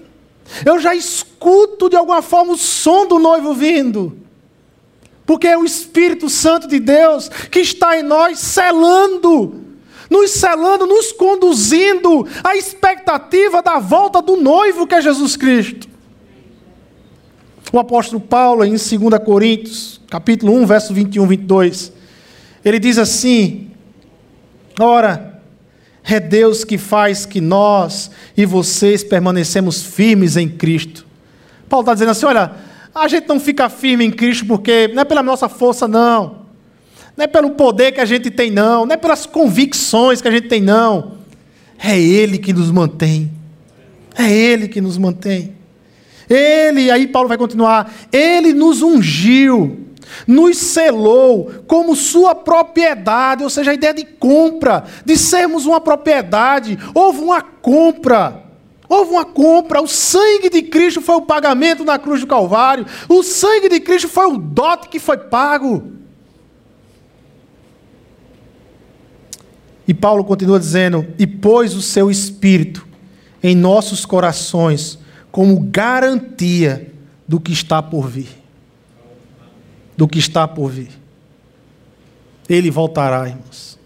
Eu 0.64 0.78
já 0.78 0.94
escuto 0.94 1.90
de 1.90 1.96
alguma 1.96 2.22
forma 2.22 2.52
o 2.52 2.56
som 2.56 3.08
do 3.08 3.18
noivo 3.18 3.52
vindo. 3.54 4.16
Porque 5.26 5.48
é 5.48 5.58
o 5.58 5.64
Espírito 5.64 6.30
Santo 6.30 6.68
de 6.68 6.78
Deus 6.78 7.28
que 7.28 7.58
está 7.58 7.98
em 7.98 8.04
nós 8.04 8.38
selando, 8.38 9.67
nos 10.08 10.30
selando, 10.32 10.86
nos 10.86 11.12
conduzindo 11.12 12.26
à 12.42 12.56
expectativa 12.56 13.62
da 13.62 13.78
volta 13.78 14.22
do 14.22 14.36
noivo 14.36 14.86
que 14.86 14.94
é 14.94 15.02
Jesus 15.02 15.36
Cristo. 15.36 15.88
O 17.72 17.78
apóstolo 17.78 18.20
Paulo, 18.20 18.64
em 18.64 18.70
2 18.70 18.88
Coríntios, 19.24 20.00
capítulo 20.08 20.54
1, 20.54 20.66
verso 20.66 20.94
21, 20.94 21.26
22, 21.26 21.92
ele 22.64 22.78
diz 22.78 22.96
assim: 22.96 23.70
Ora, 24.80 25.42
é 26.04 26.18
Deus 26.18 26.64
que 26.64 26.78
faz 26.78 27.26
que 27.26 27.40
nós 27.40 28.10
e 28.36 28.46
vocês 28.46 29.04
permanecemos 29.04 29.82
firmes 29.82 30.36
em 30.36 30.48
Cristo. 30.48 31.06
Paulo 31.68 31.82
está 31.82 31.92
dizendo 31.92 32.12
assim: 32.12 32.26
olha, 32.26 32.52
a 32.94 33.06
gente 33.08 33.28
não 33.28 33.38
fica 33.38 33.68
firme 33.68 34.04
em 34.04 34.10
Cristo 34.10 34.46
porque 34.46 34.88
não 34.88 35.02
é 35.02 35.04
pela 35.04 35.22
nossa 35.22 35.48
força, 35.48 35.86
não. 35.86 36.37
Não 37.18 37.24
é 37.24 37.26
pelo 37.26 37.50
poder 37.50 37.90
que 37.90 38.00
a 38.00 38.04
gente 38.04 38.30
tem, 38.30 38.48
não. 38.48 38.86
Não 38.86 38.94
é 38.94 38.96
pelas 38.96 39.26
convicções 39.26 40.22
que 40.22 40.28
a 40.28 40.30
gente 40.30 40.46
tem, 40.46 40.62
não. 40.62 41.14
É 41.76 41.98
Ele 41.98 42.38
que 42.38 42.52
nos 42.52 42.70
mantém. 42.70 43.28
É 44.16 44.30
Ele 44.30 44.68
que 44.68 44.80
nos 44.80 44.96
mantém. 44.96 45.52
Ele, 46.30 46.92
aí 46.92 47.08
Paulo 47.08 47.28
vai 47.28 47.36
continuar, 47.36 47.92
Ele 48.12 48.52
nos 48.54 48.82
ungiu 48.82 49.84
nos 50.26 50.56
selou 50.56 51.52
como 51.66 51.94
sua 51.94 52.34
propriedade, 52.34 53.44
ou 53.44 53.50
seja, 53.50 53.72
a 53.72 53.74
ideia 53.74 53.92
de 53.92 54.04
compra, 54.04 54.84
de 55.04 55.18
sermos 55.18 55.66
uma 55.66 55.82
propriedade. 55.82 56.78
Houve 56.94 57.20
uma 57.20 57.42
compra. 57.42 58.42
Houve 58.88 59.10
uma 59.10 59.24
compra, 59.24 59.82
o 59.82 59.86
sangue 59.86 60.48
de 60.48 60.62
Cristo 60.62 61.02
foi 61.02 61.16
o 61.16 61.20
pagamento 61.22 61.84
na 61.84 61.98
cruz 61.98 62.22
do 62.22 62.26
Calvário, 62.26 62.86
o 63.06 63.22
sangue 63.22 63.68
de 63.68 63.80
Cristo 63.80 64.08
foi 64.08 64.26
o 64.28 64.38
dote 64.38 64.88
que 64.88 64.98
foi 64.98 65.18
pago. 65.18 65.97
E 69.88 69.94
Paulo 69.94 70.22
continua 70.22 70.60
dizendo: 70.60 71.04
e 71.18 71.26
pôs 71.26 71.74
o 71.74 71.82
seu 71.82 72.10
espírito 72.10 72.86
em 73.42 73.56
nossos 73.56 74.06
corações 74.06 74.98
como 75.32 75.58
garantia 75.58 76.92
do 77.26 77.40
que 77.40 77.52
está 77.52 77.82
por 77.82 78.06
vir 78.06 78.38
do 79.98 80.06
que 80.06 80.20
está 80.20 80.46
por 80.46 80.70
vir. 80.70 80.90
Ele 82.48 82.70
voltará, 82.70 83.28
irmãos. 83.28 83.76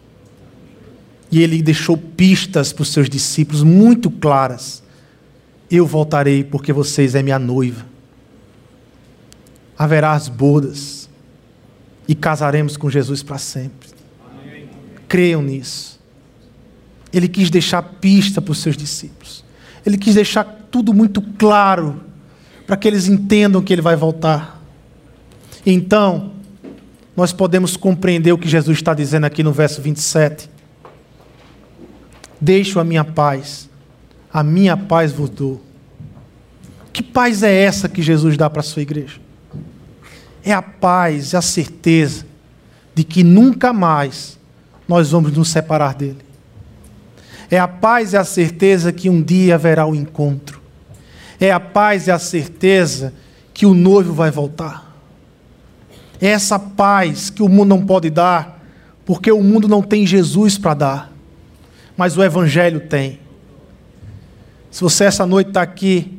E 1.30 1.42
ele 1.42 1.62
deixou 1.62 1.96
pistas 1.96 2.70
para 2.70 2.82
os 2.82 2.92
seus 2.92 3.08
discípulos 3.08 3.62
muito 3.62 4.10
claras. 4.10 4.82
Eu 5.70 5.86
voltarei 5.86 6.44
porque 6.44 6.70
vocês 6.70 7.14
é 7.14 7.22
minha 7.22 7.38
noiva. 7.38 7.86
Haverá 9.76 10.12
as 10.12 10.28
bodas 10.28 11.08
e 12.06 12.14
casaremos 12.14 12.76
com 12.76 12.90
Jesus 12.90 13.22
para 13.22 13.38
sempre. 13.38 13.88
Creiam 15.12 15.42
nisso. 15.42 16.00
Ele 17.12 17.28
quis 17.28 17.50
deixar 17.50 17.82
pista 17.82 18.40
para 18.40 18.52
os 18.52 18.62
seus 18.62 18.78
discípulos. 18.78 19.44
Ele 19.84 19.98
quis 19.98 20.14
deixar 20.14 20.42
tudo 20.70 20.94
muito 20.94 21.20
claro 21.20 22.00
para 22.66 22.78
que 22.78 22.88
eles 22.88 23.08
entendam 23.08 23.60
que 23.60 23.74
ele 23.74 23.82
vai 23.82 23.94
voltar. 23.94 24.58
Então, 25.66 26.32
nós 27.14 27.30
podemos 27.30 27.76
compreender 27.76 28.32
o 28.32 28.38
que 28.38 28.48
Jesus 28.48 28.78
está 28.78 28.94
dizendo 28.94 29.26
aqui 29.26 29.42
no 29.42 29.52
verso 29.52 29.82
27. 29.82 30.48
Deixo 32.40 32.80
a 32.80 32.84
minha 32.84 33.04
paz, 33.04 33.68
a 34.32 34.42
minha 34.42 34.78
paz 34.78 35.12
vos 35.12 35.28
dou. 35.28 35.62
Que 36.90 37.02
paz 37.02 37.42
é 37.42 37.54
essa 37.54 37.86
que 37.86 38.00
Jesus 38.00 38.38
dá 38.38 38.48
para 38.48 38.60
a 38.60 38.64
sua 38.64 38.80
igreja? 38.80 39.20
É 40.42 40.54
a 40.54 40.62
paz, 40.62 41.34
é 41.34 41.36
a 41.36 41.42
certeza 41.42 42.24
de 42.94 43.04
que 43.04 43.22
nunca 43.22 43.74
mais 43.74 44.40
nós 44.92 45.10
vamos 45.10 45.32
nos 45.32 45.48
separar 45.48 45.94
dele. 45.94 46.18
É 47.50 47.58
a 47.58 47.66
paz 47.66 48.12
e 48.12 48.16
a 48.18 48.24
certeza 48.24 48.92
que 48.92 49.08
um 49.08 49.22
dia 49.22 49.54
haverá 49.54 49.86
o 49.86 49.94
encontro. 49.94 50.60
É 51.40 51.50
a 51.50 51.58
paz 51.58 52.08
e 52.08 52.10
a 52.10 52.18
certeza 52.18 53.14
que 53.54 53.64
o 53.64 53.72
noivo 53.72 54.12
vai 54.12 54.30
voltar. 54.30 54.94
É 56.20 56.26
essa 56.26 56.58
paz 56.58 57.30
que 57.30 57.42
o 57.42 57.48
mundo 57.48 57.70
não 57.70 57.86
pode 57.86 58.10
dar, 58.10 58.62
porque 59.06 59.32
o 59.32 59.42
mundo 59.42 59.66
não 59.66 59.80
tem 59.80 60.06
Jesus 60.06 60.58
para 60.58 60.74
dar, 60.74 61.12
mas 61.96 62.18
o 62.18 62.22
Evangelho 62.22 62.80
tem. 62.80 63.18
Se 64.70 64.82
você 64.82 65.04
essa 65.04 65.24
noite 65.24 65.48
está 65.48 65.62
aqui 65.62 66.18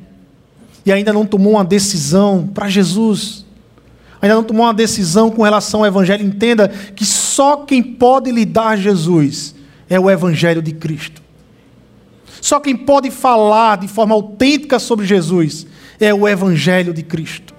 e 0.83 0.91
ainda 0.91 1.13
não 1.13 1.27
tomou 1.27 1.53
uma 1.53 1.63
decisão 1.63 2.47
para 2.47 2.69
Jesus, 2.69 3.42
ainda 4.23 4.35
não 4.35 4.43
tomou 4.43 4.65
uma 4.65 4.73
decisão 4.73 5.29
com 5.29 5.43
relação 5.43 5.81
ao 5.81 5.85
Evangelho, 5.85 6.25
entenda 6.25 6.69
que 6.69 7.05
só 7.05 7.57
quem 7.57 7.83
pode 7.83 8.31
lhe 8.31 8.45
dar 8.45 8.77
Jesus 8.77 9.53
é 9.89 9.99
o 9.99 10.09
Evangelho 10.09 10.61
de 10.61 10.71
Cristo. 10.71 11.21
Só 12.39 12.57
quem 12.57 12.73
pode 12.73 13.11
falar 13.11 13.77
de 13.77 13.87
forma 13.89 14.15
autêntica 14.15 14.79
sobre 14.79 15.05
Jesus 15.05 15.67
é 15.99 16.13
o 16.13 16.25
Evangelho 16.25 16.93
de 16.93 17.03
Cristo. 17.03 17.53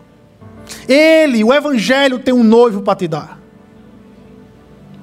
Ele, 0.88 1.44
o 1.44 1.52
Evangelho, 1.52 2.18
tem 2.18 2.32
um 2.32 2.42
noivo 2.42 2.80
para 2.80 2.96
te 2.96 3.08
dar. 3.08 3.38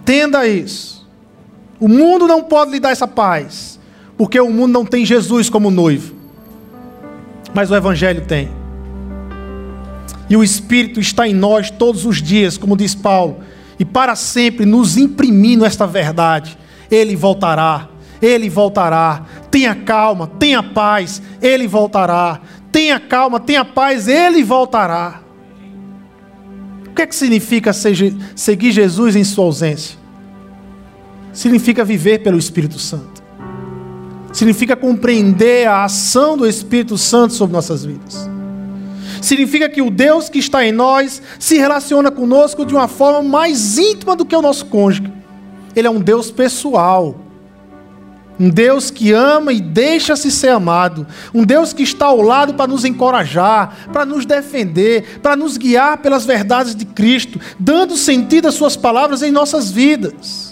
Tenda 0.03 0.47
isso. 0.47 1.07
O 1.79 1.87
mundo 1.87 2.27
não 2.27 2.41
pode 2.41 2.71
lhe 2.71 2.79
dar 2.79 2.89
essa 2.89 3.07
paz, 3.07 3.79
porque 4.17 4.39
o 4.39 4.49
mundo 4.49 4.73
não 4.73 4.85
tem 4.85 5.05
Jesus 5.05 5.47
como 5.47 5.69
noivo. 5.69 6.15
Mas 7.53 7.69
o 7.69 7.75
Evangelho 7.75 8.25
tem. 8.25 8.60
E 10.31 10.37
o 10.37 10.41
Espírito 10.41 10.97
está 10.97 11.27
em 11.27 11.33
nós 11.33 11.69
todos 11.69 12.05
os 12.05 12.21
dias, 12.21 12.57
como 12.57 12.77
diz 12.77 12.95
Paulo, 12.95 13.41
e 13.77 13.83
para 13.83 14.15
sempre 14.15 14.65
nos 14.65 14.95
imprimindo 14.95 15.65
esta 15.65 15.85
verdade. 15.85 16.57
Ele 16.89 17.17
voltará, 17.17 17.89
ele 18.21 18.49
voltará. 18.49 19.25
Tenha 19.51 19.75
calma, 19.75 20.27
tenha 20.27 20.63
paz, 20.63 21.21
ele 21.41 21.67
voltará. 21.67 22.39
Tenha 22.71 22.97
calma, 22.97 23.41
tenha 23.41 23.65
paz, 23.65 24.07
ele 24.07 24.41
voltará. 24.41 25.21
O 26.87 26.93
que 26.93 27.01
é 27.01 27.07
que 27.07 27.15
significa 27.15 27.73
seguir 27.73 28.71
Jesus 28.71 29.17
em 29.17 29.25
sua 29.25 29.43
ausência? 29.43 29.97
Significa 31.33 31.83
viver 31.83 32.19
pelo 32.19 32.37
Espírito 32.37 32.79
Santo. 32.79 33.21
Significa 34.31 34.77
compreender 34.77 35.67
a 35.67 35.83
ação 35.83 36.37
do 36.37 36.47
Espírito 36.47 36.97
Santo 36.97 37.33
sobre 37.33 37.53
nossas 37.53 37.83
vidas. 37.83 38.29
Significa 39.21 39.69
que 39.69 39.81
o 39.81 39.91
Deus 39.91 40.27
que 40.27 40.39
está 40.39 40.65
em 40.65 40.71
nós 40.71 41.21
se 41.39 41.57
relaciona 41.57 42.09
conosco 42.09 42.65
de 42.65 42.73
uma 42.73 42.87
forma 42.87 43.21
mais 43.21 43.77
íntima 43.77 44.15
do 44.15 44.25
que 44.25 44.35
o 44.35 44.41
nosso 44.41 44.65
cônjuge. 44.65 45.11
Ele 45.75 45.87
é 45.87 45.91
um 45.91 45.99
Deus 45.99 46.31
pessoal. 46.31 47.15
Um 48.39 48.49
Deus 48.49 48.89
que 48.89 49.11
ama 49.11 49.53
e 49.53 49.61
deixa-se 49.61 50.31
ser 50.31 50.49
amado. 50.49 51.05
Um 51.31 51.43
Deus 51.43 51.73
que 51.73 51.83
está 51.83 52.07
ao 52.07 52.21
lado 52.21 52.55
para 52.55 52.65
nos 52.65 52.83
encorajar, 52.83 53.89
para 53.93 54.03
nos 54.03 54.25
defender, 54.25 55.19
para 55.21 55.35
nos 55.35 55.57
guiar 55.57 55.99
pelas 55.99 56.25
verdades 56.25 56.75
de 56.75 56.85
Cristo, 56.85 57.39
dando 57.59 57.95
sentido 57.95 58.47
às 58.47 58.55
Suas 58.55 58.75
palavras 58.75 59.21
em 59.21 59.29
nossas 59.29 59.69
vidas. 59.69 60.50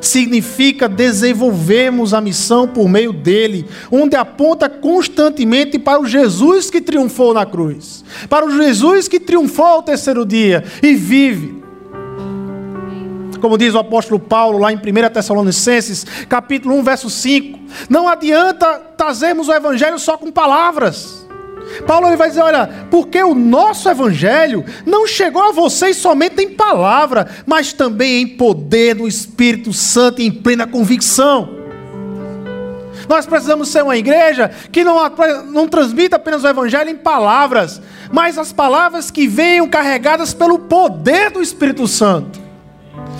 Significa 0.00 0.88
desenvolvermos 0.88 2.14
a 2.14 2.20
missão 2.20 2.66
por 2.66 2.88
meio 2.88 3.12
dele, 3.12 3.66
onde 3.90 4.16
aponta 4.16 4.68
constantemente 4.68 5.78
para 5.78 6.00
o 6.00 6.06
Jesus 6.06 6.70
que 6.70 6.80
triunfou 6.80 7.34
na 7.34 7.44
cruz, 7.44 8.04
para 8.28 8.46
o 8.46 8.50
Jesus 8.50 9.08
que 9.08 9.20
triunfou 9.20 9.66
ao 9.66 9.82
terceiro 9.82 10.24
dia 10.24 10.64
e 10.82 10.94
vive 10.94 11.66
como 13.36 13.58
diz 13.58 13.74
o 13.74 13.78
apóstolo 13.78 14.18
Paulo 14.18 14.58
lá 14.58 14.72
em 14.72 14.76
1 14.76 14.80
Tessalonicenses, 15.12 16.04
capítulo 16.28 16.74
1, 16.76 16.82
verso 16.82 17.10
5. 17.10 17.58
Não 17.88 18.08
adianta 18.08 18.78
trazermos 18.96 19.48
o 19.48 19.52
evangelho 19.52 19.98
só 19.98 20.16
com 20.16 20.32
palavras. 20.32 21.25
Paulo 21.86 22.06
ele 22.06 22.16
vai 22.16 22.28
dizer: 22.28 22.42
olha, 22.42 22.86
porque 22.90 23.22
o 23.22 23.34
nosso 23.34 23.88
evangelho 23.88 24.64
não 24.84 25.06
chegou 25.06 25.42
a 25.42 25.52
vocês 25.52 25.96
somente 25.96 26.42
em 26.42 26.50
palavra, 26.50 27.28
mas 27.46 27.72
também 27.72 28.22
em 28.22 28.26
poder 28.26 28.94
do 28.94 29.08
Espírito 29.08 29.72
Santo 29.72 30.20
e 30.20 30.26
em 30.26 30.32
plena 30.32 30.66
convicção. 30.66 31.56
Nós 33.08 33.26
precisamos 33.26 33.68
ser 33.68 33.84
uma 33.84 33.96
igreja 33.96 34.50
que 34.72 34.82
não, 34.82 34.96
não 35.52 35.68
transmita 35.68 36.16
apenas 36.16 36.42
o 36.42 36.48
Evangelho 36.48 36.90
em 36.90 36.96
palavras, 36.96 37.80
mas 38.10 38.36
as 38.36 38.52
palavras 38.52 39.10
que 39.10 39.28
venham 39.28 39.68
carregadas 39.68 40.34
pelo 40.34 40.58
poder 40.58 41.30
do 41.30 41.42
Espírito 41.42 41.86
Santo 41.86 42.45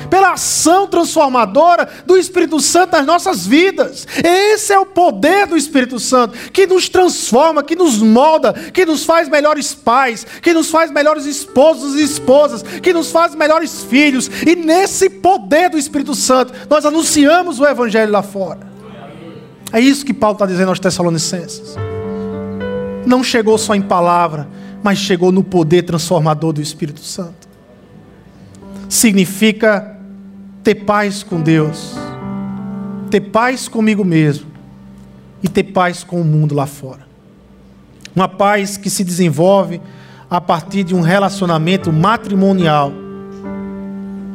pela 0.09 0.33
ação 0.33 0.87
transformadora 0.87 1.89
do 2.05 2.17
Espírito 2.17 2.61
Santo 2.61 2.93
nas 2.93 3.07
nossas 3.07 3.47
vidas. 3.47 4.07
Esse 4.23 4.73
é 4.73 4.79
o 4.79 4.87
poder 4.87 5.47
do 5.47 5.57
Espírito 5.57 5.99
Santo 5.99 6.37
que 6.51 6.67
nos 6.67 6.89
transforma, 6.89 7.63
que 7.63 7.77
nos 7.77 7.99
molda, 7.99 8.53
que 8.53 8.85
nos 8.85 9.05
faz 9.05 9.29
melhores 9.29 9.75
pais, 9.75 10.27
que 10.43 10.53
nos 10.53 10.71
faz 10.71 10.91
melhores 10.91 11.27
esposos 11.27 11.95
e 11.97 12.03
esposas, 12.03 12.63
que 12.63 12.93
nos 12.93 13.11
faz 13.11 13.35
melhores 13.35 13.83
filhos. 13.83 14.31
E 14.47 14.57
nesse 14.57 15.09
poder 15.09 15.71
do 15.71 15.79
Espírito 15.79 16.15
Santo, 16.15 16.53
nós 16.69 16.85
anunciamos 16.85 17.61
o 17.61 17.67
Evangelho 17.67 18.13
lá 18.13 18.23
fora. 18.23 18.61
É 19.73 19.81
isso 19.81 20.05
que 20.05 20.15
Paulo 20.15 20.35
está 20.35 20.47
dizendo 20.47 20.69
aos 20.69 20.81
Tessalonicenses. 20.81 21.77
Não 23.05 23.23
chegou 23.23 23.57
só 23.59 23.75
em 23.75 23.83
palavra, 23.83 24.49
mas 24.83 24.99
chegou 24.99 25.31
no 25.33 25.43
poder 25.43 25.83
transformador 25.83 26.53
do 26.53 26.61
Espírito 26.61 27.01
Santo. 27.01 27.47
Significa 28.89 29.96
ter 30.67 30.75
paz 30.75 31.23
com 31.23 31.41
Deus, 31.41 31.95
ter 33.09 33.21
paz 33.21 33.69
comigo 33.69 34.05
mesmo 34.05 34.51
e 35.41 35.47
ter 35.47 35.63
paz 35.63 36.03
com 36.03 36.21
o 36.21 36.25
mundo 36.25 36.57
lá 36.57 36.67
fora. 36.67 37.07
Uma 38.17 38.27
paz 38.27 38.77
que 38.77 38.91
se 38.91 39.05
desenvolve 39.05 39.81
a 40.29 40.41
partir 40.41 40.83
de 40.83 40.93
um 40.93 41.03
relacionamento 41.03 41.93
matrimonial. 41.93 42.93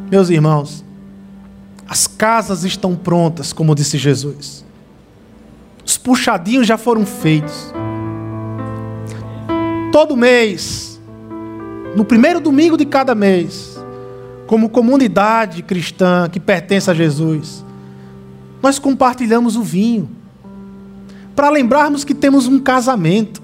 Meus 0.09 0.29
irmãos, 0.29 0.85
as 1.85 2.07
casas 2.07 2.63
estão 2.63 2.95
prontas, 2.95 3.51
como 3.51 3.75
disse 3.75 3.97
Jesus. 3.97 4.63
Os 5.85 5.97
puxadinhos 5.97 6.65
já 6.65 6.77
foram 6.77 7.05
feitos. 7.05 7.73
Todo 9.91 10.15
mês, 10.15 10.97
no 11.93 12.05
primeiro 12.05 12.39
domingo 12.39 12.77
de 12.77 12.85
cada 12.85 13.13
mês, 13.13 13.70
como 14.51 14.67
comunidade 14.67 15.63
cristã 15.63 16.27
que 16.29 16.37
pertence 16.37 16.91
a 16.91 16.93
Jesus, 16.93 17.63
nós 18.61 18.77
compartilhamos 18.77 19.55
o 19.55 19.63
vinho. 19.63 20.11
Para 21.33 21.49
lembrarmos 21.49 22.03
que 22.03 22.13
temos 22.13 22.47
um 22.47 22.59
casamento. 22.59 23.41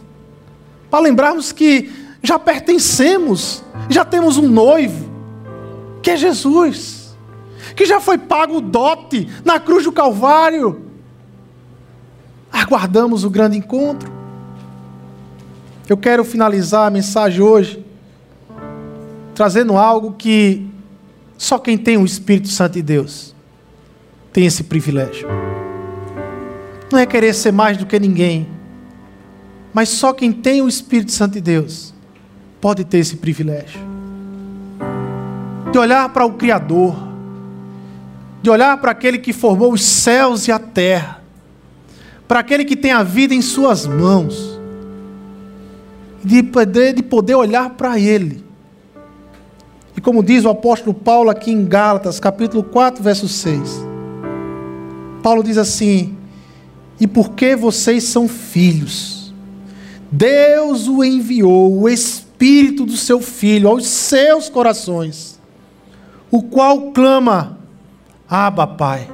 Para 0.92 1.00
lembrarmos 1.00 1.54
que 1.54 1.90
já 2.22 2.38
pertencemos, 2.38 3.64
já 3.90 4.04
temos 4.04 4.36
um 4.36 4.50
noivo, 4.50 5.10
que 6.04 6.12
é 6.12 6.18
Jesus. 6.18 7.16
Que 7.74 7.86
já 7.86 8.02
foi 8.02 8.18
pago 8.18 8.58
o 8.58 8.62
dote 8.62 9.30
na 9.46 9.62
cruz 9.62 9.86
do 9.86 9.94
Calvário. 9.94 10.88
Aguardamos 12.52 13.24
o 13.24 13.30
grande 13.30 13.58
encontro. 13.58 14.12
Eu 15.88 15.96
quero 15.96 16.26
finalizar 16.26 16.86
a 16.86 16.92
mensagem 16.92 17.42
hoje 17.42 17.86
trazendo 19.34 19.78
algo 19.78 20.12
que 20.12 20.76
só 21.38 21.60
quem 21.60 21.78
tem 21.78 21.98
o 21.98 22.06
Espírito 22.06 22.48
Santo 22.48 22.74
de 22.74 22.82
Deus 22.82 23.36
tem 24.34 24.46
esse 24.46 24.64
privilégio. 24.64 25.28
Não 26.92 27.00
é 27.00 27.06
querer 27.06 27.34
ser 27.34 27.52
mais 27.52 27.78
do 27.78 27.86
que 27.86 28.00
ninguém, 28.00 28.48
mas 29.74 29.90
só 29.90 30.14
quem 30.14 30.32
tem 30.32 30.62
o 30.62 30.68
Espírito 30.68 31.12
Santo 31.12 31.34
de 31.34 31.42
Deus 31.42 31.94
pode 32.60 32.84
ter 32.84 32.98
esse 32.98 33.18
privilégio. 33.18 33.80
De 35.72 35.78
olhar 35.78 36.10
para 36.10 36.26
o 36.26 36.34
Criador, 36.34 36.96
de 38.42 38.50
olhar 38.50 38.78
para 38.80 38.92
aquele 38.92 39.20
que 39.20 39.34
formou 39.34 39.74
os 39.74 39.84
céus 39.84 40.48
e 40.48 40.52
a 40.52 40.58
terra, 40.58 41.22
para 42.28 42.40
aquele 42.40 42.66
que 42.66 42.76
tem 42.76 42.92
a 42.92 43.04
vida 43.04 43.34
em 43.34 43.42
Suas 43.42 43.86
mãos, 43.86 44.60
de 46.24 46.42
poder, 46.42 46.94
de 46.94 47.04
poder 47.04 47.36
olhar 47.36 47.72
para 47.72 48.00
Ele 48.00 48.47
e 49.98 50.02
como 50.02 50.22
diz 50.22 50.46
o 50.46 50.50
apóstolo 50.50 50.94
Paulo 50.94 51.32
aqui 51.32 51.52
em 51.52 51.66
Gálatas, 51.66 52.20
capítulo 52.20 52.64
4, 52.64 53.04
verso 53.04 53.28
6. 53.28 53.84
Paulo 55.24 55.42
diz 55.42 55.58
assim: 55.58 56.16
E 57.00 57.08
porque 57.08 57.56
vocês 57.56 58.04
são 58.04 58.28
filhos, 58.28 59.34
Deus 60.12 60.88
o 60.88 61.04
enviou, 61.04 61.82
o 61.82 61.90
Espírito 61.90 62.86
do 62.86 62.96
seu 62.96 63.20
Filho, 63.20 63.68
aos 63.68 63.88
seus 63.88 64.50
corações, 64.50 65.40
o 66.30 66.44
qual 66.44 66.92
clama: 66.92 67.58
Abba, 68.30 68.68
Pai. 68.68 69.10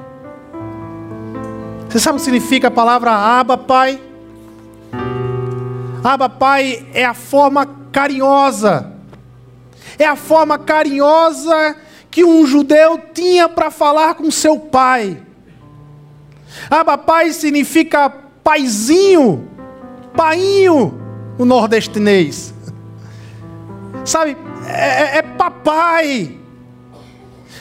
Você 1.88 1.98
sabe 1.98 2.16
o 2.16 2.18
que 2.18 2.24
significa 2.24 2.68
a 2.68 2.70
palavra 2.70 3.10
Abba, 3.10 3.56
Pai? 3.56 3.98
Abba, 6.02 6.28
Pai 6.28 6.86
é 6.92 7.06
a 7.06 7.14
forma 7.14 7.64
carinhosa 7.90 8.93
é 9.98 10.06
a 10.06 10.16
forma 10.16 10.58
carinhosa 10.58 11.76
que 12.10 12.24
um 12.24 12.46
judeu 12.46 13.00
tinha 13.12 13.48
para 13.48 13.70
falar 13.70 14.14
com 14.14 14.30
seu 14.30 14.58
pai. 14.58 15.20
Abba 16.70 16.96
pai 16.96 17.32
significa 17.32 18.08
paizinho, 18.42 19.48
painho 20.16 21.00
no 21.38 21.44
nordestinês. 21.44 22.54
Sabe, 24.04 24.36
é, 24.66 25.16
é, 25.16 25.16
é 25.18 25.22
papai. 25.22 26.38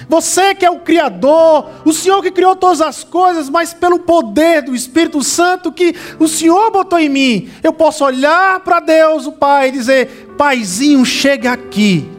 Você 0.07 0.53
que 0.53 0.65
é 0.65 0.69
o 0.69 0.79
Criador, 0.79 1.69
o 1.85 1.93
Senhor 1.93 2.21
que 2.21 2.29
criou 2.29 2.55
todas 2.55 2.81
as 2.81 3.03
coisas, 3.03 3.49
mas 3.49 3.73
pelo 3.73 3.99
poder 3.99 4.61
do 4.61 4.75
Espírito 4.75 5.23
Santo 5.23 5.71
que 5.71 5.95
o 6.19 6.27
Senhor 6.27 6.71
botou 6.71 6.99
em 6.99 7.09
mim, 7.09 7.49
eu 7.63 7.73
posso 7.73 8.03
olhar 8.03 8.59
para 8.59 8.79
Deus, 8.79 9.25
o 9.25 9.31
Pai, 9.31 9.69
e 9.69 9.71
dizer: 9.71 10.35
Paizinho, 10.37 11.05
chega 11.05 11.51
aqui. 11.51 12.09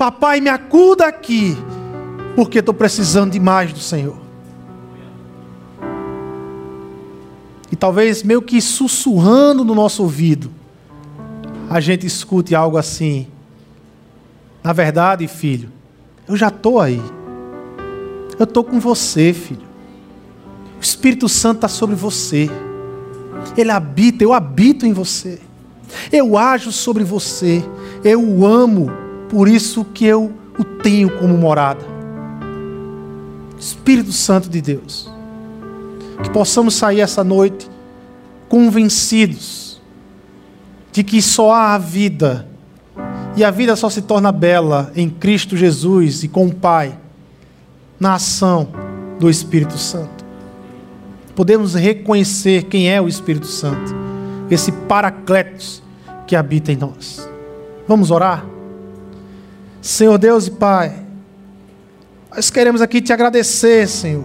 Papai, 0.00 0.40
me 0.40 0.48
acuda 0.48 1.06
aqui, 1.06 1.54
porque 2.34 2.60
estou 2.60 2.72
precisando 2.72 3.32
demais 3.32 3.70
do 3.70 3.80
Senhor. 3.80 4.16
E 7.70 7.76
talvez 7.76 8.22
meio 8.22 8.40
que 8.40 8.62
sussurrando 8.62 9.62
no 9.62 9.74
nosso 9.74 10.02
ouvido, 10.02 10.50
a 11.68 11.80
gente 11.80 12.06
escute 12.06 12.54
algo 12.54 12.78
assim. 12.78 13.26
Na 14.64 14.72
verdade, 14.72 15.28
filho, 15.28 15.70
eu 16.26 16.34
já 16.34 16.48
estou 16.48 16.80
aí. 16.80 17.02
Eu 18.38 18.44
estou 18.44 18.64
com 18.64 18.80
você, 18.80 19.34
filho. 19.34 19.68
O 20.78 20.82
Espírito 20.82 21.28
Santo 21.28 21.56
está 21.56 21.68
sobre 21.68 21.94
você. 21.94 22.48
Ele 23.54 23.70
habita, 23.70 24.24
eu 24.24 24.32
habito 24.32 24.86
em 24.86 24.94
você. 24.94 25.38
Eu 26.10 26.38
ajo 26.38 26.72
sobre 26.72 27.04
você. 27.04 27.62
Eu 28.02 28.26
o 28.26 28.46
amo 28.46 29.09
por 29.30 29.48
isso 29.48 29.84
que 29.84 30.04
eu 30.04 30.32
o 30.58 30.64
tenho 30.64 31.16
como 31.18 31.38
morada. 31.38 31.84
Espírito 33.58 34.12
Santo 34.12 34.48
de 34.48 34.60
Deus. 34.60 35.10
Que 36.22 36.30
possamos 36.30 36.74
sair 36.74 37.00
essa 37.00 37.22
noite 37.22 37.70
convencidos 38.48 39.80
de 40.92 41.04
que 41.04 41.22
só 41.22 41.52
há 41.52 41.74
a 41.74 41.78
vida, 41.78 42.48
e 43.36 43.44
a 43.44 43.50
vida 43.50 43.76
só 43.76 43.88
se 43.88 44.02
torna 44.02 44.32
bela 44.32 44.90
em 44.96 45.08
Cristo 45.08 45.56
Jesus 45.56 46.24
e 46.24 46.28
com 46.28 46.46
o 46.48 46.54
Pai, 46.54 46.98
na 47.98 48.14
ação 48.14 48.68
do 49.20 49.30
Espírito 49.30 49.78
Santo. 49.78 50.24
Podemos 51.36 51.74
reconhecer 51.74 52.64
quem 52.64 52.90
é 52.90 53.00
o 53.00 53.06
Espírito 53.06 53.46
Santo, 53.46 53.94
esse 54.50 54.72
Paracletos 54.72 55.80
que 56.26 56.34
habita 56.34 56.72
em 56.72 56.76
nós. 56.76 57.28
Vamos 57.86 58.10
orar? 58.10 58.44
Senhor 59.80 60.18
Deus 60.18 60.46
e 60.46 60.50
Pai, 60.50 60.92
nós 62.34 62.50
queremos 62.50 62.82
aqui 62.82 63.00
te 63.00 63.12
agradecer, 63.12 63.88
Senhor. 63.88 64.24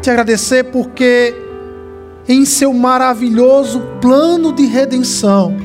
Te 0.00 0.10
agradecer 0.10 0.64
porque 0.64 1.34
em 2.28 2.44
seu 2.44 2.72
maravilhoso 2.72 3.80
plano 4.00 4.52
de 4.52 4.66
redenção, 4.66 5.56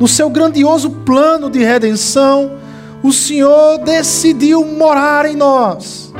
no 0.00 0.08
seu 0.08 0.28
grandioso 0.28 0.90
plano 0.90 1.48
de 1.48 1.60
redenção, 1.60 2.58
o 3.02 3.12
Senhor 3.12 3.78
decidiu 3.78 4.64
morar 4.64 5.26
em 5.26 5.36
nós. 5.36 6.12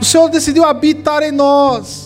O 0.00 0.04
Senhor 0.04 0.28
decidiu 0.28 0.64
habitar 0.64 1.22
em 1.22 1.32
nós 1.32 2.03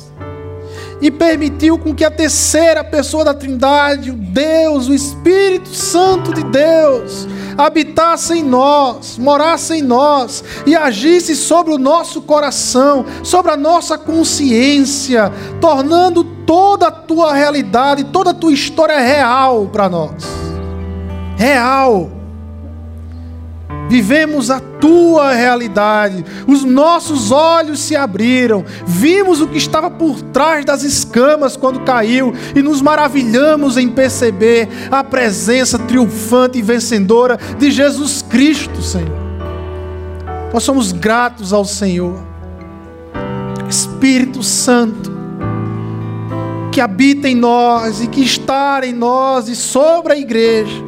e 1.01 1.11
permitiu 1.11 1.79
com 1.79 1.95
que 1.95 2.05
a 2.05 2.11
terceira 2.11 2.83
pessoa 2.83 3.25
da 3.25 3.35
Trindade, 3.35 4.11
o 4.11 4.15
Deus, 4.15 4.89
o 4.89 4.95
Espírito 4.95 5.69
Santo 5.69 6.35
de 6.35 6.43
Deus, 6.45 7.29
habitasse 7.57 8.35
em 8.35 8.43
nós, 8.43 9.19
morasse 9.19 9.75
em 9.75 9.83
nós 9.83 10.45
e 10.67 10.75
agisse 10.75 11.35
sobre 11.37 11.73
o 11.73 11.79
nosso 11.79 12.23
coração, 12.23 13.05
sobre 13.23 13.53
a 13.53 13.57
nossa 13.57 13.97
consciência, 13.97 15.33
tornando 15.61 16.25
toda 16.25 16.89
a 16.89 16.93
tua 16.93 17.33
realidade, 17.33 18.05
toda 18.05 18.31
a 18.31 18.35
tua 18.35 18.53
história 18.53 18.99
real 18.99 19.69
para 19.73 19.89
nós. 19.89 20.25
Real. 21.37 22.18
Vivemos 23.89 24.51
a 24.51 24.61
tua 24.61 25.33
realidade. 25.33 26.25
Os 26.47 26.65
nossos 26.65 27.31
olhos 27.31 27.81
se 27.81 27.97
abriram, 27.97 28.65
vimos 28.87 29.41
o 29.41 29.49
que 29.49 29.59
estava 29.59 29.91
por 29.91 30.21
trás 30.21 30.65
das 30.65 30.83
escamas 30.83 31.57
quando 31.57 31.81
caiu 31.81 32.33
e 32.55 32.63
nos 32.63 32.83
maravilhamos 32.83 33.77
em 33.77 33.89
perceber 33.89 34.69
a 34.91 35.03
presença 35.03 35.79
triunfante 35.79 36.59
e 36.59 36.63
vencedora 36.63 37.39
de 37.59 37.71
Jesus 37.71 38.23
Cristo, 38.23 38.83
Senhor. 38.83 39.29
Nós 40.53 40.63
somos 40.63 40.93
gratos 40.93 41.53
ao 41.53 41.65
Senhor. 41.65 42.27
Espírito 43.69 44.43
Santo, 44.43 45.13
que 46.73 46.81
habita 46.81 47.29
em 47.29 47.35
nós 47.35 48.01
e 48.01 48.07
que 48.07 48.23
está 48.23 48.81
em 48.83 48.95
nós 48.95 49.47
e 49.49 49.55
sobre 49.55 50.15
a 50.15 50.17
igreja 50.17 50.88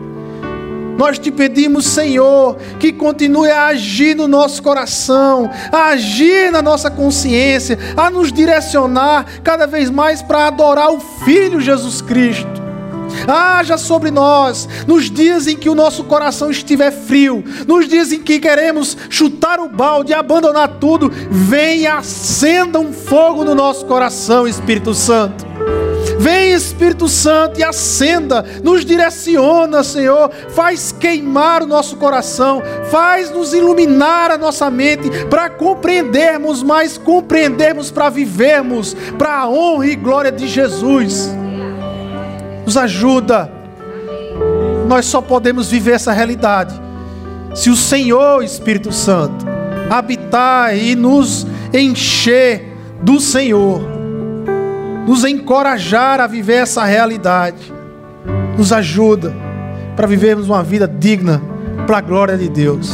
nós 1.00 1.18
te 1.18 1.30
pedimos, 1.30 1.86
Senhor, 1.86 2.58
que 2.78 2.92
continue 2.92 3.50
a 3.50 3.68
agir 3.68 4.14
no 4.14 4.28
nosso 4.28 4.62
coração, 4.62 5.50
a 5.72 5.92
agir 5.92 6.52
na 6.52 6.60
nossa 6.60 6.90
consciência, 6.90 7.78
a 7.96 8.10
nos 8.10 8.30
direcionar 8.30 9.24
cada 9.42 9.66
vez 9.66 9.88
mais 9.88 10.20
para 10.20 10.48
adorar 10.48 10.92
o 10.92 11.00
Filho 11.00 11.58
Jesus 11.58 12.02
Cristo. 12.02 12.60
Haja 13.26 13.78
sobre 13.78 14.10
nós 14.10 14.68
nos 14.86 15.10
dias 15.10 15.46
em 15.46 15.56
que 15.56 15.70
o 15.70 15.74
nosso 15.74 16.04
coração 16.04 16.50
estiver 16.50 16.90
frio, 16.90 17.42
nos 17.66 17.88
dias 17.88 18.12
em 18.12 18.20
que 18.20 18.38
queremos 18.38 18.94
chutar 19.08 19.58
o 19.58 19.70
balde 19.70 20.12
abandonar 20.12 20.68
tudo, 20.78 21.10
venha 21.30 21.94
acenda 21.94 22.78
um 22.78 22.92
fogo 22.92 23.42
no 23.42 23.54
nosso 23.54 23.86
coração, 23.86 24.46
Espírito 24.46 24.92
Santo. 24.92 25.46
Vem 26.20 26.52
Espírito 26.52 27.08
Santo 27.08 27.58
e 27.58 27.64
acenda, 27.64 28.44
nos 28.62 28.84
direciona, 28.84 29.82
Senhor, 29.82 30.30
faz 30.50 30.92
queimar 30.92 31.62
o 31.62 31.66
nosso 31.66 31.96
coração, 31.96 32.62
faz 32.90 33.30
nos 33.30 33.54
iluminar 33.54 34.30
a 34.30 34.36
nossa 34.36 34.70
mente 34.70 35.08
para 35.30 35.48
compreendermos 35.48 36.62
mais, 36.62 36.98
compreendermos 36.98 37.90
para 37.90 38.10
vivermos 38.10 38.94
para 39.16 39.38
a 39.38 39.48
honra 39.48 39.86
e 39.86 39.96
glória 39.96 40.30
de 40.30 40.46
Jesus. 40.46 41.30
Nos 42.66 42.76
ajuda. 42.76 43.50
Nós 44.86 45.06
só 45.06 45.22
podemos 45.22 45.70
viver 45.70 45.92
essa 45.92 46.12
realidade 46.12 46.78
se 47.54 47.70
o 47.70 47.76
Senhor, 47.76 48.44
Espírito 48.44 48.92
Santo, 48.92 49.46
habitar 49.88 50.76
e 50.76 50.94
nos 50.94 51.46
encher 51.72 52.76
do 53.00 53.18
Senhor 53.18 53.99
nos 55.06 55.24
encorajar 55.24 56.20
a 56.20 56.26
viver 56.26 56.62
essa 56.62 56.84
realidade. 56.84 57.72
Nos 58.56 58.72
ajuda 58.72 59.34
para 59.96 60.06
vivermos 60.06 60.48
uma 60.48 60.62
vida 60.62 60.86
digna 60.86 61.40
para 61.86 61.98
a 61.98 62.00
glória 62.00 62.36
de 62.36 62.48
Deus. 62.48 62.90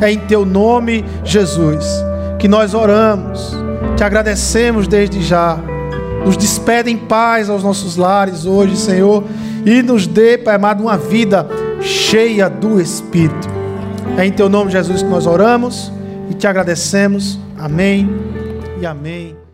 É 0.00 0.10
em 0.10 0.18
teu 0.18 0.44
nome, 0.44 1.04
Jesus, 1.24 1.86
que 2.38 2.48
nós 2.48 2.74
oramos, 2.74 3.56
te 3.96 4.04
agradecemos 4.04 4.86
desde 4.86 5.22
já. 5.22 5.58
Nos 6.24 6.36
despede 6.36 6.90
em 6.90 6.96
paz 6.96 7.48
aos 7.48 7.62
nossos 7.62 7.96
lares 7.96 8.44
hoje, 8.44 8.76
Senhor, 8.76 9.24
e 9.64 9.82
nos 9.82 10.06
dê, 10.06 10.36
Pai 10.36 10.56
amado, 10.56 10.82
uma 10.82 10.98
vida 10.98 11.46
cheia 11.80 12.48
do 12.50 12.80
Espírito. 12.80 13.48
É 14.18 14.24
em 14.26 14.32
teu 14.32 14.48
nome, 14.48 14.70
Jesus, 14.70 15.02
que 15.02 15.08
nós 15.08 15.26
oramos 15.26 15.92
e 16.30 16.34
te 16.34 16.46
agradecemos. 16.46 17.38
Amém 17.58 18.08
e 18.80 18.86
amém. 18.86 19.45